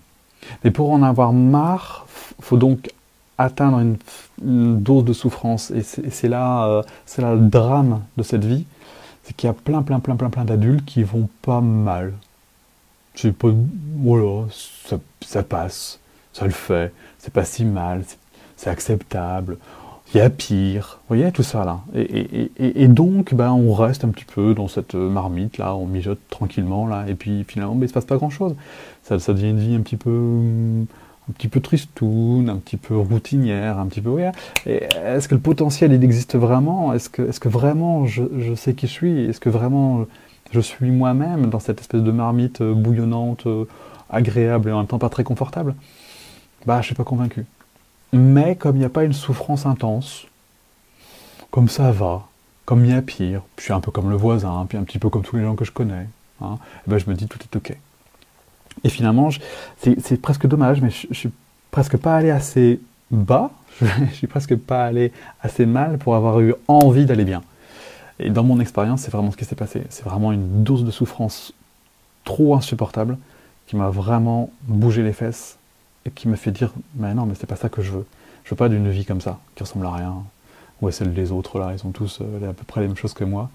Mais 0.65 0.71
pour 0.71 0.91
en 0.91 1.03
avoir 1.03 1.33
marre, 1.33 2.07
faut 2.41 2.57
donc 2.57 2.91
atteindre 3.39 3.79
une, 3.79 3.97
dose 4.81 5.05
de 5.05 5.13
souffrance. 5.13 5.71
Et 5.71 5.83
c'est 5.83 6.29
là, 6.29 6.67
euh, 6.67 6.83
c'est 7.07 7.23
là 7.23 7.35
le 7.35 7.41
drame 7.41 8.03
de 8.17 8.23
cette 8.23 8.45
vie, 8.45 8.67
c'est 9.23 9.35
qu'il 9.35 9.47
y 9.47 9.51
a 9.51 9.55
plein, 9.55 9.83
plein, 9.83 10.01
plein, 10.01 10.17
plein, 10.17 10.31
plein 10.31 10.45
d'adultes 10.45 10.85
qui 10.85 11.03
vont 11.03 11.29
pas 11.43 11.61
mal, 11.61 12.13
c'est 13.21 13.33
pas. 13.33 13.49
Voilà, 13.97 14.47
ça, 15.21 15.43
passe, 15.43 15.99
ça 16.33 16.45
le 16.45 16.51
fait, 16.51 16.93
c'est 17.19 17.33
pas 17.33 17.45
si 17.45 17.65
mal, 17.65 18.05
c'est 18.57 18.71
acceptable. 18.71 19.59
Il 20.15 20.19
y 20.19 20.21
a 20.21 20.31
pire, 20.31 21.01
vous 21.03 21.17
voyez 21.17 21.31
tout 21.33 21.43
ça 21.43 21.65
là. 21.65 21.81
Et, 21.95 22.89
donc, 22.89 23.35
ben, 23.35 23.51
on 23.51 23.75
reste 23.75 24.05
un 24.05 24.09
petit 24.09 24.25
peu 24.25 24.55
dans 24.55 24.69
cette 24.69 24.95
marmite 24.95 25.59
là, 25.59 25.75
on 25.75 25.87
mijote 25.87 26.21
tranquillement 26.31 26.87
là, 26.87 27.05
et 27.09 27.15
puis 27.15 27.45
finalement, 27.47 27.75
ben, 27.75 27.85
il 27.85 27.89
se 27.89 27.93
passe 27.93 28.07
pas 28.07 28.17
grand 28.17 28.31
chose. 28.31 28.55
Ça, 29.03 29.19
ça 29.19 29.35
devient 29.35 29.51
une 29.51 29.59
vie 29.59 29.75
un 29.75 29.83
petit 29.83 29.97
peu 29.97 30.41
un 31.29 31.33
petit 31.33 31.49
peu 31.49 31.61
tristoun, 31.61 32.49
un 32.49 32.57
petit 32.57 32.79
peu 32.79 32.97
routinière, 32.97 33.79
un 33.79 33.87
petit 33.87 34.01
peu... 34.01 34.19
Est-ce 34.65 35.29
que 35.29 35.35
le 35.35 35.41
potentiel, 35.43 35.93
il 35.93 36.03
existe 36.03 36.37
vraiment? 36.37 36.95
Est-ce 36.95 37.11
que, 37.11 37.21
est 37.21 37.39
que 37.39 37.51
vraiment 37.51 38.07
je, 38.07 38.23
je, 38.39 38.55
sais 38.55 38.73
qui 38.73 38.87
je 38.87 38.93
suis? 38.93 39.25
Est-ce 39.27 39.39
que 39.39 39.51
vraiment 39.51 40.07
je 40.53 40.61
suis 40.61 40.91
moi-même 40.91 41.47
dans 41.47 41.61
cette 41.61 41.81
espèce 41.81 42.03
de 42.03 42.11
marmite 42.11 42.61
euh, 42.61 42.75
bouillonnante, 42.75 43.47
euh, 43.47 43.65
agréable 44.11 44.71
et 44.71 44.73
en 44.73 44.79
même 44.79 44.87
temps 44.87 44.99
pas 44.99 45.09
très 45.09 45.25
confortable, 45.25 45.75
bah 46.67 46.81
je 46.81 46.87
suis 46.87 46.95
pas 46.95 47.05
convaincu. 47.05 47.45
Mais 48.13 48.57
comme 48.57 48.77
il 48.77 48.81
n'y 48.81 48.85
a 48.85 48.91
pas 48.91 49.05
une 49.05 49.13
souffrance 49.13 49.67
intense, 49.67 50.27
comme 51.51 51.69
ça 51.69 51.93
va, 51.93 52.27
comme 52.65 52.85
il 52.85 52.91
y 52.91 52.95
a 52.95 53.03
pire, 53.03 53.43
je 53.59 53.65
suis 53.65 53.73
un 53.73 53.81
peu 53.81 53.91
comme 53.91 54.11
le 54.11 54.17
voisin, 54.17 54.65
puis 54.69 54.79
un 54.79 54.85
petit 54.85 54.99
peu 54.99 55.11
comme 55.11 55.23
tous 55.23 55.37
les 55.37 55.43
gens 55.43 55.55
que 55.55 55.65
je 55.65 55.73
connais, 55.73 56.07
hein, 56.41 56.59
et 56.87 56.91
ben 56.91 56.99
je 56.99 57.09
me 57.09 57.15
dis 57.15 57.27
tout 57.27 57.39
est 57.41 57.57
ok. 57.57 57.77
Et 58.85 58.89
finalement, 58.89 59.31
c'est 59.79 60.23
presque 60.23 60.47
dommage, 60.47 60.81
mais 60.81 60.91
je, 60.91 61.07
je 61.11 61.15
suis 61.15 61.31
presque 61.71 61.97
pas 61.97 62.17
allé 62.17 62.31
assez 62.31 62.81
bas, 63.11 63.51
je 63.81 64.15
suis 64.15 64.27
presque 64.27 64.57
pas 64.57 64.85
allé 64.85 65.13
assez 65.43 65.67
mal 65.67 65.99
pour 65.99 66.15
avoir 66.15 66.41
eu 66.41 66.55
envie 66.69 67.07
d'aller 67.07 67.25
bien. 67.25 67.43
Et 68.21 68.31
dans 68.31 68.43
mon 68.43 68.61
expérience, 68.61 69.03
c'est 69.03 69.11
vraiment 69.11 69.31
ce 69.31 69.37
qui 69.37 69.45
s'est 69.45 69.57
passé. 69.57 69.83
C'est 69.91 70.05
vraiment 70.05 70.33
une 70.33 70.65
dose 70.65 70.85
de 70.85 70.91
souffrance 70.91 71.53
trop 72.25 72.57
insupportable 72.57 73.17
qui 73.67 73.77
m'a 73.77 73.91
vraiment 73.91 74.51
bougé 74.63 75.03
les 75.03 75.13
fesses 75.13 75.59
et 76.05 76.11
qui 76.11 76.29
m'a 76.29 76.37
fait 76.37 76.51
dire 76.51 76.73
Mais 76.97 77.15
non, 77.15 77.27
mais 77.27 77.35
c'est 77.35 77.47
pas 77.47 77.57
ça 77.57 77.69
que 77.69 77.83
je 77.83 77.93
veux. 77.93 78.07
Je 78.45 78.51
veux 78.51 78.57
pas 78.57 78.69
d'une 78.69 78.91
vie 78.91 79.05
comme 79.05 79.21
ça, 79.21 79.39
qui 79.55 79.63
ressemble 79.63 79.87
à 79.87 79.93
rien. 79.93 80.23
Ouais, 80.81 80.93
celle 80.93 81.13
des 81.13 81.33
autres, 81.33 81.59
là, 81.59 81.73
ils 81.75 81.87
ont 81.87 81.91
tous 81.91 82.21
euh, 82.21 82.51
à 82.51 82.53
peu 82.53 82.65
près 82.65 82.81
les 82.81 82.87
mêmes 82.87 82.97
choses 82.97 83.13
que 83.13 83.25
moi. 83.25 83.51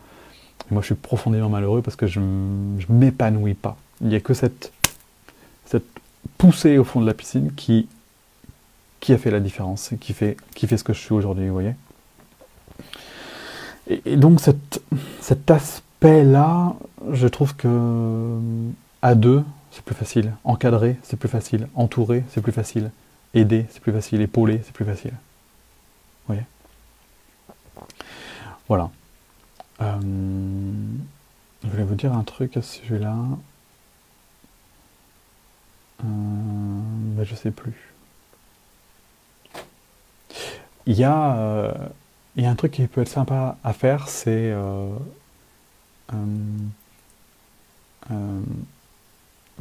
Et 0.70 0.74
moi, 0.74 0.82
je 0.82 0.88
suis 0.88 0.95
profondément 0.95 1.49
malheureux 1.49 1.82
parce 1.82 1.95
que 1.95 2.05
je 2.05 2.20
ne 2.20 2.84
m'épanouis 2.89 3.53
pas. 3.53 3.78
Il 4.01 4.07
n'y 4.07 4.16
a 4.16 4.20
que 4.20 4.34
cette, 4.34 4.72
cette 5.66 5.86
poussée 6.38 6.78
au 6.78 6.84
fond 6.84 7.01
de 7.01 7.05
la 7.05 7.14
piscine 7.14 7.51
qui, 7.55 7.88
qui 8.99 9.14
a 9.14 9.18
fait 9.18 9.32
la 9.32 9.39
différence 9.39 9.91
et 9.91 9.97
qui 9.97 10.14
fait, 10.14 10.38
qui 10.53 10.68
fait 10.68 10.78
ce 10.78 10.84
que 10.84 10.93
je 10.93 10.99
suis 10.99 11.14
aujourd'hui, 11.14 11.47
vous 11.47 11.53
voyez 11.53 11.74
et, 13.88 14.15
donc 14.15 14.39
cet 14.41 15.51
aspect-là, 15.51 16.75
je 17.11 17.27
trouve 17.27 17.55
que 17.55 18.39
à 19.01 19.15
deux, 19.15 19.43
c'est 19.71 19.84
plus 19.84 19.95
facile. 19.95 20.34
Encadrer, 20.43 20.97
c'est 21.03 21.17
plus 21.17 21.29
facile. 21.29 21.67
Entourer, 21.75 22.23
c'est 22.29 22.41
plus 22.41 22.51
facile. 22.51 22.91
Aider, 23.34 23.65
c'est 23.71 23.81
plus 23.81 23.91
facile. 23.91 24.21
Épauler, 24.21 24.61
c'est 24.63 24.73
plus 24.73 24.86
facile. 24.86 25.11
Vous 25.11 26.36
voyez? 26.36 26.43
Voilà. 28.67 28.89
Euh, 29.81 29.99
je 31.63 31.69
voulais 31.69 31.84
vous 31.84 31.95
dire 31.95 32.13
un 32.13 32.23
truc 32.23 32.55
à 32.55 32.61
ce 32.61 32.79
sujet-là. 32.79 33.15
Euh, 36.03 36.05
mais 36.05 37.25
je 37.25 37.36
sais 37.36 37.51
plus. 37.51 37.93
Il 40.86 40.95
y 40.95 41.03
a 41.03 41.36
euh, 41.36 41.71
a 42.41 42.49
un 42.49 42.55
truc 42.55 42.71
qui 42.71 42.86
peut 42.88 43.01
être 43.01 43.09
sympa 43.09 43.57
à 43.63 43.73
faire, 43.73 44.07
c'est 44.07 44.51
euh, 44.51 44.88
euh, 46.13 46.15
euh, 48.11 48.41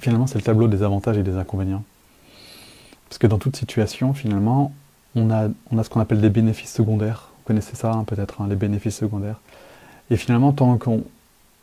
finalement 0.01 0.27
c'est 0.27 0.39
le 0.39 0.43
tableau 0.43 0.69
des 0.69 0.83
avantages 0.83 1.19
et 1.19 1.23
des 1.23 1.37
inconvénients. 1.37 1.85
Parce 3.09 3.19
que 3.19 3.27
dans 3.27 3.39
toute 3.39 3.57
situation, 3.57 4.15
finalement, 4.15 4.73
on 5.15 5.31
a, 5.31 5.49
on 5.71 5.77
a 5.77 5.85
ce 5.85 5.91
qu'on 5.91 6.01
appelle 6.01 6.23
des 6.23 6.31
bénéfices 6.31 6.73
secondaires. 6.73 7.29
Vous 7.37 7.45
connaissez 7.45 7.77
ça 7.77 7.93
hein, 7.93 8.05
peut-être, 8.05 8.41
hein, 8.41 8.47
les 8.49 8.57
bénéfices 8.57 8.97
secondaires. 8.97 9.39
Et 10.11 10.17
finalement, 10.17 10.53
tant 10.53 10.79
qu'on, 10.79 11.05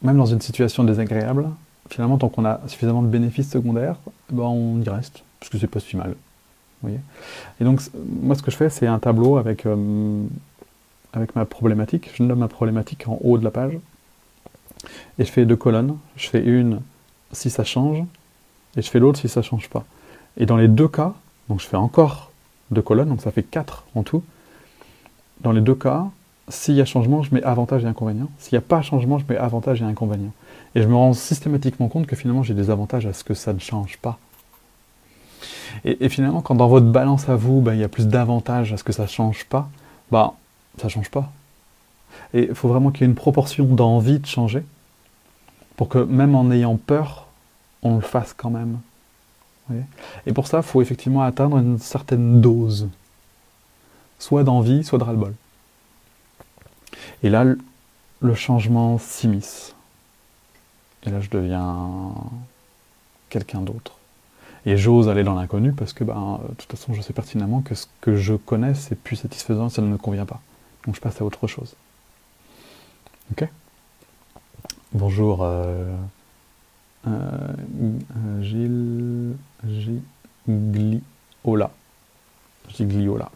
même 0.03 0.17
dans 0.17 0.27
une 0.27 0.41
situation 0.41 0.83
désagréable, 0.83 1.49
finalement, 1.89 2.19
tant 2.19 2.29
qu'on 2.29 2.45
a 2.45 2.61
suffisamment 2.67 3.01
de 3.01 3.07
bénéfices 3.07 3.49
secondaires, 3.49 3.95
ben, 4.31 4.43
on 4.43 4.79
y 4.79 4.89
reste, 4.89 5.23
parce 5.39 5.49
que 5.49 5.57
c'est 5.57 5.67
pas 5.67 5.79
si 5.79 5.97
mal. 5.97 6.11
Vous 6.11 6.89
voyez? 6.89 6.99
Et 7.59 7.63
donc, 7.63 7.81
moi, 8.21 8.35
ce 8.35 8.43
que 8.43 8.51
je 8.51 8.55
fais, 8.55 8.69
c'est 8.69 8.85
un 8.85 8.99
tableau 8.99 9.37
avec 9.37 9.65
avec 11.13 11.35
ma 11.35 11.45
problématique. 11.45 12.09
Je 12.13 12.23
nomme 12.23 12.39
ma 12.39 12.47
problématique 12.47 13.07
en 13.07 13.17
haut 13.21 13.37
de 13.37 13.43
la 13.43 13.51
page. 13.51 13.77
Et 15.17 15.25
je 15.25 15.31
fais 15.31 15.45
deux 15.45 15.55
colonnes. 15.55 15.97
Je 16.15 16.29
fais 16.29 16.43
une 16.43 16.81
si 17.31 17.49
ça 17.49 17.63
change, 17.63 18.03
et 18.75 18.81
je 18.81 18.89
fais 18.89 18.99
l'autre 18.99 19.19
si 19.19 19.29
ça 19.29 19.41
ne 19.41 19.45
change 19.45 19.69
pas. 19.69 19.85
Et 20.37 20.45
dans 20.45 20.57
les 20.57 20.67
deux 20.67 20.87
cas, 20.87 21.13
donc 21.47 21.59
je 21.59 21.67
fais 21.67 21.77
encore 21.77 22.31
deux 22.71 22.81
colonnes, 22.81 23.09
donc 23.09 23.21
ça 23.21 23.31
fait 23.31 23.43
quatre 23.43 23.83
en 23.95 24.03
tout. 24.03 24.23
Dans 25.41 25.51
les 25.51 25.61
deux 25.61 25.75
cas, 25.75 26.07
s'il 26.49 26.75
y 26.75 26.81
a 26.81 26.85
changement, 26.85 27.21
je 27.23 27.33
mets 27.33 27.43
avantage 27.43 27.83
et 27.83 27.87
inconvénient. 27.87 28.29
S'il 28.39 28.55
n'y 28.55 28.63
a 28.63 28.67
pas 28.67 28.81
changement, 28.81 29.19
je 29.19 29.25
mets 29.29 29.37
avantage 29.37 29.81
et 29.81 29.85
inconvénient. 29.85 30.33
Et 30.75 30.81
je 30.81 30.87
me 30.87 30.95
rends 30.95 31.13
systématiquement 31.13 31.87
compte 31.87 32.07
que 32.07 32.15
finalement 32.15 32.43
j'ai 32.43 32.53
des 32.53 32.69
avantages 32.69 33.05
à 33.05 33.13
ce 33.13 33.23
que 33.23 33.33
ça 33.33 33.53
ne 33.53 33.59
change 33.59 33.97
pas. 33.97 34.17
Et, 35.85 36.09
finalement, 36.09 36.41
quand 36.41 36.55
dans 36.55 36.67
votre 36.67 36.87
balance 36.87 37.29
à 37.29 37.35
vous, 37.35 37.61
ben, 37.61 37.73
il 37.73 37.79
y 37.79 37.83
a 37.83 37.87
plus 37.87 38.07
d'avantages 38.07 38.73
à 38.73 38.77
ce 38.77 38.83
que 38.83 38.91
ça 38.91 39.03
ne 39.03 39.07
change 39.07 39.45
pas, 39.45 39.69
bah, 40.11 40.33
ça 40.77 40.89
change 40.89 41.09
pas. 41.09 41.31
Et 42.33 42.47
il 42.49 42.55
faut 42.55 42.67
vraiment 42.67 42.91
qu'il 42.91 43.01
y 43.01 43.03
ait 43.03 43.09
une 43.09 43.15
proportion 43.15 43.65
d'envie 43.65 44.19
de 44.19 44.25
changer 44.25 44.63
pour 45.75 45.89
que 45.89 45.99
même 45.99 46.35
en 46.35 46.51
ayant 46.51 46.77
peur, 46.77 47.27
on 47.83 47.95
le 47.95 48.01
fasse 48.01 48.33
quand 48.33 48.49
même. 48.49 48.79
Et 50.25 50.33
pour 50.33 50.47
ça, 50.47 50.57
il 50.57 50.63
faut 50.63 50.81
effectivement 50.81 51.21
atteindre 51.21 51.57
une 51.57 51.77
certaine 51.77 52.41
dose, 52.41 52.89
soit 54.17 54.43
d'envie, 54.43 54.83
soit 54.83 54.97
de 54.97 55.03
ras-le-bol. 55.03 55.33
Et 57.23 57.29
là, 57.29 57.45
le 58.21 58.35
changement 58.35 58.97
s'immisce. 58.97 59.75
Et 61.05 61.11
là, 61.11 61.21
je 61.21 61.29
deviens 61.29 62.13
quelqu'un 63.29 63.61
d'autre. 63.61 63.93
Et 64.65 64.75
j'ose 64.75 65.07
aller 65.07 65.23
dans 65.23 65.35
l'inconnu 65.35 65.71
parce 65.71 65.93
que, 65.93 66.03
ben, 66.03 66.39
de 66.49 66.55
toute 66.55 66.69
façon, 66.69 66.93
je 66.93 67.01
sais 67.01 67.13
pertinemment 67.13 67.61
que 67.61 67.75
ce 67.75 67.85
que 68.01 68.15
je 68.15 68.33
connais, 68.33 68.73
c'est 68.73 68.95
plus 68.95 69.15
satisfaisant, 69.15 69.69
ça 69.69 69.81
ne 69.81 69.87
me 69.87 69.97
convient 69.97 70.25
pas. 70.25 70.41
Je 70.93 70.99
passe 70.99 71.21
à 71.21 71.25
autre 71.25 71.47
chose. 71.47 71.75
Ok 73.31 73.47
Bonjour 74.91 75.39
euh, 75.43 75.95
euh, 77.07 77.53
Gilles 78.41 79.35
Gigliola. 82.69 83.29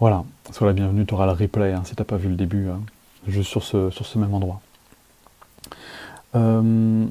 Voilà, 0.00 0.24
sois 0.50 0.66
la 0.66 0.72
bienvenue, 0.72 1.06
tu 1.06 1.14
auras 1.14 1.26
le 1.26 1.32
replay 1.32 1.72
hein, 1.72 1.82
si 1.84 1.94
tu 1.94 2.00
n'as 2.00 2.04
pas 2.04 2.16
vu 2.16 2.28
le 2.28 2.36
début, 2.36 2.68
hein, 2.68 2.80
juste 3.26 3.48
sur 3.48 3.62
ce, 3.62 3.90
sur 3.90 4.06
ce 4.06 4.18
même 4.18 4.34
endroit. 4.34 4.60
Euh, 6.34 7.06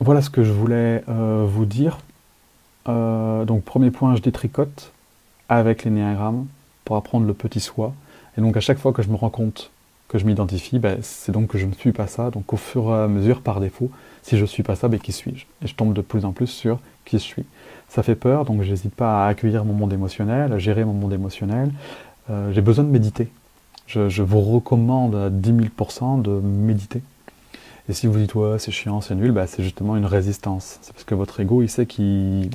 voilà 0.00 0.22
ce 0.22 0.30
que 0.30 0.44
je 0.44 0.52
voulais 0.52 1.04
vous 1.06 1.66
dire. 1.66 1.98
donc 2.86 3.64
premier 3.64 3.90
point, 3.90 4.16
je 4.16 4.22
détricote 4.22 4.92
avec 5.48 5.84
les 5.84 5.90
néagrammes 5.90 6.46
pour 6.84 6.96
apprendre 6.96 7.26
le 7.26 7.34
petit 7.34 7.60
soi. 7.60 7.92
Et 8.36 8.40
donc 8.40 8.56
à 8.56 8.60
chaque 8.60 8.78
fois 8.78 8.92
que 8.92 9.02
je 9.02 9.08
me 9.08 9.16
rends 9.16 9.30
compte 9.30 9.70
que 10.08 10.18
je 10.18 10.24
m'identifie, 10.24 10.78
ben, 10.78 10.98
c'est 11.02 11.32
donc 11.32 11.48
que 11.48 11.58
je 11.58 11.66
ne 11.66 11.72
suis 11.72 11.92
pas 11.92 12.06
ça. 12.06 12.30
Donc 12.30 12.52
au 12.52 12.56
fur 12.56 12.90
et 12.90 13.04
à 13.04 13.08
mesure, 13.08 13.40
par 13.40 13.60
défaut, 13.60 13.90
si 14.22 14.36
je 14.36 14.42
ne 14.42 14.46
suis 14.46 14.62
pas 14.62 14.76
ça, 14.76 14.88
ben, 14.88 15.00
qui 15.00 15.12
suis-je? 15.12 15.46
Et 15.64 15.66
je 15.66 15.74
tombe 15.74 15.92
de 15.92 16.00
plus 16.00 16.24
en 16.24 16.32
plus 16.32 16.46
sur 16.46 16.78
qui 17.04 17.18
je 17.18 17.24
suis. 17.24 17.44
Ça 17.88 18.02
fait 18.02 18.14
peur, 18.14 18.44
donc 18.44 18.62
je 18.62 18.70
n'hésite 18.70 18.94
pas 18.94 19.24
à 19.24 19.28
accueillir 19.28 19.64
mon 19.64 19.72
monde 19.72 19.92
émotionnel, 19.92 20.52
à 20.52 20.58
gérer 20.58 20.84
mon 20.84 20.92
monde 20.92 21.12
émotionnel. 21.12 21.70
Euh, 22.30 22.52
j'ai 22.52 22.60
besoin 22.60 22.84
de 22.84 22.90
méditer. 22.90 23.28
Je, 23.86 24.22
vous 24.22 24.40
recommande 24.40 25.14
à 25.14 25.30
10 25.30 25.52
000% 25.78 26.20
de 26.20 26.30
méditer. 26.30 27.02
Et 27.88 27.92
si 27.92 28.08
vous 28.08 28.18
dites 28.18 28.34
ouais 28.34 28.58
c'est 28.58 28.72
chiant, 28.72 29.00
c'est 29.00 29.14
nul, 29.14 29.30
ben, 29.30 29.46
c'est 29.46 29.62
justement 29.62 29.96
une 29.96 30.06
résistance. 30.06 30.78
C'est 30.82 30.92
parce 30.92 31.04
que 31.04 31.14
votre 31.14 31.38
ego 31.38 31.62
il 31.62 31.68
sait 31.68 31.86
qu'il 31.86 32.50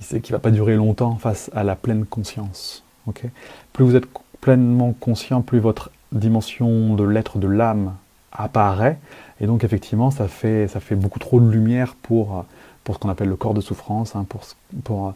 il 0.00 0.04
sait 0.04 0.20
qu'il 0.20 0.32
va 0.32 0.40
pas 0.40 0.50
durer 0.50 0.74
longtemps 0.74 1.16
face 1.16 1.50
à 1.54 1.62
la 1.62 1.76
pleine 1.76 2.04
conscience. 2.04 2.82
Ok? 3.06 3.22
Plus 3.72 3.84
vous 3.84 3.94
êtes 3.94 4.06
pleinement 4.44 4.92
conscient, 4.92 5.40
plus 5.40 5.58
votre 5.58 5.90
dimension 6.12 6.94
de 6.94 7.02
l'être, 7.02 7.38
de 7.38 7.48
l'âme 7.48 7.94
apparaît. 8.30 8.98
Et 9.40 9.46
donc 9.46 9.64
effectivement, 9.64 10.10
ça 10.10 10.28
fait, 10.28 10.68
ça 10.68 10.80
fait 10.80 10.96
beaucoup 10.96 11.18
trop 11.18 11.40
de 11.40 11.50
lumière 11.50 11.94
pour, 12.02 12.44
pour 12.84 12.94
ce 12.94 13.00
qu'on 13.00 13.08
appelle 13.08 13.30
le 13.30 13.36
corps 13.36 13.54
de 13.54 13.62
souffrance, 13.62 14.14
hein, 14.14 14.26
pour, 14.28 14.42
pour, 14.84 15.14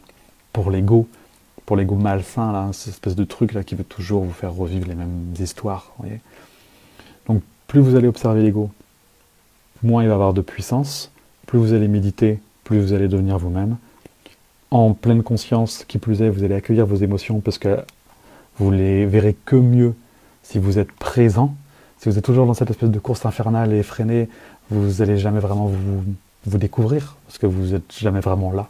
pour 0.51 0.71
l'ego, 0.71 1.07
pour 1.67 1.75
l'ego 1.75 1.93
malsain, 1.93 2.51
là, 2.51 2.69
cette 2.73 2.93
espèce 2.93 3.15
de 3.15 3.23
truc 3.23 3.53
là 3.53 3.63
qui 3.63 3.75
veut 3.75 3.83
toujours 3.83 4.23
vous 4.23 4.33
faire 4.33 4.51
revivre 4.51 4.87
les 4.87 4.95
mêmes 4.95 5.31
histoires. 5.39 5.93
Donc 7.27 7.43
plus 7.67 7.81
vous 7.81 7.95
allez 7.95 8.07
observer 8.07 8.41
l'ego, 8.41 8.71
moins 9.83 10.01
il 10.01 10.07
va 10.09 10.15
avoir 10.15 10.33
de 10.33 10.41
puissance. 10.41 11.11
Plus 11.45 11.59
vous 11.59 11.73
allez 11.73 11.87
méditer, 11.87 12.39
plus 12.63 12.79
vous 12.81 12.93
allez 12.93 13.07
devenir 13.07 13.37
vous-même. 13.37 13.77
En 14.71 14.93
pleine 14.93 15.21
conscience, 15.21 15.85
qui 15.87 15.99
plus 15.99 16.23
est, 16.23 16.29
vous 16.29 16.43
allez 16.43 16.55
accueillir 16.55 16.87
vos 16.87 16.95
émotions 16.95 17.41
parce 17.41 17.59
que 17.59 17.77
vous 18.59 18.71
les 18.71 19.05
verrez 19.05 19.35
que 19.45 19.55
mieux 19.55 19.95
si 20.43 20.59
vous 20.59 20.79
êtes 20.79 20.91
présent. 20.91 21.55
Si 21.99 22.09
vous 22.09 22.17
êtes 22.17 22.23
toujours 22.23 22.45
dans 22.45 22.53
cette 22.53 22.69
espèce 22.69 22.89
de 22.89 22.99
course 22.99 23.25
infernale 23.25 23.73
et 23.73 23.79
effrénée, 23.79 24.29
vous 24.69 24.99
n'allez 24.99 25.17
jamais 25.17 25.39
vraiment 25.39 25.67
vous, 25.67 26.03
vous, 26.45 26.57
découvrir, 26.57 27.15
parce 27.27 27.37
que 27.37 27.45
vous 27.45 27.73
n'êtes 27.73 27.93
jamais 27.97 28.19
vraiment 28.19 28.51
là. 28.51 28.69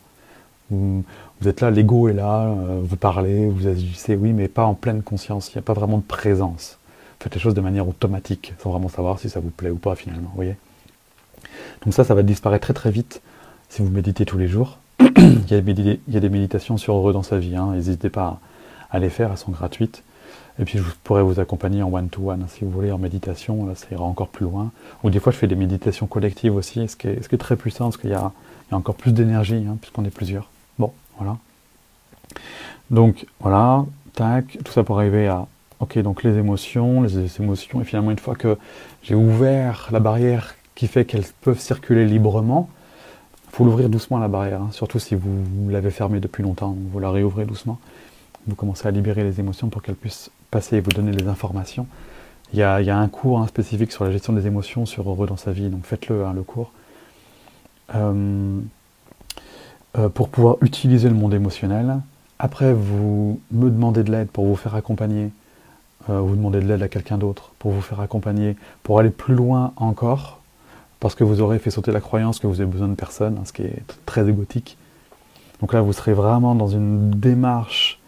Vous, 0.72 1.04
êtes 1.46 1.62
là, 1.62 1.72
l'ego 1.72 2.08
est 2.10 2.14
là, 2.14 2.44
euh, 2.44 2.82
vous 2.84 2.96
parlez, 2.96 3.48
vous 3.48 3.68
agissez, 3.68 4.16
oui, 4.16 4.34
mais 4.34 4.48
pas 4.48 4.66
en 4.66 4.76
pleine 4.76 5.02
conscience, 5.02 5.50
il 5.50 5.58
n'y 5.58 5.60
a 5.60 5.62
pas 5.64 5.74
vraiment 5.74 5.98
de 5.98 6.04
présence. 6.04 6.78
Vous 7.18 7.24
faites 7.24 7.36
les 7.36 7.42
choses 7.42 7.54
de 7.54 7.62
manière 7.62 7.88
automatique, 7.88 8.54
sans 8.62 8.72
vraiment 8.72 8.90
savoir 8.90 9.20
si 9.20 9.30
ça 9.30 9.40
vous 9.40 9.50
plaît 9.50 9.72
ou 9.72 9.78
pas 9.78 9.96
finalement, 9.96 10.32
voyez 10.36 10.58
Donc 11.84 11.94
ça, 11.94 12.04
ça 12.04 12.14
va 12.14 12.24
disparaître 12.24 12.66
très 12.66 12.74
très 12.74 12.92
vite 12.92 13.22
si 13.70 13.82
vous 13.82 13.90
méditez 13.90 14.26
tous 14.26 14.38
les 14.38 14.48
jours. 14.48 14.78
il, 15.00 15.44
y 15.50 16.18
a 16.18 16.20
des 16.20 16.30
méditations 16.30 16.78
sur 16.78 16.96
heureux 16.96 17.14
dans 17.14 17.24
sa 17.24 17.40
vie, 17.40 17.56
hein. 17.56 17.72
n'hésitez 17.74 18.10
pas 18.10 18.40
à, 18.92 19.00
les 19.00 19.10
faire, 19.10 19.32
elles 19.32 19.38
sont 19.38 19.52
gratuites. 19.52 20.04
Et 20.60 20.66
puis 20.66 20.78
je 20.78 20.84
pourrais 21.04 21.24
vous 21.24 21.40
accompagner 21.40 21.84
en 21.84 21.92
one-to-one, 21.92 22.46
si 22.50 22.66
vous 22.66 22.72
voulez, 22.72 22.92
en 22.92 22.98
méditation, 22.98 23.66
là 23.66 23.76
ça 23.76 23.88
ira 23.92 24.04
encore 24.04 24.28
plus 24.28 24.44
loin. 24.44 24.72
Ou 25.04 25.10
des 25.10 25.20
fois 25.20 25.32
je 25.32 25.38
fais 25.38 25.48
des 25.48 25.56
méditations 25.56 26.06
collectives 26.06 26.56
aussi, 26.56 26.88
ce 26.88 26.96
qui 26.96 27.08
est, 27.08 27.24
ce 27.24 27.30
qui 27.30 27.36
est 27.36 27.40
très 27.40 27.56
puissant, 27.56 27.86
parce 27.86 27.98
qu'il 27.98 28.10
y, 28.10 28.14
a, 28.14 28.32
encore 28.72 28.96
plus 28.96 29.14
d'énergie, 29.14 29.66
hein, 29.68 29.78
puisqu'on 29.80 30.06
est 30.06 30.14
plusieurs. 30.14 30.50
Bon, 30.78 30.92
voilà. 31.18 31.38
Donc 32.92 33.26
voilà, 33.40 33.86
tac, 34.14 34.58
tout 34.64 34.72
ça 34.72 34.84
pour 34.84 34.98
arriver 34.98 35.28
à, 35.28 35.48
ok, 35.80 35.98
donc 36.00 36.24
les 36.24 36.38
émotions, 36.38 37.02
les 37.02 37.42
émotions, 37.42 37.82
et 37.82 37.84
finalement 37.84 38.12
une 38.12 38.20
fois 38.20 38.36
que 38.36 38.58
j'ai 39.04 39.16
ouvert 39.16 39.88
la 39.92 40.00
barrière 40.00 40.56
qui 40.76 40.88
fait 40.88 41.06
qu'elles 41.06 41.26
peuvent 41.42 41.60
circuler 41.60 42.06
librement, 42.06 42.70
il 43.52 43.56
faut 43.56 43.66
l'ouvrir 43.66 43.90
doucement 43.90 44.18
la 44.20 44.28
barrière, 44.28 44.62
hein, 44.62 44.70
surtout 44.72 45.00
si 45.00 45.16
vous, 45.16 45.70
l'avez 45.70 45.92
fermée 45.92 46.20
depuis 46.20 46.44
longtemps, 46.44 46.76
vous 46.92 47.00
la 47.00 47.12
réouvrez 47.12 47.46
doucement, 47.46 47.80
vous 48.50 48.56
commencez 48.56 48.88
à 48.88 48.92
libérer 48.92 49.24
les 49.24 49.40
émotions 49.40 49.70
pour 49.70 49.82
qu'elles 49.82 49.96
puissent 49.96 50.30
passer 50.52 50.78
et 50.78 50.80
vous 50.82 50.92
donner 50.92 51.12
les 51.12 51.28
informations. 51.28 51.88
Il 52.54 52.60
y 52.60 52.64
a, 52.64 52.76
un 52.76 53.08
cours 53.08 53.40
hein, 53.40 53.48
spécifique 53.48 53.92
sur 53.92 54.04
la 54.04 54.12
gestion 54.12 54.34
des 54.34 54.48
émotions 54.48 54.86
sur 54.86 55.08
Heureux 55.08 55.28
dans 55.28 55.38
sa 55.38 55.52
vie, 55.52 55.70
donc 55.70 55.86
faites-le, 55.86 56.26
hein, 56.26 56.34
le 56.34 56.42
cours. 56.42 56.72
Euh, 57.96 58.60
euh, 59.98 60.10
pour 60.10 60.30
pouvoir 60.30 60.58
utiliser 60.62 61.10
le 61.10 61.16
monde 61.16 61.34
émotionnel, 61.34 62.00
après 62.40 62.74
vous 62.74 63.40
me 63.52 63.70
demandez 63.70 64.04
de 64.04 64.12
l'aide 64.12 64.30
pour 64.30 64.46
vous 64.46 64.56
faire 64.56 64.76
accompagner, 64.76 65.30
euh, 66.10 66.20
vous 66.20 66.36
demandez 66.36 66.60
de 66.60 66.68
l'aide 66.68 66.82
à 66.82 66.88
quelqu'un 66.88 67.18
d'autre 67.18 67.52
pour 67.60 67.72
vous 67.72 67.82
faire 67.82 68.00
accompagner, 68.00 68.56
pour 68.82 69.00
aller 69.00 69.10
plus 69.10 69.36
loin 69.36 69.74
encore, 69.76 70.40
parce 71.00 71.16
que 71.16 71.24
vous 71.24 71.42
aurez 71.42 71.60
fait 71.60 71.72
sauter 71.72 71.92
la 71.92 72.02
croyance 72.02 72.40
que 72.40 72.48
vous 72.48 72.62
avez 72.62 72.70
besoin 72.70 72.88
de 72.88 72.96
personne, 72.96 73.38
hein, 73.38 73.46
ce 73.46 73.54
qui 73.54 73.64
est 73.64 73.84
très 74.06 74.28
égotique. 74.28 74.78
Donc 75.62 75.74
là, 75.74 75.82
vous 75.82 75.94
serez 75.94 76.14
vraiment 76.14 76.56
dans 76.56 76.68
une 76.68 77.12
démarche 77.12 77.99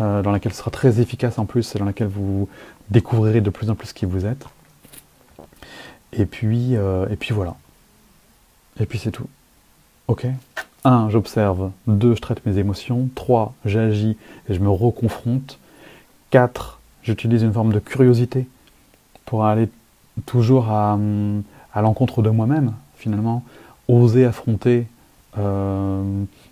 euh, 0.00 0.22
dans 0.22 0.30
laquelle 0.30 0.52
ce 0.52 0.58
sera 0.58 0.70
très 0.70 1.00
efficace 1.00 1.38
en 1.38 1.46
plus, 1.46 1.74
et 1.74 1.78
dans 1.78 1.84
laquelle 1.84 2.08
vous 2.08 2.48
découvrirez 2.90 3.40
de 3.40 3.50
plus 3.50 3.70
en 3.70 3.74
plus 3.74 3.92
qui 3.92 4.04
vous 4.04 4.26
êtes. 4.26 4.46
Et 6.12 6.26
puis, 6.26 6.76
euh, 6.76 7.08
et 7.08 7.16
puis 7.16 7.34
voilà. 7.34 7.56
Et 8.80 8.86
puis 8.86 8.98
c'est 8.98 9.10
tout. 9.10 9.28
Ok 10.08 10.26
1. 10.84 11.10
J'observe. 11.10 11.70
2. 11.88 12.14
Je 12.14 12.20
traite 12.20 12.44
mes 12.46 12.58
émotions. 12.58 13.08
3. 13.14 13.54
J'agis 13.64 14.16
et 14.48 14.54
je 14.54 14.60
me 14.60 14.70
reconfronte. 14.70 15.58
4. 16.30 16.80
J'utilise 17.02 17.42
une 17.42 17.52
forme 17.52 17.72
de 17.72 17.78
curiosité 17.78 18.46
pour 19.24 19.44
aller 19.44 19.68
toujours 20.24 20.70
à, 20.70 20.98
l'encontre 21.74 22.22
de 22.22 22.30
moi-même, 22.30 22.72
finalement, 22.96 23.44
oser 23.88 24.24
affronter 24.24 24.86
euh, 25.38 26.02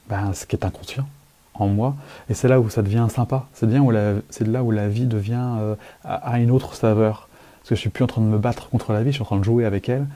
ben, 0.09 0.35
ce 0.35 0.47
qui 0.47 0.57
est 0.57 0.65
inconscient 0.65 1.07
en 1.55 1.69
moi. 1.69 1.95
Et 2.29 2.35
c'est 2.35 2.49
là 2.49 2.61
où 2.61 2.69
ça 2.69 2.83
devient 2.83 3.07
sympa. 3.09 3.47
C'est 3.53 3.67
bien 3.67 3.83
où 3.83 3.93
c'est 4.31 4.47
là 4.47 4.63
où 4.63 4.71
la 4.71 4.89
vie 4.89 5.07
devient 5.07 5.49
euh, 5.59 5.75
à, 6.05 6.39
une 6.39 6.51
autre 6.51 6.75
saveur. 6.75 7.29
Parce 7.61 7.71
que 7.71 7.75
je 7.77 7.81
suis 7.81 7.91
plus 7.91 8.05
en 8.05 8.07
train 8.07 8.21
de 8.21 8.27
me 8.27 8.39
battre 8.39 8.69
contre 8.69 8.93
la 8.93 9.03
vie, 9.03 9.11
je 9.11 9.15
suis 9.15 9.23
en 9.23 9.27
train 9.27 9.39
de 9.39 9.45
jouer 9.45 9.65
avec 9.65 9.89
elle. 9.89 10.07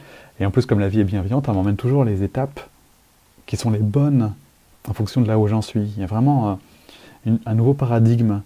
Et 0.40 0.46
en 0.46 0.50
plus, 0.50 0.66
comme 0.66 0.80
la 0.80 0.88
vie 0.88 1.00
est 1.00 1.04
bienveillante, 1.04 1.46
elle 1.48 1.54
m'emmène 1.54 1.76
toujours 1.76 2.04
les 2.04 2.22
étapes 2.22 2.60
qui 3.46 3.56
sont 3.56 3.70
les 3.70 3.78
bonnes 3.78 4.34
en 4.88 4.92
fonction 4.92 5.20
de 5.20 5.28
là 5.28 5.38
où 5.38 5.48
j'en 5.48 5.62
suis. 5.62 5.92
Il 5.96 6.00
y 6.00 6.04
a 6.04 6.06
vraiment 6.06 6.58
euh, 7.26 7.32
un 7.46 7.54
nouveau 7.54 7.74
paradigme. 7.74 8.42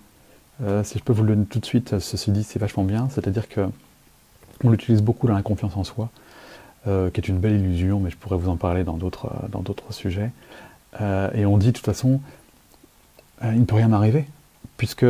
si 0.85 0.99
je 0.99 1.03
peux 1.03 1.13
vous 1.13 1.25
le 1.25 1.35
donner 1.35 1.47
tout 1.47 1.59
de 1.59 1.67
suite, 1.67 1.99
ceci 1.99 2.31
dit, 2.31 2.45
c'est 2.45 2.59
vachement 2.59 2.85
bien. 2.85 3.09
C'est-à-dire 3.11 3.49
que 3.49 3.69
on 4.65 4.71
l'utilise 4.71 5.03
beaucoup 5.03 5.27
dans 5.27 5.35
la 5.35 5.43
confiance 5.43 5.77
en 5.77 5.83
soi. 5.83 6.09
Euh, 6.89 7.11
qui 7.11 7.21
est 7.21 7.29
une 7.29 7.39
belle 7.39 7.61
illusion, 7.61 8.01
mais 8.01 8.11
je 8.11 8.17
pourrais 8.17 8.37
vous 8.37 8.49
en 8.49 8.57
parler 8.57 8.83
dans 8.83 8.97
d'autres, 8.97 9.29
euh, 9.29 9.93
sujets. 9.93 10.33
Euh, 11.01 11.31
et 11.33 11.47
on 11.47 11.57
dit 11.57 11.69
de 11.69 11.71
toute 11.71 11.85
façon, 11.85 12.21
il 13.45 13.61
ne 13.61 13.65
peut 13.65 13.75
rien 13.75 13.89
m'arriver, 13.89 14.27
puisque 14.77 15.07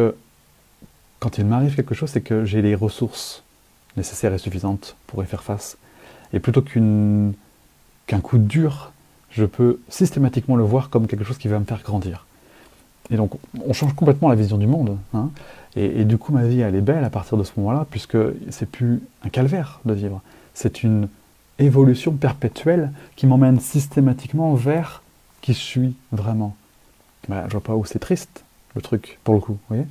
quand 1.19 1.39
il 1.39 1.47
m'arrive 1.47 1.75
quelque 1.75 1.95
chose, 1.95 2.11
c'est 2.11 2.21
que 2.21 2.45
j'ai 2.45 2.63
les 2.63 2.75
ressources 2.75 3.43
nécessaires 3.97 4.33
et 4.33 4.39
suffisantes 4.39 4.97
pour 5.07 5.23
y 5.23 5.27
faire 5.27 5.43
face. 5.43 5.77
Et 6.33 6.41
plutôt 6.41 6.63
qu'un 6.63 8.21
coup 8.23 8.39
dur, 8.39 8.93
je 9.31 9.45
peux 9.45 9.81
systématiquement 9.89 10.57
le 10.57 10.65
voir 10.65 10.91
comme 10.91 11.07
quelque 11.07 11.25
chose 11.25 11.39
qui 11.39 11.49
va 11.49 11.59
me 11.59 11.65
faire 11.65 11.83
grandir. 11.83 12.27
Et 13.11 13.17
donc, 13.17 13.33
on 13.65 13.73
change 13.73 13.95
complètement 13.95 14.29
la 14.29 14.35
vision 14.35 14.57
du 14.57 14.67
monde. 14.67 14.97
Hein. 15.13 15.31
et, 15.77 16.01
et, 16.01 16.05
du 16.05 16.17
coup, 16.19 16.33
ma 16.33 16.45
vie, 16.45 16.61
elle 16.61 16.75
est 16.75 16.81
belle 16.81 17.05
à 17.05 17.11
partir 17.11 17.37
de 17.37 17.45
ce 17.45 17.53
moment-là, 17.57 17.87
puisque 17.91 18.17
c'est 18.51 18.71
plus 18.71 19.03
un 19.25 19.29
calvaire 19.29 19.81
de 19.85 19.93
vivre. 19.93 20.23
C'est 20.55 20.83
une 20.83 21.09
évolution 21.59 22.13
perpétuelle 22.13 22.91
qui 23.17 23.27
m'emmène 23.27 23.61
systématiquement 23.61 24.55
vers 24.55 25.03
qui 25.41 25.53
je 25.53 25.59
suis 25.59 25.95
vraiment. 26.13 26.57
Bah, 27.29 27.45
je 27.47 27.53
vois 27.53 27.61
pas 27.61 27.75
où 27.75 27.85
c'est 27.85 27.99
triste, 27.99 28.45
le 28.75 28.83
truc, 28.83 29.19
pour 29.25 29.35
le 29.35 29.41
coup. 29.41 29.53
Vous 29.53 29.59
voyez 29.69 29.87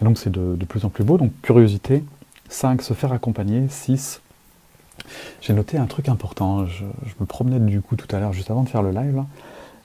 Et 0.00 0.04
donc 0.04 0.18
c'est 0.18 0.30
de, 0.30 0.56
plus 0.64 0.84
en 0.84 0.90
plus 0.90 1.04
beau. 1.04 1.18
Donc 1.18 1.32
curiosité. 1.42 2.04
5. 2.48 2.82
Se 2.82 2.94
faire 2.94 3.12
accompagner. 3.12 3.66
6. 3.68 4.20
J'ai 5.40 5.52
noté 5.52 5.78
un 5.78 5.86
truc 5.86 6.08
important. 6.08 6.66
Je, 6.66 6.84
me 7.20 7.26
promenais 7.26 7.58
du 7.60 7.80
coup 7.80 7.96
tout 7.96 8.14
à 8.14 8.20
l'heure, 8.20 8.32
juste 8.32 8.50
avant 8.50 8.62
de 8.62 8.68
faire 8.68 8.82
le 8.82 8.90
live. 8.92 9.22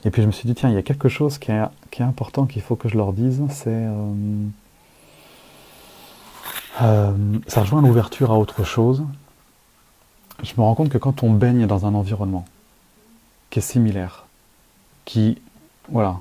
et 0.06 0.12
puis 0.12 0.22
je 0.22 0.28
me 0.28 0.32
suis 0.32 0.48
dit, 0.48 0.56
tiens, 0.56 0.70
il 0.70 0.76
y 0.76 0.78
a 0.78 0.84
quelque 0.84 1.10
chose 1.10 1.38
qui 1.38 1.52
est, 1.52 1.64
qui 1.90 2.02
est 2.02 2.06
important 2.06 2.46
qu'il 2.46 2.62
faut 2.62 2.76
que 2.76 2.90
je 2.90 2.98
leur 2.98 3.14
dise. 3.14 3.42
C'est. 3.50 3.70
Euh, 3.70 4.14
euh, 6.82 7.14
ça 7.48 7.62
rejoint 7.62 7.82
l'ouverture 7.82 8.32
à 8.32 8.40
autre 8.40 8.64
chose 8.64 9.04
je 10.44 10.54
me 10.58 10.62
rends 10.62 10.76
compte 10.76 10.90
que 10.90 10.98
quand 10.98 11.24
on 11.24 11.32
baigne 11.32 11.68
dans 11.68 11.86
un 11.86 11.94
environnement 11.94 12.46
qui 13.50 13.60
est 13.60 13.62
similaire, 13.62 14.26
qui, 15.06 15.42
voilà, 15.90 16.20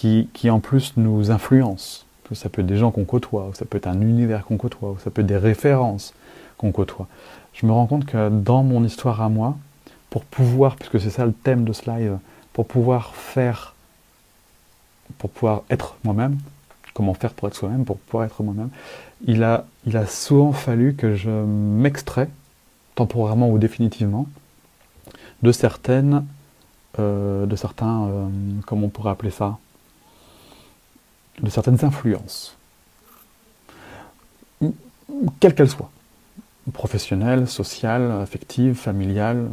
qui, 0.00 0.50
en 0.50 0.60
plus 0.60 0.94
nous 0.96 1.30
influence, 1.30 2.06
que 2.28 2.34
ça 2.34 2.48
peut 2.48 2.62
être 2.62 2.66
des 2.66 2.78
gens 2.78 2.90
qu'on 2.90 3.04
côtoie, 3.04 3.48
ou 3.48 3.54
ça 3.54 3.66
peut 3.66 3.76
être 3.76 3.86
un 3.86 4.00
univers 4.00 4.46
qu'on 4.46 4.56
côtoie, 4.56 4.92
ou 4.92 4.98
ça 4.98 5.10
peut 5.10 5.20
être 5.20 5.26
des 5.26 5.36
références 5.36 6.14
qu'on 6.56 6.72
côtoie, 6.72 7.06
je 7.52 7.66
me 7.66 7.72
rends 7.72 7.86
compte 7.86 8.06
que 8.06 8.30
dans 8.30 8.62
mon 8.62 8.82
histoire 8.84 9.20
à 9.20 9.28
moi, 9.28 9.58
pour 10.08 10.24
pouvoir, 10.24 10.76
puisque 10.76 11.00
c'est 11.00 11.10
ça 11.10 11.26
le 11.26 11.32
thème 11.32 11.64
de 11.64 11.72
ce 11.72 11.90
live, 11.90 12.18
pour 12.54 12.66
pouvoir 12.66 13.14
faire, 13.14 13.74
pour 15.18 15.28
pouvoir 15.28 15.62
être 15.68 15.96
moi-même, 16.04 16.38
comment 16.94 17.14
faire 17.14 17.34
pour 17.34 17.48
être 17.48 17.54
soi-même, 17.54 17.84
pour 17.84 17.98
pouvoir 17.98 18.24
être 18.24 18.42
moi-même, 18.42 18.70
il 19.26 19.44
a, 19.44 19.66
il 19.86 19.96
a 19.98 20.06
souvent 20.06 20.52
fallu 20.52 20.94
que 20.94 21.14
je 21.14 21.30
m'extrais 21.30 22.28
temporairement 22.94 23.50
ou 23.50 23.58
définitivement, 23.58 24.26
de 25.42 25.52
certaines, 25.52 26.24
euh, 26.98 27.44
de 27.44 27.56
certains, 27.56 28.04
euh, 28.04 28.28
comment 28.66 28.86
on 28.86 28.90
pourrait 28.90 29.10
appeler 29.10 29.30
ça, 29.30 29.58
de 31.42 31.50
certaines 31.50 31.84
influences, 31.84 32.56
quelles 35.40 35.54
qu'elles 35.54 35.70
soient, 35.70 35.90
professionnelles, 36.72 37.48
sociales, 37.48 38.12
affectives, 38.22 38.74
familiales, 38.74 39.48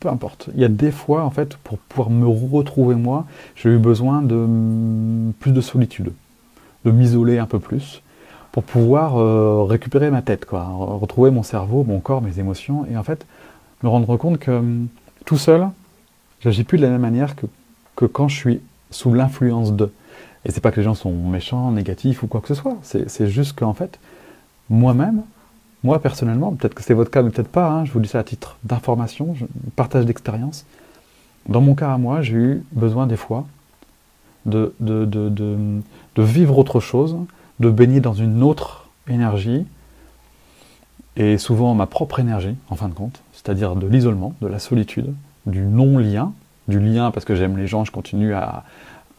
peu 0.00 0.08
importe. 0.08 0.48
Il 0.54 0.60
y 0.60 0.64
a 0.64 0.68
des 0.68 0.90
fois, 0.90 1.24
en 1.24 1.30
fait, 1.30 1.56
pour 1.56 1.78
pouvoir 1.78 2.10
me 2.10 2.26
retrouver 2.26 2.94
moi, 2.94 3.26
j'ai 3.54 3.70
eu 3.70 3.78
besoin 3.78 4.22
de 4.22 5.32
plus 5.40 5.52
de 5.52 5.60
solitude, 5.60 6.12
de 6.84 6.90
m'isoler 6.90 7.38
un 7.38 7.46
peu 7.46 7.58
plus, 7.58 8.02
pour 8.50 8.64
pouvoir 8.64 9.16
euh, 9.16 9.64
récupérer 9.64 10.10
ma 10.10 10.20
tête, 10.20 10.44
quoi, 10.44 10.64
retrouver 10.64 11.30
mon 11.30 11.42
cerveau, 11.42 11.84
mon 11.84 12.00
corps, 12.00 12.20
mes 12.20 12.38
émotions, 12.38 12.86
et 12.90 12.96
en 12.96 13.02
fait 13.02 13.26
me 13.82 13.88
rendre 13.88 14.16
compte 14.16 14.38
que 14.38 14.50
hum, 14.50 14.88
tout 15.24 15.38
seul, 15.38 15.68
j'agis 16.40 16.64
plus 16.64 16.78
de 16.78 16.82
la 16.82 16.90
même 16.90 17.00
manière 17.00 17.34
que, 17.34 17.46
que 17.96 18.04
quand 18.04 18.28
je 18.28 18.36
suis 18.36 18.60
sous 18.90 19.14
l'influence 19.14 19.72
de. 19.72 19.90
Et 20.44 20.50
c'est 20.50 20.60
pas 20.60 20.70
que 20.70 20.80
les 20.80 20.84
gens 20.84 20.94
sont 20.94 21.12
méchants, 21.12 21.70
négatifs 21.70 22.22
ou 22.22 22.26
quoi 22.26 22.40
que 22.40 22.48
ce 22.48 22.54
soit. 22.54 22.76
C'est 22.82 23.28
juste 23.28 23.58
qu'en 23.58 23.74
fait, 23.74 23.98
moi-même, 24.70 25.22
moi 25.84 26.00
personnellement, 26.00 26.52
peut-être 26.52 26.74
que 26.74 26.82
c'est 26.82 26.94
votre 26.94 27.10
cas, 27.10 27.22
mais 27.22 27.30
peut-être 27.30 27.48
pas, 27.48 27.68
hein, 27.68 27.84
je 27.84 27.92
vous 27.92 28.00
dis 28.00 28.08
ça 28.08 28.18
à 28.18 28.24
titre 28.24 28.56
d'information, 28.64 29.34
partage 29.76 30.06
d'expérience. 30.06 30.64
Dans 31.48 31.60
mon 31.60 31.74
cas 31.74 31.92
à 31.92 31.98
moi, 31.98 32.22
j'ai 32.22 32.34
eu 32.34 32.64
besoin 32.72 33.06
des 33.06 33.16
fois 33.16 33.46
de, 34.46 34.74
vivre 36.16 36.58
autre 36.58 36.80
chose, 36.80 37.16
de 37.60 37.70
baigner 37.70 38.00
dans 38.00 38.14
une 38.14 38.42
autre 38.42 38.88
énergie, 39.08 39.64
et 41.16 41.36
souvent 41.38 41.74
ma 41.74 41.86
propre 41.86 42.20
énergie, 42.20 42.56
en 42.70 42.74
fin 42.76 42.88
de 42.88 42.94
compte, 42.94 43.22
c'est-à-dire 43.32 43.76
de 43.76 43.86
l'isolement, 43.86 44.34
de 44.40 44.46
la 44.46 44.58
solitude, 44.58 45.12
du 45.46 45.62
non-lien, 45.62 46.32
du 46.68 46.78
lien 46.78 47.10
parce 47.10 47.26
que 47.26 47.34
j'aime 47.34 47.56
les 47.56 47.66
gens, 47.66 47.84
je 47.84 47.90
continue 47.90 48.34
à, 48.34 48.64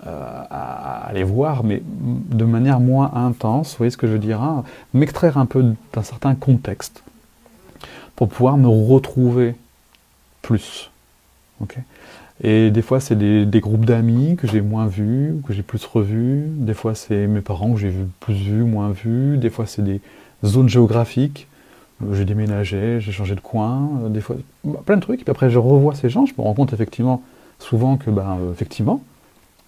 à, 0.05 1.11
les 1.13 1.23
voir, 1.23 1.63
mais 1.63 1.81
de 1.83 2.45
manière 2.45 2.79
moins 2.79 3.11
intense, 3.13 3.71
vous 3.71 3.77
voyez 3.77 3.91
ce 3.91 3.97
que 3.97 4.07
je 4.07 4.13
veux 4.13 4.19
dire, 4.19 4.41
hein, 4.41 4.63
m'extraire 4.93 5.37
un 5.37 5.45
peu 5.45 5.73
d'un 5.93 6.03
certain 6.03 6.35
contexte 6.35 7.03
pour 8.15 8.29
pouvoir 8.29 8.57
me 8.57 8.67
retrouver 8.67 9.55
plus. 10.41 10.91
ok 11.61 11.77
et 12.43 12.71
des 12.71 12.81
fois, 12.81 12.99
c'est 12.99 13.15
des, 13.17 13.59
groupes 13.61 13.85
d'amis 13.85 14.35
que 14.35 14.47
j'ai 14.47 14.61
moins 14.61 14.87
vus, 14.87 15.35
que 15.47 15.53
j'ai 15.53 15.61
plus 15.61 15.85
revus. 15.85 16.43
Des 16.47 16.73
fois, 16.73 16.93
c'est 16.95 17.27
mes 17.27 17.41
parents 17.41 17.73
que 17.73 17.79
j'ai 17.79 17.93
plus 18.19 18.33
vus, 18.33 18.63
moins 18.63 18.89
vus. 18.89 19.37
Des 19.37 19.49
fois, 19.49 19.65
c'est 19.65 19.83
des 19.83 20.01
zones 20.43 20.67
géographiques. 20.67 21.47
Euh, 22.01 22.13
j'ai 22.15 22.25
déménagé, 22.25 22.99
j'ai 22.99 23.11
changé 23.11 23.35
de 23.35 23.39
coin. 23.39 23.87
Euh, 24.03 24.09
des 24.09 24.19
fois, 24.19 24.35
bah, 24.65 24.81
plein 24.85 24.97
de 24.97 25.01
trucs. 25.01 25.21
Et 25.21 25.23
puis 25.23 25.31
après, 25.31 25.49
je 25.49 25.59
revois 25.59 25.95
ces 25.95 26.09
gens. 26.09 26.25
Je 26.25 26.33
me 26.37 26.43
rends 26.43 26.53
compte 26.53 26.73
effectivement, 26.73 27.21
souvent, 27.59 27.97
que, 27.97 28.09
ben, 28.09 28.37
effectivement, 28.51 29.01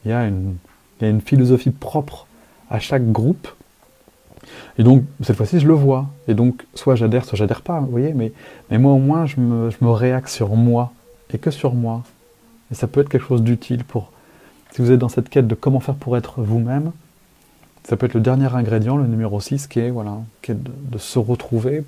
il 0.06 0.12
y, 0.12 0.14
a 0.14 0.28
une, 0.28 0.56
y 1.02 1.06
a 1.06 1.10
une 1.10 1.22
philosophie 1.22 1.72
propre 1.72 2.28
à 2.70 2.80
chaque 2.80 3.12
groupe. 3.12 3.48
Et 4.78 4.84
donc, 4.84 5.04
cette 5.22 5.36
fois-ci, 5.36 5.60
je 5.60 5.68
le 5.68 5.74
vois. 5.74 6.08
Et 6.28 6.34
donc, 6.34 6.66
soit 6.76 6.96
j'adhère, 6.96 7.26
soit 7.26 7.38
j'adhère 7.38 7.62
pas, 7.62 7.80
vous 7.80 7.90
voyez, 7.90 8.14
mais, 8.14 8.32
mais 8.70 8.78
moi, 8.78 8.94
au 8.94 9.00
moins, 9.00 9.26
je 9.26 9.40
me, 9.40 9.70
je 9.72 9.78
me 9.82 9.90
réacte 9.90 10.30
sur 10.30 10.56
moi, 10.56 10.92
et 11.34 11.38
que 11.38 11.52
sur 11.52 11.74
moi. 11.74 12.04
Et 12.72 12.76
ça 12.76 12.88
peut 12.88 13.02
être 13.02 13.10
quelque 13.10 13.26
chose 13.26 13.42
d'utile 13.42 13.84
pour, 13.84 14.12
si 14.72 14.82
vous 14.82 14.92
êtes 14.92 15.00
dans 15.00 15.10
cette 15.10 15.30
quête 15.30 15.48
de 15.48 15.56
comment 15.56 15.80
faire 15.80 15.96
pour 15.96 16.18
être 16.18 16.42
vous-même, 16.42 16.92
ça 17.84 17.98
peut 17.98 18.06
être 18.06 18.14
le 18.14 18.22
dernier 18.22 18.54
ingrédient, 18.54 18.98
le 18.98 19.06
numéro 19.06 19.40
6, 19.40 19.68
qui 19.68 19.80
est, 19.80 19.90
voilà, 19.90 20.18
qui 20.42 20.52
est 20.52 20.56
de, 20.56 20.72
de 20.72 20.98
se 20.98 21.20
retrouver 21.20 21.84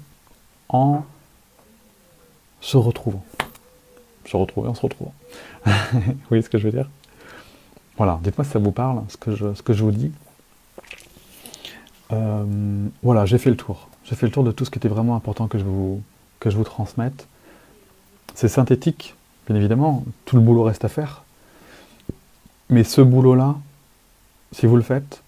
en 0.70 1.04
se 2.62 2.78
retrouvant. 2.78 3.24
Se 4.26 4.36
retrouver 4.36 4.70
en 4.70 4.74
se 4.74 4.82
retrouvant. 4.82 5.14
vous 5.66 6.02
voyez 6.30 6.42
ce 6.42 6.50
que 6.50 6.58
je 6.58 6.66
veux 6.66 6.72
dire? 6.72 6.90
Voilà, 7.98 8.20
dites-moi 8.24 8.46
si 8.46 8.52
ça 8.52 8.60
vous 8.60 8.72
parle, 8.72 9.02
ce 9.10 9.18
que 9.18 9.34
je, 9.74 9.84
vous 9.84 9.92
dis. 9.92 10.12
Euh, 12.14 12.88
voilà, 13.02 13.26
j'ai 13.26 13.40
fait 13.40 13.50
le 13.50 13.58
tour. 13.58 13.90
J'ai 14.06 14.16
fait 14.16 14.28
le 14.28 14.32
tour 14.32 14.44
de 14.44 14.52
tout 14.52 14.66
ce 14.66 14.70
qui 14.70 14.78
était 14.78 14.88
vraiment 14.88 15.16
important 15.16 15.48
que 15.48 15.58
je 15.58 15.64
vous, 15.66 16.64
transmette. 16.64 17.28
C'est 18.36 18.48
synthétique, 18.48 19.16
bien 19.48 19.56
évidemment, 19.56 20.06
tout 20.26 20.36
le 20.36 20.44
boulot 20.44 20.64
reste 20.64 20.86
à 20.86 20.90
faire. 20.90 21.24
Mais 22.70 22.84
ce 22.84 23.02
boulot-là, 23.02 23.56
si 24.52 24.68
vous 24.68 24.76
le 24.76 24.84
faites, 24.84 25.24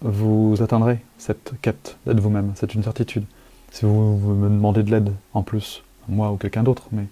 vous 0.00 0.56
atteindrez 0.62 1.00
cette 1.18 1.52
quête 1.60 1.96
d'être 2.06 2.20
vous-même, 2.20 2.52
c'est 2.54 2.74
une 2.74 2.84
certitude. 2.84 3.24
Si 3.72 3.84
vous, 3.84 4.16
vous 4.16 4.34
me 4.34 4.48
demandez 4.48 4.84
de 4.84 4.90
l'aide 4.92 5.12
en 5.34 5.42
plus, 5.42 5.82
moi 6.08 6.30
ou 6.30 6.36
quelqu'un 6.36 6.62
d'autre, 6.62 6.84
mais 6.92 7.06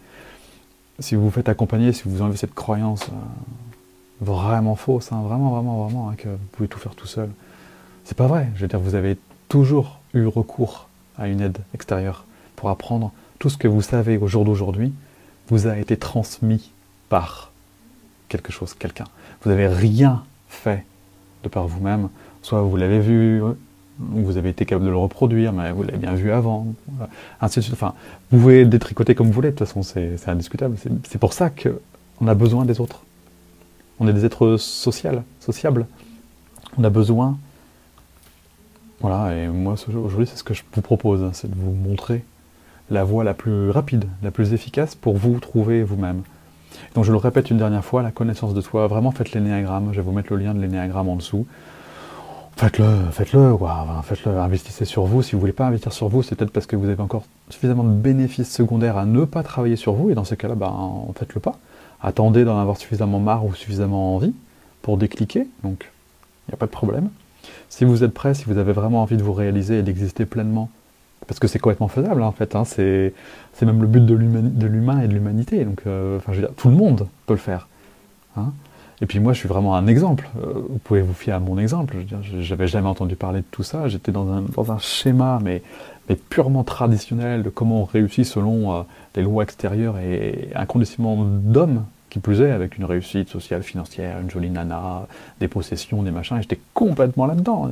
si 1.00 1.16
vous 1.16 1.24
vous 1.24 1.30
faites 1.30 1.48
accompagner, 1.48 1.92
si 1.92 2.04
vous 2.06 2.22
enlevez 2.22 2.36
cette 2.36 2.54
croyance 2.54 3.02
euh, 3.08 3.65
vraiment 4.20 4.76
fausse, 4.76 5.10
vraiment, 5.10 5.50
vraiment, 5.50 5.84
vraiment, 5.84 6.10
hein, 6.10 6.14
que 6.16 6.28
vous 6.28 6.46
pouvez 6.52 6.68
tout 6.68 6.78
faire 6.78 6.94
tout 6.94 7.06
seul, 7.06 7.28
c'est 8.04 8.16
pas 8.16 8.26
vrai. 8.26 8.48
Je 8.54 8.62
veux 8.62 8.68
dire, 8.68 8.80
vous 8.80 8.94
avez 8.94 9.18
toujours 9.48 10.00
eu 10.14 10.26
recours 10.26 10.88
à 11.18 11.28
une 11.28 11.40
aide 11.40 11.58
extérieure 11.74 12.24
pour 12.56 12.70
apprendre 12.70 13.12
tout 13.38 13.50
ce 13.50 13.56
que 13.56 13.68
vous 13.68 13.82
savez 13.82 14.16
au 14.16 14.26
jour 14.26 14.44
d'aujourd'hui 14.44 14.92
vous 15.48 15.66
a 15.66 15.78
été 15.78 15.96
transmis 15.96 16.72
par 17.08 17.52
quelque 18.28 18.52
chose, 18.52 18.74
quelqu'un. 18.74 19.04
Vous 19.42 19.50
n'avez 19.50 19.68
rien 19.68 20.24
fait 20.48 20.84
de 21.44 21.48
par 21.48 21.66
vous-même. 21.66 22.08
Soit 22.42 22.62
vous 22.62 22.76
l'avez 22.76 23.00
vu, 23.00 23.40
vous 23.98 24.36
avez 24.36 24.50
été 24.50 24.64
capable 24.64 24.86
de 24.86 24.90
le 24.90 24.96
reproduire, 24.96 25.52
mais 25.52 25.70
vous 25.72 25.82
l'avez 25.82 25.98
bien 25.98 26.14
vu 26.14 26.32
avant. 26.32 26.66
Ainsi 27.40 27.60
de 27.60 27.64
suite. 27.64 27.74
Enfin, 27.74 27.94
vous 28.30 28.38
pouvez 28.38 28.64
détricoter 28.64 29.14
comme 29.14 29.28
vous 29.28 29.32
voulez, 29.32 29.50
de 29.50 29.56
toute 29.56 29.66
façon, 29.66 29.82
c'est 29.82 30.28
indiscutable. 30.28 30.76
C'est 31.08 31.18
pour 31.18 31.32
ça 31.32 31.50
qu'on 31.50 32.26
a 32.26 32.34
besoin 32.34 32.64
des 32.64 32.80
autres. 32.80 33.02
On 33.98 34.08
est 34.08 34.12
des 34.12 34.24
êtres 34.24 34.56
sociaux, 34.56 35.22
sociables. 35.40 35.86
On 36.78 36.84
a 36.84 36.90
besoin 36.90 37.38
voilà, 39.00 39.36
et 39.36 39.48
moi 39.48 39.74
aujourd'hui 39.88 40.26
c'est 40.26 40.36
ce 40.36 40.44
que 40.44 40.54
je 40.54 40.62
vous 40.72 40.80
propose, 40.80 41.22
hein, 41.22 41.30
c'est 41.32 41.50
de 41.50 41.54
vous 41.54 41.72
montrer 41.72 42.24
la 42.90 43.04
voie 43.04 43.24
la 43.24 43.34
plus 43.34 43.70
rapide, 43.70 44.06
la 44.22 44.30
plus 44.30 44.54
efficace 44.54 44.94
pour 44.94 45.16
vous 45.16 45.38
trouver 45.38 45.82
vous-même. 45.82 46.22
Donc 46.94 47.04
je 47.04 47.12
le 47.12 47.18
répète 47.18 47.50
une 47.50 47.58
dernière 47.58 47.84
fois, 47.84 48.02
la 48.02 48.10
connaissance 48.10 48.54
de 48.54 48.60
soi, 48.60 48.86
vraiment 48.86 49.10
faites 49.10 49.32
l'énéagramme, 49.32 49.90
je 49.92 49.96
vais 49.96 50.02
vous 50.02 50.12
mettre 50.12 50.32
le 50.32 50.38
lien 50.38 50.54
de 50.54 50.60
l'énéagramme 50.60 51.08
en 51.08 51.16
dessous. 51.16 51.46
Faites-le, 52.56 52.86
faites-le, 53.12 53.54
faites-le, 54.02 54.38
investissez 54.38 54.86
sur 54.86 55.04
vous. 55.04 55.22
Si 55.22 55.32
vous 55.32 55.36
ne 55.36 55.40
voulez 55.42 55.52
pas 55.52 55.66
investir 55.66 55.92
sur 55.92 56.08
vous, 56.08 56.22
c'est 56.22 56.36
peut-être 56.36 56.52
parce 56.52 56.64
que 56.64 56.74
vous 56.74 56.88
avez 56.88 57.02
encore 57.02 57.24
suffisamment 57.50 57.84
de 57.84 57.90
bénéfices 57.90 58.50
secondaires 58.50 58.96
à 58.96 59.04
ne 59.04 59.26
pas 59.26 59.42
travailler 59.42 59.76
sur 59.76 59.92
vous, 59.92 60.08
et 60.08 60.14
dans 60.14 60.24
ce 60.24 60.34
cas-là, 60.34 60.54
ben, 60.54 60.72
faites-le 61.16 61.40
pas. 61.40 61.58
Attendez 62.06 62.44
d'en 62.44 62.56
avoir 62.56 62.76
suffisamment 62.76 63.18
marre 63.18 63.44
ou 63.44 63.52
suffisamment 63.52 64.14
envie 64.14 64.32
pour 64.80 64.96
décliquer, 64.96 65.48
donc 65.64 65.90
il 66.46 66.52
n'y 66.52 66.54
a 66.54 66.56
pas 66.56 66.66
de 66.66 66.70
problème. 66.70 67.08
Si 67.68 67.84
vous 67.84 68.04
êtes 68.04 68.14
prêt, 68.14 68.32
si 68.32 68.44
vous 68.44 68.58
avez 68.58 68.72
vraiment 68.72 69.02
envie 69.02 69.16
de 69.16 69.24
vous 69.24 69.32
réaliser 69.32 69.80
et 69.80 69.82
d'exister 69.82 70.24
pleinement, 70.24 70.70
parce 71.26 71.40
que 71.40 71.48
c'est 71.48 71.58
complètement 71.58 71.88
faisable 71.88 72.22
hein, 72.22 72.26
en 72.26 72.32
fait, 72.32 72.54
hein, 72.54 72.64
c'est 72.64 73.12
même 73.60 73.82
le 73.82 73.88
but 73.88 74.06
de 74.06 74.14
l'humain 74.14 75.00
et 75.00 75.08
de 75.08 75.14
l'humanité, 75.14 75.64
donc 75.64 75.82
euh, 75.88 76.20
tout 76.56 76.68
le 76.68 76.76
monde 76.76 77.08
peut 77.26 77.34
le 77.34 77.40
faire. 77.40 77.66
Hein. 78.36 78.52
Et 79.02 79.06
puis 79.06 79.18
moi, 79.18 79.32
je 79.32 79.40
suis 79.40 79.48
vraiment 79.48 79.74
un 79.74 79.88
exemple. 79.88 80.28
Euh, 80.38 80.52
vous 80.54 80.78
pouvez 80.78 81.02
vous 81.02 81.12
fier 81.12 81.34
à 81.34 81.40
mon 81.40 81.58
exemple. 81.58 81.96
Je 82.22 82.48
n'avais 82.48 82.68
jamais 82.68 82.88
entendu 82.88 83.16
parler 83.16 83.40
de 83.40 83.46
tout 83.50 83.62
ça. 83.62 83.88
J'étais 83.88 84.12
dans 84.12 84.26
un, 84.30 84.78
schéma, 84.78 85.38
mais, 85.42 85.62
mais 86.08 86.14
purement 86.14 86.64
traditionnel 86.64 87.42
de 87.42 87.50
comment 87.50 87.82
on 87.82 87.84
réussit 87.84 88.24
selon 88.24 88.72
euh, 88.72 88.82
les 89.16 89.22
lois 89.22 89.42
extérieures 89.42 89.98
et 89.98 90.50
un 90.54 90.64
conditionnement 90.64 91.24
d'homme 91.24 91.84
plus 92.20 92.40
est, 92.40 92.50
avec 92.50 92.78
une 92.78 92.84
réussite 92.84 93.28
sociale, 93.28 93.62
financière, 93.62 94.20
une 94.20 94.30
jolie 94.30 94.50
nana, 94.50 95.06
des 95.40 95.48
possessions, 95.48 96.02
des 96.02 96.10
machins, 96.10 96.36
et 96.36 96.42
j'étais 96.42 96.60
complètement 96.74 97.26
là-dedans. 97.26 97.70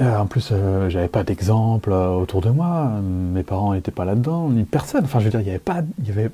Euh, 0.00 0.16
en 0.16 0.26
plus, 0.26 0.48
euh, 0.52 0.88
j'avais 0.88 1.08
pas 1.08 1.22
d'exemple 1.22 1.92
euh, 1.92 2.08
autour 2.08 2.40
de 2.40 2.50
moi, 2.50 2.90
mes 3.02 3.42
parents 3.42 3.74
n'étaient 3.74 3.90
pas 3.90 4.04
là-dedans, 4.04 4.48
ni 4.48 4.64
personne. 4.64 5.04
Enfin, 5.04 5.20
je 5.20 5.24
veux 5.24 5.30
dire, 5.30 5.40
il 5.40 5.44
n'y 5.44 5.50
avait 5.50 5.58
pas, 5.58 5.82
il 6.02 6.10
avait, 6.10 6.30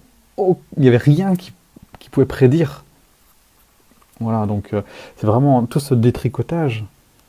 il 0.77 0.87
avait 0.87 0.97
rien 0.97 1.35
qui, 1.35 1.53
qui, 1.99 2.09
pouvait 2.09 2.27
prédire. 2.27 2.85
Voilà, 4.21 4.47
donc 4.47 4.71
c'est 5.17 5.27
vraiment 5.27 5.65
tout 5.67 5.81
ce 5.81 5.95
détricotage. 5.95 6.85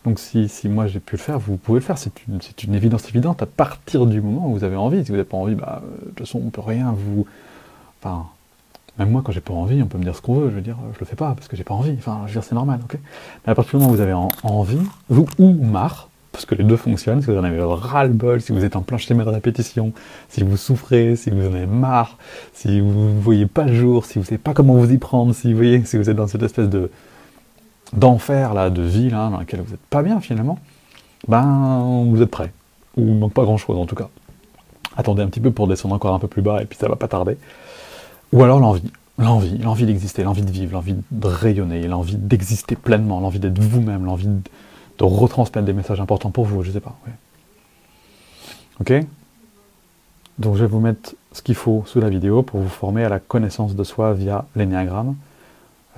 Donc 0.05 0.17
si, 0.17 0.47
si 0.49 0.69
moi 0.69 0.87
j'ai 0.87 0.99
pu 0.99 1.17
le 1.17 1.21
faire, 1.21 1.37
vous 1.37 1.57
pouvez 1.57 1.79
le 1.79 1.85
faire. 1.85 1.97
C'est 1.97 2.13
une, 2.27 2.39
une, 2.63 2.75
évidence 2.75 3.07
évidente 3.09 3.41
à 3.43 3.45
partir 3.45 4.05
du 4.05 4.21
moment 4.21 4.47
où 4.47 4.53
vous 4.53 4.63
avez 4.63 4.75
envie. 4.75 5.03
Si 5.03 5.09
vous 5.09 5.17
n'avez 5.17 5.27
pas 5.27 5.37
envie, 5.37 5.55
bah, 5.55 5.81
de 6.01 6.09
toute 6.09 6.19
façon, 6.19 6.41
on 6.43 6.49
peut 6.49 6.61
rien 6.61 6.93
vous. 6.95 7.27
Enfin, 8.01 8.27
même 8.99 9.11
moi, 9.11 9.21
quand 9.23 9.31
j'ai 9.31 9.41
pas 9.41 9.53
envie, 9.53 9.81
on 9.81 9.87
peut 9.87 9.97
me 9.97 10.03
dire 10.03 10.15
ce 10.15 10.21
qu'on 10.21 10.35
veut. 10.35 10.49
Je 10.49 10.55
veux 10.55 10.61
dire, 10.61 10.75
je 10.93 10.99
le 10.99 11.05
fais 11.05 11.15
pas 11.15 11.33
parce 11.33 11.47
que 11.47 11.55
j'ai 11.55 11.63
pas 11.63 11.73
envie. 11.73 11.95
Enfin, 11.97 12.21
je 12.25 12.27
veux 12.27 12.33
dire, 12.33 12.43
c'est 12.43 12.55
normal, 12.55 12.81
ok 12.83 12.99
Mais 13.45 13.51
à 13.51 13.55
partir 13.55 13.71
du 13.71 13.77
moment 13.77 13.93
où 13.93 13.95
vous 13.95 14.01
avez 14.01 14.13
envie, 14.13 14.81
vous 15.07 15.25
ou 15.39 15.53
marre, 15.53 16.09
parce 16.33 16.45
que 16.45 16.53
les 16.53 16.63
deux 16.63 16.75
fonctionnent, 16.75 17.21
si 17.21 17.27
vous 17.27 17.37
en 17.37 17.43
avez 17.43 17.61
ras-le-bol, 17.61 18.41
si 18.41 18.51
vous 18.51 18.63
êtes 18.63 18.75
en 18.75 18.81
plein 18.81 18.97
schéma 18.97 19.23
de 19.23 19.29
répétition, 19.29 19.93
si 20.27 20.43
vous 20.43 20.57
souffrez, 20.57 21.15
si 21.15 21.29
vous 21.29 21.41
en 21.47 21.53
avez 21.53 21.65
marre, 21.65 22.17
si 22.53 22.81
vous 22.81 23.09
ne 23.09 23.19
voyez 23.19 23.45
pas 23.45 23.63
le 23.63 23.73
jour, 23.73 24.05
si 24.05 24.15
vous 24.15 24.21
ne 24.21 24.25
savez 24.25 24.37
pas 24.37 24.53
comment 24.53 24.75
vous 24.75 24.91
y 24.91 24.97
prendre, 24.97 25.33
si 25.33 25.51
vous 25.51 25.57
voyez, 25.57 25.83
si 25.85 25.97
vous 25.97 26.09
êtes 26.09 26.17
dans 26.17 26.27
cette 26.27 26.43
espèce 26.43 26.69
de 26.69 26.91
d'enfer 27.93 28.53
là, 28.53 28.69
de 28.69 28.83
vie 28.83 29.09
là, 29.09 29.29
dans 29.29 29.39
laquelle 29.39 29.61
vous 29.61 29.71
n'êtes 29.71 29.79
pas 29.89 30.03
bien 30.03 30.19
finalement, 30.19 30.59
ben 31.27 32.05
vous 32.07 32.21
êtes 32.21 32.29
prêt. 32.29 32.51
Ou 32.97 33.07
il 33.07 33.15
manque 33.15 33.33
pas 33.33 33.43
grand 33.43 33.57
chose 33.57 33.77
en 33.77 33.85
tout 33.85 33.95
cas. 33.95 34.09
Attendez 34.95 35.23
un 35.23 35.27
petit 35.27 35.39
peu 35.39 35.51
pour 35.51 35.67
descendre 35.67 35.95
encore 35.95 36.13
un 36.13 36.19
peu 36.19 36.27
plus 36.27 36.41
bas 36.41 36.61
et 36.61 36.65
puis 36.65 36.77
ça 36.77 36.87
va 36.87 36.95
pas 36.95 37.07
tarder. 37.07 37.37
Ou 38.33 38.43
alors 38.43 38.59
l'envie. 38.59 38.91
L'envie, 39.17 39.57
l'envie 39.57 39.85
d'exister, 39.85 40.23
l'envie 40.23 40.43
de 40.43 40.51
vivre, 40.51 40.73
l'envie 40.73 40.95
de 41.11 41.27
rayonner, 41.27 41.85
l'envie 41.89 42.15
d'exister 42.15 42.77
pleinement, 42.77 43.19
l'envie 43.19 43.39
d'être 43.39 43.59
vous-même, 43.59 44.05
l'envie 44.05 44.27
de, 44.27 45.03
retransmettre 45.03 45.65
des 45.65 45.73
messages 45.73 45.99
importants 45.99 46.31
pour 46.31 46.45
vous, 46.45 46.63
je 46.63 46.71
sais 46.71 46.79
pas. 46.79 46.97
Ok? 48.79 48.93
Donc 50.37 50.55
je 50.55 50.61
vais 50.61 50.67
vous 50.67 50.79
mettre 50.79 51.15
ce 51.33 51.41
qu'il 51.41 51.55
faut 51.55 51.83
sous 51.85 51.99
la 51.99 52.09
vidéo 52.09 52.43
pour 52.43 52.61
vous 52.61 52.69
former 52.69 53.03
à 53.03 53.09
la 53.09 53.19
connaissance 53.19 53.75
de 53.75 53.83
soi 53.83 54.13
via 54.13 54.45
l'énéagramme. 54.55 55.15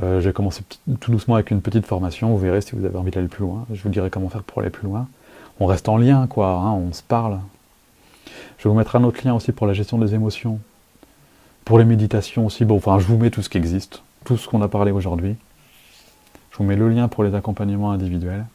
Euh, 0.02 0.20
je 0.20 0.30
vais 0.30 0.34
commencer 0.34 0.64
tout 1.00 1.12
doucement 1.12 1.36
avec 1.36 1.52
une 1.52 1.62
petite 1.62 1.86
formation, 1.86 2.30
vous 2.30 2.40
verrez 2.40 2.62
si 2.62 2.76
vous 2.76 2.84
avez 2.86 2.98
envie 2.98 3.12
d'aller 3.12 3.28
plus 3.28 3.44
loin. 3.44 3.68
Je 3.72 3.84
vous 3.84 3.90
dirai 3.90 4.10
comment 4.10 4.30
faire 4.30 4.42
pour 4.42 4.62
aller 4.62 4.72
plus 4.72 4.88
loin. 4.88 5.08
On 5.60 5.68
reste 5.68 5.90
en 5.90 5.98
lien, 5.98 6.26
quoi, 6.26 6.54
hein, 6.54 6.72
on 6.72 6.92
se 6.92 7.04
parle. 7.04 7.40
Je 8.58 8.64
vais 8.64 8.70
vous 8.70 8.76
mettre 8.76 8.96
un 8.96 9.04
autre 9.04 9.20
lien 9.24 9.36
aussi 9.36 9.52
pour 9.52 9.68
la 9.68 9.74
gestion 9.74 10.00
des 10.00 10.16
émotions. 10.16 10.60
Pour 11.72 11.80
les 11.80 11.86
méditations 11.86 12.46
aussi, 12.48 12.66
bon, 12.66 12.76
enfin, 12.76 13.00
je 13.00 13.08
vous 13.08 13.16
mets 13.16 13.30
tout 13.30 13.42
ce 13.42 13.48
qui 13.48 13.58
existe, 13.58 14.04
tout 14.26 14.36
ce 14.36 14.46
qu'on 14.50 14.62
a 14.62 14.68
parlé 14.68 14.92
aujourd'hui. 14.92 15.38
Je 16.52 16.58
vous 16.58 16.66
mets 16.66 16.76
le 16.76 16.90
lien 16.90 17.08
pour 17.08 17.24
les 17.24 17.34
accompagnements 17.34 17.92
individuels. 17.92 18.46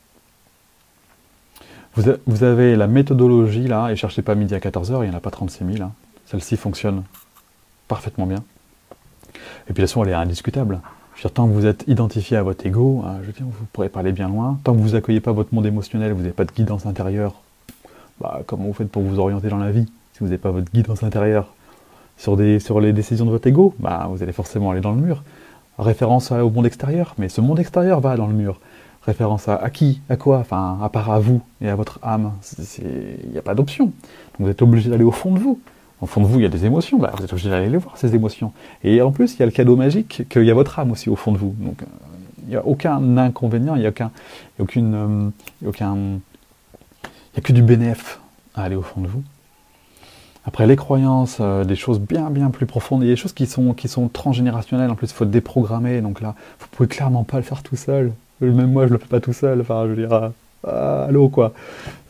Vous, 1.94 2.44
avez 2.44 2.76
la 2.76 2.86
méthodologie 2.86 3.68
là, 3.68 3.88
et 3.88 3.96
cherchez 3.96 4.20
pas 4.20 4.34
midi 4.34 4.54
à 4.54 4.58
14h, 4.58 5.02
il 5.02 5.08
n'y 5.08 5.14
en 5.14 5.16
a 5.16 5.20
pas 5.20 5.30
36 5.30 5.64
000. 5.64 5.82
Hein. 5.82 5.92
Celle-ci 6.26 6.58
fonctionne 6.58 7.04
parfaitement 7.88 8.26
bien. 8.26 8.44
Et 9.70 9.72
puis 9.72 9.80
la 9.80 9.86
façon, 9.86 10.04
elle 10.04 10.10
est 10.10 10.12
indiscutable. 10.12 10.80
Je 11.14 11.20
veux 11.20 11.28
dire, 11.30 11.32
tant 11.32 11.48
que 11.48 11.54
vous 11.54 11.64
êtes 11.64 11.84
identifié 11.86 12.36
à 12.36 12.42
votre 12.42 12.66
ego, 12.66 13.02
hein, 13.06 13.16
je 13.22 13.28
veux 13.28 13.32
dire, 13.32 13.46
vous 13.46 13.64
pourrez 13.72 13.88
parler 13.88 14.12
bien 14.12 14.28
loin. 14.28 14.58
Tant 14.62 14.74
que 14.74 14.80
vous 14.80 14.94
accueillez 14.94 15.20
pas 15.20 15.32
votre 15.32 15.54
monde 15.54 15.64
émotionnel, 15.64 16.12
vous 16.12 16.20
n'avez 16.20 16.34
pas 16.34 16.44
de 16.44 16.52
guidance 16.52 16.84
intérieure, 16.84 17.32
bah, 18.20 18.42
comment 18.46 18.64
vous 18.64 18.74
faites 18.74 18.90
pour 18.90 19.00
vous 19.00 19.18
orienter 19.18 19.48
dans 19.48 19.56
la 19.56 19.70
vie 19.70 19.86
si 20.12 20.18
vous 20.18 20.26
n'avez 20.26 20.36
pas 20.36 20.50
votre 20.50 20.70
guidance 20.70 21.02
intérieure? 21.02 21.55
Sur, 22.16 22.36
des, 22.36 22.58
sur 22.58 22.80
les 22.80 22.92
décisions 22.92 23.24
de 23.24 23.30
votre 23.30 23.46
ego 23.46 23.74
bah, 23.78 24.08
Vous 24.10 24.22
allez 24.22 24.32
forcément 24.32 24.70
aller 24.70 24.80
dans 24.80 24.92
le 24.92 25.00
mur. 25.00 25.22
Référence 25.78 26.32
au 26.32 26.50
monde 26.50 26.66
extérieur, 26.66 27.14
mais 27.18 27.28
ce 27.28 27.40
monde 27.40 27.60
extérieur 27.60 28.00
va 28.00 28.16
dans 28.16 28.26
le 28.26 28.32
mur. 28.32 28.60
Référence 29.02 29.48
à, 29.48 29.70
qui 29.70 30.00
À 30.08 30.16
quoi 30.16 30.38
Enfin, 30.38 30.78
à 30.82 30.88
part 30.88 31.10
à 31.10 31.20
vous 31.20 31.40
et 31.60 31.68
à 31.68 31.76
votre 31.76 32.00
âme. 32.02 32.32
Il 32.78 33.30
n'y 33.30 33.38
a 33.38 33.42
pas 33.42 33.54
d'option. 33.54 33.92
vous 34.38 34.48
êtes 34.48 34.62
obligé 34.62 34.90
d'aller 34.90 35.04
au 35.04 35.12
fond 35.12 35.32
de 35.32 35.38
vous. 35.38 35.60
Au 36.00 36.06
fond 36.06 36.20
de 36.20 36.26
vous, 36.26 36.40
il 36.40 36.42
y 36.42 36.46
a 36.46 36.50
des 36.50 36.64
émotions. 36.64 36.98
Bah, 36.98 37.12
vous 37.16 37.24
êtes 37.24 37.32
obligé 37.32 37.48
d'aller 37.48 37.68
les 37.68 37.78
voir, 37.78 37.96
ces 37.96 38.14
émotions. 38.14 38.52
Et 38.82 39.00
en 39.00 39.12
plus, 39.12 39.34
il 39.34 39.40
y 39.40 39.42
a 39.42 39.46
le 39.46 39.52
cadeau 39.52 39.76
magique 39.76 40.22
qu'il 40.28 40.44
y 40.44 40.50
a 40.50 40.54
votre 40.54 40.78
âme 40.78 40.90
aussi 40.90 41.08
au 41.08 41.16
fond 41.16 41.32
de 41.32 41.38
vous. 41.38 41.54
Donc, 41.58 41.82
euh, 41.82 41.86
il 42.46 42.50
n'y 42.50 42.56
a 42.56 42.66
aucun 42.66 43.16
inconvénient, 43.16 43.76
il 43.76 43.80
n'y 43.80 43.86
a, 43.86 43.90
aucun, 43.90 44.10
aucune, 44.58 44.94
euh, 44.94 45.30
y 45.62 45.82
a 45.82 45.94
a 47.36 47.40
que 47.40 47.52
du 47.52 47.62
bénéfice 47.62 48.18
à 48.54 48.62
aller 48.62 48.76
au 48.76 48.82
fond 48.82 49.00
de 49.00 49.08
vous. 49.08 49.22
Après, 50.46 50.66
les 50.66 50.76
croyances, 50.76 51.38
euh, 51.40 51.64
des 51.64 51.74
choses 51.74 51.98
bien, 52.00 52.30
bien 52.30 52.50
plus 52.50 52.66
profondes. 52.66 53.02
Des 53.02 53.16
choses 53.16 53.32
qui 53.32 53.46
sont, 53.46 53.74
qui 53.74 53.88
sont 53.88 54.08
transgénérationnelles. 54.08 54.90
En 54.90 54.94
plus, 54.94 55.10
il 55.10 55.14
faut 55.14 55.24
déprogrammer. 55.24 56.00
Donc 56.00 56.20
là, 56.20 56.34
vous 56.60 56.66
pouvez 56.70 56.88
clairement 56.88 57.24
pas 57.24 57.36
le 57.38 57.42
faire 57.42 57.62
tout 57.62 57.76
seul. 57.76 58.12
Même 58.40 58.70
moi, 58.72 58.86
je 58.86 58.92
le 58.92 58.98
fais 58.98 59.06
pas 59.06 59.20
tout 59.20 59.32
seul. 59.32 59.60
Enfin, 59.60 59.84
je 59.84 59.92
veux 59.92 60.06
dire, 60.06 60.30
Ah, 60.64 61.04
allô, 61.08 61.28
quoi. 61.28 61.52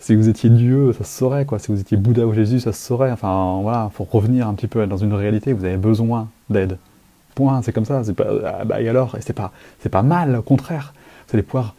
Si 0.01 0.14
vous 0.14 0.28
étiez 0.28 0.51
Dieu, 0.51 0.93
ça 0.93 1.05
se 1.05 1.16
saurait, 1.18 1.45
quoi. 1.47 1.59
Si 1.59 1.72
vous 1.72 1.80
étiez 1.80 1.97
Bouddha 1.97 2.26
ou 2.26 2.32
Jésus, 2.34 2.61
ça 2.61 2.72
se 2.72 2.80
saurait. 2.84 3.11
Enfin, 3.11 3.61
voilà, 3.62 3.91
faut 3.95 4.05
revenir 4.05 4.47
un 4.49 4.55
petit 4.55 4.66
peu 4.66 4.87
dans 4.87 4.97
une 4.99 5.14
réalité. 5.14 5.53
Vous 5.53 5.64
avez 5.64 5.76
besoin 5.78 6.28
d'aide. 6.51 6.78
Point, 7.34 7.62
c'est 7.62 7.72
comme 7.72 7.84
ça. 7.84 8.05
C'est 8.05 8.14
pas, 8.14 8.26
ah, 8.45 8.64
bah, 8.64 8.80
et 8.80 8.89
alors, 8.89 9.16
c'est 9.20 9.32
pas, 9.32 9.53
c'est 9.80 9.89
pas 9.89 10.03
mal, 10.03 10.37
au 10.37 10.43
contraire. 10.43 10.93
Vous 11.28 11.37
allez 11.37 11.43
pouvoir 11.43 11.74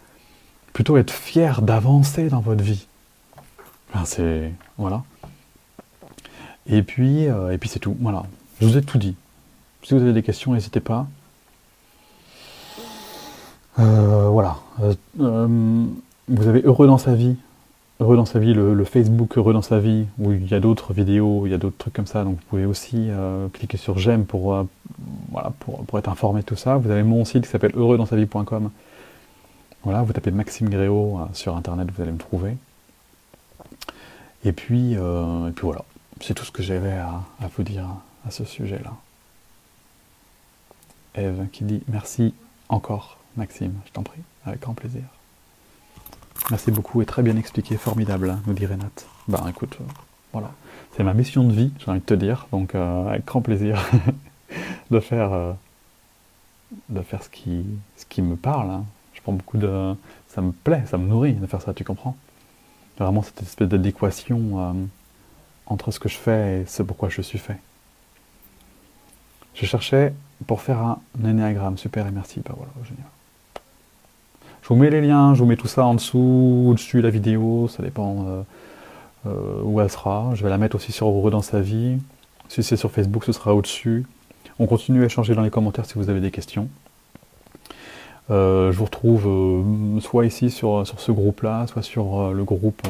plutôt 0.73 0.97
être 0.97 1.11
fier 1.11 1.61
d'avancer 1.61 2.29
dans 2.29 2.41
votre 2.41 2.63
vie. 2.63 2.87
Enfin, 3.93 4.05
c'est, 4.05 4.51
voilà. 4.77 5.03
Et 6.69 6.83
puis, 6.83 7.27
euh, 7.27 7.51
et 7.51 7.57
puis 7.57 7.69
c'est 7.69 7.79
tout. 7.79 7.95
Voilà. 7.99 8.23
Je 8.59 8.67
vous 8.67 8.77
ai 8.77 8.81
tout 8.81 8.97
dit. 8.97 9.15
Si 9.83 9.93
vous 9.93 10.01
avez 10.01 10.13
des 10.13 10.23
questions, 10.23 10.53
n'hésitez 10.53 10.81
pas. 10.81 11.07
Euh, 13.79 14.27
voilà. 14.29 14.57
Euh, 14.81 15.85
vous 16.27 16.47
avez 16.47 16.61
Heureux 16.63 16.87
dans 16.87 16.97
sa 16.97 17.13
vie. 17.13 17.35
Heureux 17.99 18.15
dans 18.15 18.25
sa 18.25 18.37
vie, 18.37 18.53
le, 18.53 18.83
Facebook 18.83 19.37
Heureux 19.37 19.53
dans 19.53 19.63
sa 19.63 19.79
vie, 19.79 20.05
où 20.19 20.31
il 20.31 20.47
y 20.47 20.53
a 20.53 20.59
d'autres 20.59 20.93
vidéos, 20.93 21.47
il 21.47 21.51
y 21.51 21.53
a 21.55 21.57
d'autres 21.57 21.77
trucs 21.77 21.93
comme 21.93 22.05
ça. 22.05 22.23
Donc 22.23 22.35
vous 22.35 22.45
pouvez 22.47 22.65
aussi 22.65 23.09
cliquer 23.53 23.77
sur 23.77 23.97
j'aime 23.97 24.25
pour, 24.25 24.63
voilà, 25.31 25.51
pour, 25.59 25.97
être 25.97 26.07
informé 26.07 26.41
de 26.41 26.45
tout 26.45 26.55
ça. 26.55 26.77
Vous 26.77 26.91
avez 26.91 27.01
mon 27.01 27.25
site 27.25 27.45
qui 27.45 27.49
s'appelle 27.49 27.71
heureuxdansavie.com. 27.75 28.69
Voilà, 29.83 30.03
vous 30.03 30.13
tapez 30.13 30.29
Maxime 30.29 30.69
Gréau 30.69 31.19
sur 31.33 31.57
internet, 31.57 31.87
vous 31.91 32.03
allez 32.03 32.11
me 32.11 32.19
trouver. 32.19 32.55
Et 34.45 34.51
puis, 34.51 34.93
et 34.93 35.51
puis 35.55 35.63
voilà. 35.63 35.83
C'est 36.21 36.33
tout 36.33 36.45
ce 36.45 36.51
que 36.51 36.63
j'avais 36.63 36.93
à, 36.93 37.21
vous 37.55 37.63
dire 37.63 37.85
à 38.25 38.31
ce 38.31 38.45
sujet-là. 38.45 38.93
Eve 41.15 41.47
qui 41.51 41.63
dit 41.63 41.81
merci 41.87 42.33
encore, 42.69 43.17
Maxime, 43.35 43.73
je 43.85 43.91
t'en 43.91 44.03
prie, 44.03 44.21
avec 44.45 44.61
grand 44.61 44.73
plaisir. 44.73 45.03
Merci 46.49 46.71
beaucoup 46.71 47.01
et 47.01 47.05
très 47.05 47.23
bien 47.23 47.35
expliqué, 47.37 47.77
formidable, 47.77 48.37
nous 48.45 48.53
dit 48.53 48.65
Renate. 48.65 49.07
Ben 49.27 49.45
écoute, 49.49 49.77
euh, 49.81 49.85
voilà, 50.33 50.51
c'est 50.95 51.03
ma 51.03 51.13
mission 51.13 51.43
de 51.43 51.53
vie, 51.53 51.71
j'ai 51.79 51.89
envie 51.89 51.99
de 51.99 52.05
te 52.05 52.13
dire, 52.13 52.47
donc 52.51 52.75
euh, 52.75 53.07
avec 53.07 53.25
grand 53.25 53.41
plaisir 53.41 53.83
de 54.91 54.99
faire, 54.99 55.33
euh, 55.33 55.53
de 56.89 57.01
faire 57.01 57.23
ce 57.23 57.29
qui, 57.29 57.65
ce 57.97 58.05
qui 58.05 58.21
me 58.21 58.35
parle. 58.35 58.69
Hein. 58.69 58.85
Je 59.13 59.21
prends 59.21 59.33
beaucoup 59.33 59.57
de, 59.57 59.95
ça 60.29 60.41
me 60.41 60.51
plaît, 60.51 60.83
ça 60.87 60.97
me 60.97 61.07
nourrit 61.07 61.33
de 61.33 61.47
faire 61.47 61.61
ça, 61.61 61.73
tu 61.73 61.83
comprends 61.83 62.15
Vraiment 62.99 63.21
cette 63.21 63.41
espèce 63.41 63.67
d'adéquation 63.67 64.89
entre 65.67 65.91
ce 65.91 65.99
que 65.99 66.09
je 66.09 66.17
fais 66.17 66.61
et 66.61 66.65
ce 66.65 66.83
pourquoi 66.83 67.09
je 67.09 67.21
suis 67.21 67.37
fait. 67.37 67.57
Je 69.53 69.65
cherchais 69.65 70.13
pour 70.45 70.61
faire 70.61 70.79
un, 70.79 70.99
énéagramme. 71.23 71.77
Super 71.77 72.07
et 72.07 72.11
merci. 72.11 72.41
Bah 72.45 72.53
voilà, 72.55 72.71
génial. 72.83 73.07
Je 74.61 74.67
vous 74.67 74.75
mets 74.75 74.89
les 74.89 75.01
liens, 75.01 75.33
je 75.33 75.39
vous 75.39 75.45
mets 75.45 75.55
tout 75.55 75.67
ça 75.67 75.85
en 75.85 75.95
dessous, 75.95 76.67
au-dessus 76.69 76.97
de 76.97 77.03
la 77.03 77.09
vidéo, 77.09 77.67
ça 77.69 77.81
dépend 77.81 78.25
euh, 78.27 78.41
euh, 79.25 79.61
où 79.63 79.79
elle 79.81 79.89
sera. 79.89 80.31
Je 80.35 80.43
vais 80.43 80.49
la 80.49 80.57
mettre 80.57 80.75
aussi 80.75 80.91
sur 80.91 81.07
Heureux 81.07 81.31
dans 81.31 81.41
sa 81.41 81.61
vie. 81.61 81.97
Si 82.49 82.63
c'est 82.63 82.75
sur 82.75 82.91
Facebook, 82.91 83.23
ce 83.23 83.31
sera 83.31 83.55
au-dessus. 83.55 84.05
On 84.59 84.67
continue 84.67 85.03
à 85.03 85.05
échanger 85.05 85.35
dans 85.35 85.41
les 85.41 85.49
commentaires 85.49 85.85
si 85.85 85.93
vous 85.95 86.09
avez 86.09 86.19
des 86.19 86.31
questions. 86.31 86.67
Euh, 88.29 88.73
je 88.73 88.77
vous 88.77 88.85
retrouve 88.85 90.01
soit 90.01 90.25
ici 90.25 90.51
sur, 90.51 90.85
sur 90.85 90.99
ce 90.99 91.11
groupe-là, 91.11 91.65
soit 91.67 91.81
sur 91.81 92.33
le 92.33 92.43
groupe 92.43 92.81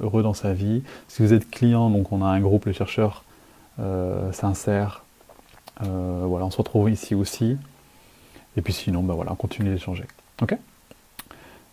heureux 0.00 0.22
dans 0.22 0.34
sa 0.34 0.52
vie. 0.52 0.82
Si 1.08 1.22
vous 1.22 1.32
êtes 1.32 1.50
client, 1.50 1.90
donc 1.90 2.12
on 2.12 2.22
a 2.22 2.26
un 2.26 2.40
groupe, 2.40 2.66
les 2.66 2.72
chercheurs 2.72 3.24
euh, 3.78 4.30
sincères. 4.32 5.04
Euh, 5.82 6.24
voilà, 6.26 6.44
on 6.44 6.50
se 6.50 6.58
retrouve 6.58 6.90
ici 6.90 7.14
aussi. 7.14 7.56
Et 8.56 8.62
puis 8.62 8.72
sinon, 8.72 9.02
ben 9.02 9.14
voilà, 9.14 9.32
on 9.32 9.36
continue 9.36 9.70
d'échanger. 9.70 10.04
Ok? 10.42 10.56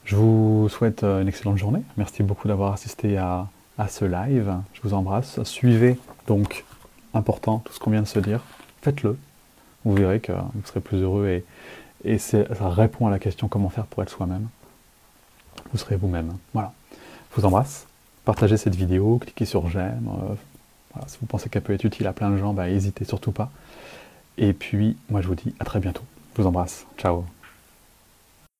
Je 0.05 0.15
vous 0.15 0.69
souhaite 0.69 1.03
une 1.03 1.27
excellente 1.27 1.57
journée. 1.57 1.81
Merci 1.97 2.23
beaucoup 2.23 2.47
d'avoir 2.47 2.71
assisté 2.71 3.17
à, 3.17 3.47
ce 3.89 4.05
live. 4.05 4.55
Je 4.73 4.81
vous 4.83 4.93
embrasse. 4.93 5.43
Suivez 5.43 5.99
donc, 6.27 6.63
important, 7.13 7.59
tout 7.59 7.73
ce 7.73 7.79
qu'on 7.79 7.91
vient 7.91 8.01
de 8.01 8.07
se 8.07 8.19
dire. 8.19 8.41
Faites-le. 8.81 9.17
Vous 9.83 9.93
verrez 9.93 10.21
que 10.21 10.31
vous 10.31 10.65
serez 10.65 10.79
plus 10.79 11.01
heureux 11.01 11.27
et, 11.27 11.45
et 12.05 12.17
ça 12.19 12.45
répond 12.61 13.07
à 13.07 13.09
la 13.09 13.19
question 13.19 13.49
comment 13.49 13.69
faire 13.69 13.85
pour 13.85 14.01
être 14.01 14.09
soi-même. 14.09 14.47
Vous 15.73 15.77
serez 15.77 15.97
vous-même. 15.97 16.37
Voilà. 16.53 16.71
Vous 17.37 17.45
embrasse. 17.45 17.85
Partagez 18.25 18.57
cette 18.57 18.73
vidéo, 18.73 19.19
cliquez 19.19 19.45
sur 19.45 19.69
j'aime. 19.69 20.09
Euh, 20.09 21.01
si 21.05 21.19
vous 21.21 21.27
pensez 21.27 21.49
qu'elle 21.49 21.61
peut 21.61 21.73
être 21.73 21.83
utile 21.83 22.07
à 22.07 22.13
plein 22.13 22.31
de 22.31 22.37
gens, 22.37 22.51
bah, 22.51 22.67
n'hésitez 22.67 23.05
surtout 23.05 23.31
pas. 23.31 23.51
Et 24.39 24.53
puis, 24.53 24.97
moi 25.09 25.21
je 25.21 25.27
vous 25.27 25.35
dis 25.35 25.53
à 25.59 25.65
très 25.65 25.79
bientôt. 25.79 26.03
Je 26.35 26.41
vous 26.41 26.47
embrasse. 26.47 26.87
Ciao. 26.97 27.25